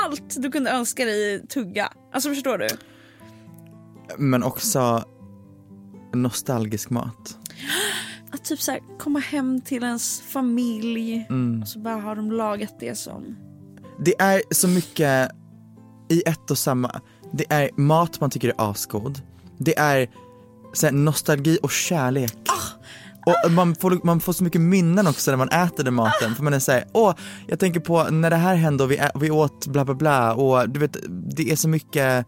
allt 0.06 0.42
du 0.42 0.52
kunde 0.52 0.72
önska 0.72 1.06
dig 1.06 1.48
tugga. 1.48 1.94
Alltså 2.14 2.30
förstår 2.30 2.58
du? 2.58 2.68
Men 4.18 4.44
också 4.44 5.04
nostalgisk 6.14 6.90
mat. 6.90 7.38
Att 8.32 8.44
typ 8.46 8.62
så 8.62 8.72
här, 8.72 8.82
komma 9.00 9.20
hem 9.20 9.62
till 9.62 9.84
ens 9.84 10.22
familj 10.22 11.26
Mm. 11.30 11.62
och 11.62 11.68
så 11.68 11.80
bara 11.80 11.96
har 11.96 12.16
de 12.16 12.32
lagat 12.32 12.76
det 12.80 12.96
som... 12.96 13.36
Det 14.06 14.22
är 14.22 14.42
så 14.52 14.68
mycket 14.68 15.32
i 16.10 16.24
ett 16.26 16.52
och 16.52 16.58
samma. 16.58 17.02
Det 17.34 17.46
är 17.50 17.70
mat 17.78 18.20
man 18.22 18.30
tycker 18.30 18.50
är 18.50 18.70
asgod. 18.72 19.22
Det 19.58 19.78
är 19.78 20.08
så 20.74 20.86
här, 20.86 20.94
nostalgi 20.94 21.58
och 21.64 21.72
kärlek. 21.72 22.34
Och 23.46 23.52
man 23.52 23.76
får, 23.76 24.00
man 24.04 24.20
får 24.20 24.34
så 24.34 24.44
mycket 24.44 24.62
minnen 24.62 25.08
också 25.08 25.32
när 25.32 25.38
man 25.38 25.50
äter 25.50 25.84
den 25.84 25.94
maten 25.94 26.36
för 26.36 26.44
man 26.44 26.54
är 26.54 26.60
såhär, 26.60 26.86
åh 26.94 27.14
jag 27.48 27.60
tänker 27.60 27.80
på 27.80 28.04
när 28.04 28.30
det 28.30 28.36
här 28.36 28.56
hände 28.56 28.84
och 28.84 28.92
vi, 28.92 28.98
ä- 28.98 29.12
vi 29.20 29.32
åt 29.32 29.68
bla 29.68 29.86
bla 29.86 29.94
bla 29.96 30.34
och 30.34 30.70
du 30.70 30.80
vet 30.80 30.98
det 31.10 31.52
är 31.52 31.56
så 31.56 31.70
mycket 31.70 32.26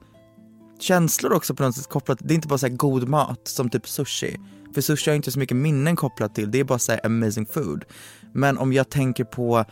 känslor 0.80 1.34
också 1.34 1.56
på 1.56 1.64
något 1.64 1.76
sätt 1.76 1.90
kopplat, 1.90 2.18
det 2.22 2.34
är 2.34 2.36
inte 2.36 2.48
bara 2.48 2.58
så 2.58 2.68
här 2.68 2.74
god 2.76 3.08
mat 3.08 3.48
som 3.48 3.70
typ 3.70 3.88
sushi. 3.88 4.38
För 4.74 4.82
sushi 4.82 5.12
har 5.12 5.16
inte 5.16 5.32
så 5.32 5.40
mycket 5.40 5.58
minnen 5.58 5.96
kopplat 5.96 6.36
till, 6.36 6.52
det 6.52 6.60
är 6.60 6.64
bara 6.64 6.80
så 6.80 6.98
amazing 7.04 7.46
food. 7.46 7.86
Men 8.34 8.58
om 8.58 8.74
jag 8.74 8.90
tänker 8.90 9.24
på, 9.24 9.66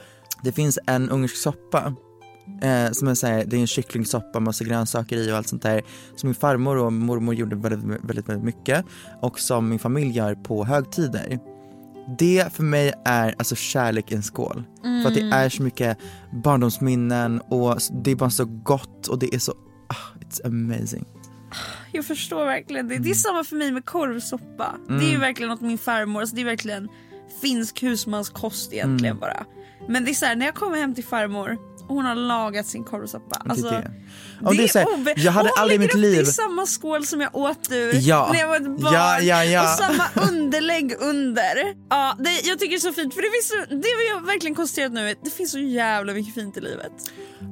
det 0.43 0.51
finns 0.51 0.79
en 0.87 1.09
ungersk 1.09 1.37
soppa 1.37 1.93
Eh, 2.61 2.91
som 2.91 3.07
är 3.07 3.15
så 3.15 3.27
här, 3.27 3.45
det 3.45 3.55
är 3.55 3.59
en 3.59 3.67
kycklingsoppa, 3.67 4.39
massa 4.39 4.63
grönsaker 4.63 5.17
i 5.17 5.31
och 5.31 5.37
allt 5.37 5.47
sånt 5.47 5.61
där 5.61 5.81
som 6.15 6.27
min 6.29 6.35
farmor 6.35 6.77
och 6.77 6.93
mormor 6.93 7.35
gjorde 7.35 7.55
väldigt, 7.55 7.83
väldigt, 8.03 8.29
väldigt 8.29 8.45
mycket 8.45 8.85
och 9.21 9.39
som 9.39 9.69
min 9.69 9.79
familj 9.79 10.17
gör 10.17 10.35
på 10.35 10.65
högtider. 10.65 11.39
Det 12.19 12.53
för 12.53 12.63
mig 12.63 12.93
är 13.05 13.35
alltså 13.37 13.55
kärlek 13.55 14.11
i 14.11 14.15
en 14.15 14.23
skål. 14.23 14.63
För 14.81 15.09
att 15.09 15.15
det 15.15 15.21
är 15.21 15.49
så 15.49 15.63
mycket 15.63 15.97
barndomsminnen 16.43 17.41
och 17.41 17.77
det 18.03 18.11
är 18.11 18.15
bara 18.15 18.29
så 18.29 18.45
gott 18.45 19.07
och 19.07 19.19
det 19.19 19.35
är 19.35 19.39
så, 19.39 19.51
ah, 19.87 20.19
it's 20.19 20.47
amazing. 20.47 21.05
Jag 21.91 22.05
förstår 22.05 22.45
verkligen 22.45 22.87
det. 22.87 22.93
Mm. 22.95 23.03
Det 23.03 23.09
är 23.09 23.13
samma 23.15 23.43
för 23.43 23.55
mig 23.55 23.71
med 23.71 23.85
korvsoppa. 23.85 24.75
Det 24.87 24.93
är 25.05 25.11
ju 25.11 25.17
verkligen 25.17 25.49
något 25.49 25.61
min 25.61 25.77
farmor, 25.77 26.19
alltså 26.21 26.35
det 26.35 26.41
är 26.41 26.45
verkligen 26.45 26.89
finsk 27.41 27.83
husmanskost 27.83 28.73
egentligen 28.73 29.17
Mm. 29.17 29.19
bara. 29.19 29.45
Men 29.87 30.05
det 30.05 30.11
är 30.11 30.13
så 30.13 30.25
här, 30.25 30.35
när 30.35 30.45
jag 30.45 30.55
kommer 30.55 30.77
hem 30.77 30.95
till 30.95 31.03
farmor 31.03 31.57
hon 31.93 32.05
har 32.05 32.15
lagat 32.15 32.65
sin 32.67 32.83
korvsoppa. 32.83 33.41
Det 33.45 33.51
Alltså, 33.51 33.69
det. 33.69 33.91
Om 34.41 34.57
det 34.57 34.63
är 34.63 34.67
så 34.67 34.79
här, 34.79 35.13
jag 35.17 35.31
hade 35.31 35.49
hon 35.49 35.61
aldrig 35.61 35.75
i 35.75 35.79
mitt 35.79 35.91
det 35.91 35.97
liv- 35.97 36.21
i 36.21 36.25
samma 36.25 36.65
skål 36.65 37.05
som 37.05 37.21
jag 37.21 37.35
åt 37.35 37.71
ur 37.71 37.93
Ja. 37.99 38.29
när 38.33 38.39
jag 38.39 38.47
var 38.47 38.55
ett 38.55 38.63
barn. 38.81 38.93
Ja, 38.93 39.19
ja, 39.19 39.43
ja. 39.43 39.63
Och 39.63 39.79
samma 39.79 40.03
underlägg 40.29 40.95
under. 40.99 41.55
Ja, 41.89 42.15
det, 42.19 42.29
jag 42.43 42.59
tycker 42.59 42.69
det 42.71 42.75
är 42.75 42.79
så 42.79 42.93
fint 42.93 43.13
för 43.13 43.21
det 43.21 43.29
finns 43.31 43.47
så, 43.49 43.75
det 43.75 43.91
vi 43.99 44.09
har 44.13 44.25
verkligen 44.25 44.55
konstaterat 44.55 44.91
nu 44.91 45.15
det 45.23 45.29
finns 45.29 45.51
så 45.51 45.59
jävla 45.59 46.13
mycket 46.13 46.33
fint 46.33 46.57
i 46.57 46.61
livet. 46.61 46.91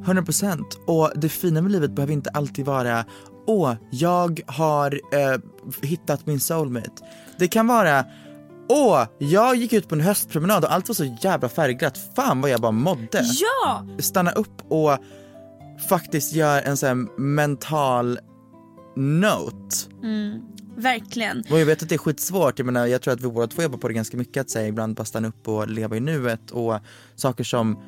100% 0.06 0.64
och 0.88 1.12
det 1.16 1.30
fina 1.30 1.62
med 1.62 1.72
livet 1.72 1.92
behöver 1.92 2.14
inte 2.14 2.30
alltid 2.30 2.66
vara 2.66 3.06
åh, 3.48 3.74
jag 3.92 4.42
har 4.48 4.92
eh, 5.14 5.40
hittat 5.84 6.26
min 6.26 6.40
soulmate. 6.40 6.92
Det 7.40 7.48
kan 7.48 7.68
vara 7.68 8.06
åh, 8.70 9.04
jag 9.18 9.56
gick 9.56 9.74
ut 9.74 9.88
på 9.88 9.96
en 9.96 10.02
höstpromenad 10.02 10.64
och 10.64 10.74
allt 10.74 10.88
var 10.88 10.96
så 10.96 11.18
jävla 11.22 11.50
färgglatt. 11.50 12.00
Fan 12.16 12.42
vad 12.42 12.52
jag 12.52 12.62
bara 12.62 12.72
mådde. 12.72 13.24
Ja! 13.42 13.88
Stanna 14.00 14.32
upp 14.32 14.72
och 14.72 14.98
faktiskt 15.90 16.34
göra 16.34 16.62
en 16.62 16.78
sån 16.78 16.88
här 16.88 17.20
mental 17.20 18.20
note. 18.96 19.76
Verkligen. 20.78 21.44
Och 21.52 21.60
jag 21.60 21.66
vet 21.66 21.84
att 21.84 21.90
det 21.90 21.96
är 21.96 22.00
skitsvårt, 22.00 22.60
jag 22.60 22.66
menar 22.66 22.86
jag 22.86 23.02
tror 23.02 23.14
att 23.14 23.22
vi 23.22 23.28
båda 23.28 23.48
två 23.48 23.62
jobbar 23.62 23.78
på 23.78 23.88
det 23.88 23.94
ganska 23.94 24.18
mycket 24.18 24.42
att 24.42 24.50
säga 24.50 24.68
ibland 24.68 24.96
bara 24.96 25.06
stanna 25.06 25.28
upp 25.28 25.48
och 25.48 25.70
leva 25.70 25.98
i 25.98 26.00
nuet 26.00 26.52
och 26.52 26.80
saker 27.16 27.44
som 27.44 27.80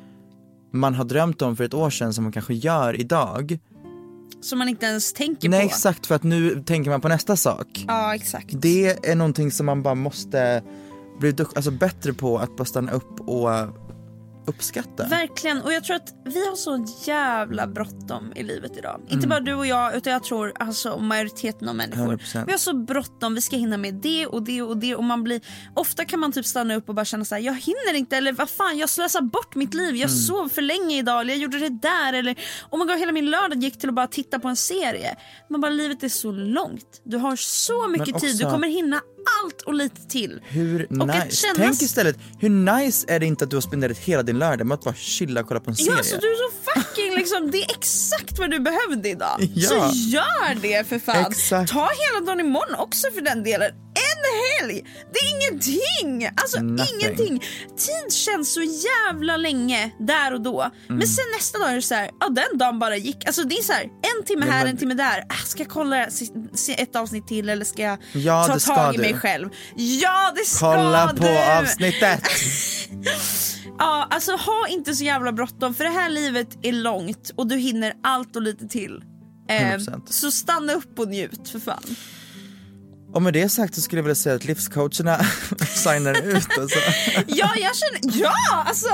man 0.72 0.94
har 0.94 1.04
drömt 1.04 1.42
om 1.42 1.56
för 1.56 1.64
ett 1.64 1.74
år 1.74 1.90
sedan 1.90 2.14
som 2.14 2.24
man 2.24 2.32
kanske 2.32 2.54
gör 2.54 3.00
idag. 3.00 3.58
Som 4.40 4.58
man 4.58 4.68
inte 4.68 4.86
ens 4.86 5.12
tänker 5.12 5.48
Nej 5.48 5.60
på. 5.60 5.66
exakt 5.66 6.06
för 6.06 6.14
att 6.14 6.22
nu 6.22 6.62
tänker 6.66 6.90
man 6.90 7.00
på 7.00 7.08
nästa 7.08 7.36
sak. 7.36 7.84
Ja 7.88 8.14
exakt. 8.14 8.48
Det 8.52 9.08
är 9.08 9.14
någonting 9.14 9.50
som 9.50 9.66
man 9.66 9.82
bara 9.82 9.94
måste 9.94 10.62
bli 11.20 11.34
alltså 11.40 11.70
bättre 11.70 12.12
på 12.12 12.38
att 12.38 12.56
bara 12.56 12.64
stanna 12.64 12.92
upp 12.92 13.20
och 13.20 13.50
uppskatta. 14.46 15.06
Verkligen, 15.06 15.62
och 15.62 15.72
jag 15.72 15.84
tror 15.84 15.96
att 15.96 16.14
vi 16.24 16.46
har 16.48 16.56
så 16.56 16.86
jävla 17.06 17.66
bråttom 17.66 18.32
i 18.36 18.42
livet 18.42 18.76
idag. 18.76 19.00
Mm. 19.00 19.12
Inte 19.12 19.28
bara 19.28 19.40
du 19.40 19.54
och 19.54 19.66
jag 19.66 19.96
utan 19.96 20.12
jag 20.12 20.24
tror 20.24 20.52
alltså 20.58 20.98
majoriteten 20.98 21.68
av 21.68 21.74
människor. 21.74 22.16
100%. 22.16 22.44
Vi 22.46 22.52
har 22.52 22.58
så 22.58 22.76
bråttom, 22.76 23.34
vi 23.34 23.40
ska 23.40 23.56
hinna 23.56 23.76
med 23.76 23.94
det 23.94 24.26
och 24.26 24.42
det 24.42 24.62
och 24.62 24.76
det 24.76 24.94
och 24.96 25.04
man 25.04 25.22
blir 25.24 25.40
Ofta 25.74 26.04
kan 26.04 26.20
man 26.20 26.32
typ 26.32 26.46
stanna 26.46 26.74
upp 26.74 26.88
och 26.88 26.94
bara 26.94 27.04
känna 27.04 27.24
så 27.24 27.34
här: 27.34 27.42
jag 27.42 27.54
hinner 27.54 27.94
inte 27.94 28.16
eller 28.16 28.32
vad 28.32 28.50
fan 28.50 28.78
jag 28.78 28.88
slösar 28.88 29.20
bort 29.20 29.54
mitt 29.54 29.74
liv, 29.74 29.88
Mm. 29.88 30.00
jag 30.00 30.10
sov 30.10 30.48
för 30.48 30.62
länge 30.62 30.98
idag 30.98 31.20
eller 31.20 31.32
jag 31.34 31.42
gjorde 31.42 31.58
det 31.58 31.68
där 31.82 32.12
eller 32.12 32.36
oh 32.70 32.78
my 32.78 32.84
God, 32.84 32.98
hela 32.98 33.12
min 33.12 33.30
lördag 33.30 33.58
gick 33.62 33.78
till 33.78 33.88
att 33.88 33.94
bara 33.94 34.06
titta 34.06 34.38
på 34.38 34.48
en 34.48 34.56
serie. 34.56 35.16
Man 35.50 35.60
bara 35.60 35.70
livet 35.70 36.02
är 36.02 36.08
så 36.08 36.32
långt, 36.32 37.00
du 37.04 37.16
har 37.16 37.36
så 37.36 37.88
mycket 37.88 38.18
tid, 38.20 38.38
du 38.38 38.44
också- 38.44 38.50
kommer 38.54 38.68
hinna 38.68 39.00
allt 39.44 39.62
och 39.62 39.74
lite 39.74 40.08
till. 40.08 40.40
Hur 40.48 40.86
Och 41.00 41.06
nice, 41.08 41.30
känna- 41.30 41.54
tänk 41.56 41.82
istället, 41.82 42.16
hur 42.40 42.48
nice 42.48 43.06
är 43.08 43.20
det 43.20 43.26
inte 43.26 43.44
att 43.44 43.50
du 43.50 43.56
har 43.56 43.60
spenderat 43.60 43.98
hela 43.98 44.22
din 44.22 44.38
lördag 44.38 44.66
med 44.66 44.74
att 44.74 44.84
bara 44.84 44.94
chilla 44.94 45.40
och 45.40 45.48
kolla 45.48 45.60
på 45.60 45.70
en 45.70 45.76
serie? 45.76 45.90
Ja, 45.90 45.96
alltså 45.98 46.16
du 46.16 46.26
är 46.26 46.50
så 46.50 46.80
fucking 46.80 47.14
liksom, 47.14 47.50
det 47.50 47.58
är 47.64 47.70
exakt 47.70 48.38
vad 48.38 48.50
du 48.50 48.60
behövde 48.60 49.08
idag. 49.08 49.36
Ja. 49.54 49.68
Så 49.68 49.74
gör 49.98 50.54
det 50.62 50.88
för 50.88 50.98
fan. 50.98 51.26
Exakt. 51.30 51.72
Ta 51.72 51.88
hela 52.12 52.26
dagen 52.26 52.40
imorgon 52.40 52.74
också 52.78 53.06
för 53.14 53.20
den 53.20 53.42
delen. 53.44 53.70
Helg! 54.60 54.84
Det 55.12 55.18
är 55.18 55.30
ingenting! 55.36 56.30
Alltså 56.36 56.60
Nothing. 56.60 56.96
ingenting. 57.00 57.38
Tid 57.68 58.12
känns 58.12 58.52
så 58.54 58.60
jävla 58.62 59.36
länge 59.36 59.90
där 59.98 60.34
och 60.34 60.40
då. 60.40 60.60
Mm. 60.62 60.72
Men 60.98 61.08
sen 61.08 61.24
nästa 61.38 61.58
dag 61.58 61.70
är 61.70 61.74
det 61.76 61.82
så 61.82 61.94
här, 61.94 62.10
ja 62.20 62.28
den 62.28 62.58
dagen 62.58 62.78
bara 62.78 62.96
gick. 62.96 63.26
Alltså 63.26 63.42
det 63.42 63.54
är 63.54 63.62
så 63.62 63.72
här, 63.72 63.82
en 63.82 64.24
timme 64.26 64.46
här, 64.46 64.66
en 64.66 64.76
timme 64.76 64.94
där. 64.94 65.18
Äh, 65.18 65.36
ska 65.44 65.62
jag 65.62 65.70
kolla 65.70 66.06
se, 66.54 66.82
ett 66.82 66.96
avsnitt 66.96 67.26
till 67.26 67.48
eller 67.48 67.64
ska 67.64 67.82
jag 67.82 67.98
Ja, 68.12 68.46
ta 68.46 68.58
tag 68.58 68.94
i 68.94 68.96
du. 68.96 69.02
mig 69.02 69.14
själv? 69.14 69.48
Ja 69.76 70.32
det 70.36 70.44
ska 70.44 70.72
Kolla 70.72 71.08
på 71.08 71.14
du! 71.24 71.38
avsnittet! 71.38 72.20
Ja, 73.78 74.06
alltså 74.10 74.32
ha 74.32 74.66
inte 74.68 74.94
så 74.94 75.04
jävla 75.04 75.32
bråttom 75.32 75.74
för 75.74 75.84
det 75.84 75.90
här 75.90 76.08
livet 76.08 76.48
är 76.62 76.72
långt 76.72 77.30
och 77.36 77.46
du 77.46 77.56
hinner 77.56 77.92
allt 78.02 78.36
och 78.36 78.42
lite 78.42 78.68
till. 78.68 79.02
Eh, 79.48 79.62
100%. 79.76 80.02
så 80.06 80.30
stanna 80.30 80.72
upp 80.72 80.98
och 80.98 81.08
njut 81.08 81.48
för 81.48 81.58
fan. 81.58 81.96
Och 83.12 83.22
med 83.22 83.32
det 83.32 83.48
sagt 83.48 83.74
så 83.74 83.80
skulle 83.80 83.98
jag 83.98 84.04
vilja 84.04 84.14
säga 84.14 84.34
att 84.36 84.44
livscoacherna 84.44 85.18
signar 85.68 86.22
ut 86.22 86.58
alltså. 86.58 86.78
Ja, 87.26 87.50
jag 87.56 87.72
känner, 87.76 88.18
ja 88.20 88.32
alltså 88.66 88.88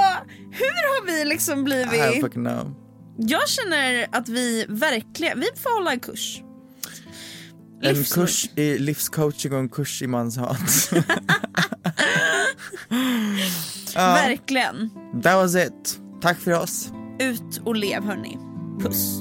hur 0.51 0.67
har 0.89 1.07
vi 1.07 1.25
liksom 1.25 1.61
I 1.61 1.63
blivit? 1.63 2.21
fucking 2.21 2.45
know. 2.45 2.75
Jag 3.17 3.49
känner 3.49 4.07
att 4.13 4.29
vi 4.29 4.67
verkligen, 4.69 5.41
vi 5.41 5.47
får 5.63 5.75
hålla 5.79 5.93
en 5.93 6.01
kurs. 6.01 6.43
En 7.83 7.95
Livs- 7.97 8.15
kurs 8.15 8.51
i 8.57 8.79
livscoaching 8.79 9.53
och 9.53 9.59
en 9.59 9.69
kurs 9.69 10.03
i 10.03 10.07
manshat. 10.07 10.91
Verkligen. 13.95 14.91
That 15.23 15.35
was 15.37 15.55
it. 15.57 15.99
Tack 16.23 16.39
för 16.39 16.53
oss. 16.53 16.93
Ut 17.19 17.61
och 17.65 17.77
lev 17.77 18.05
hörni. 18.05 18.39
Puss. 18.81 19.21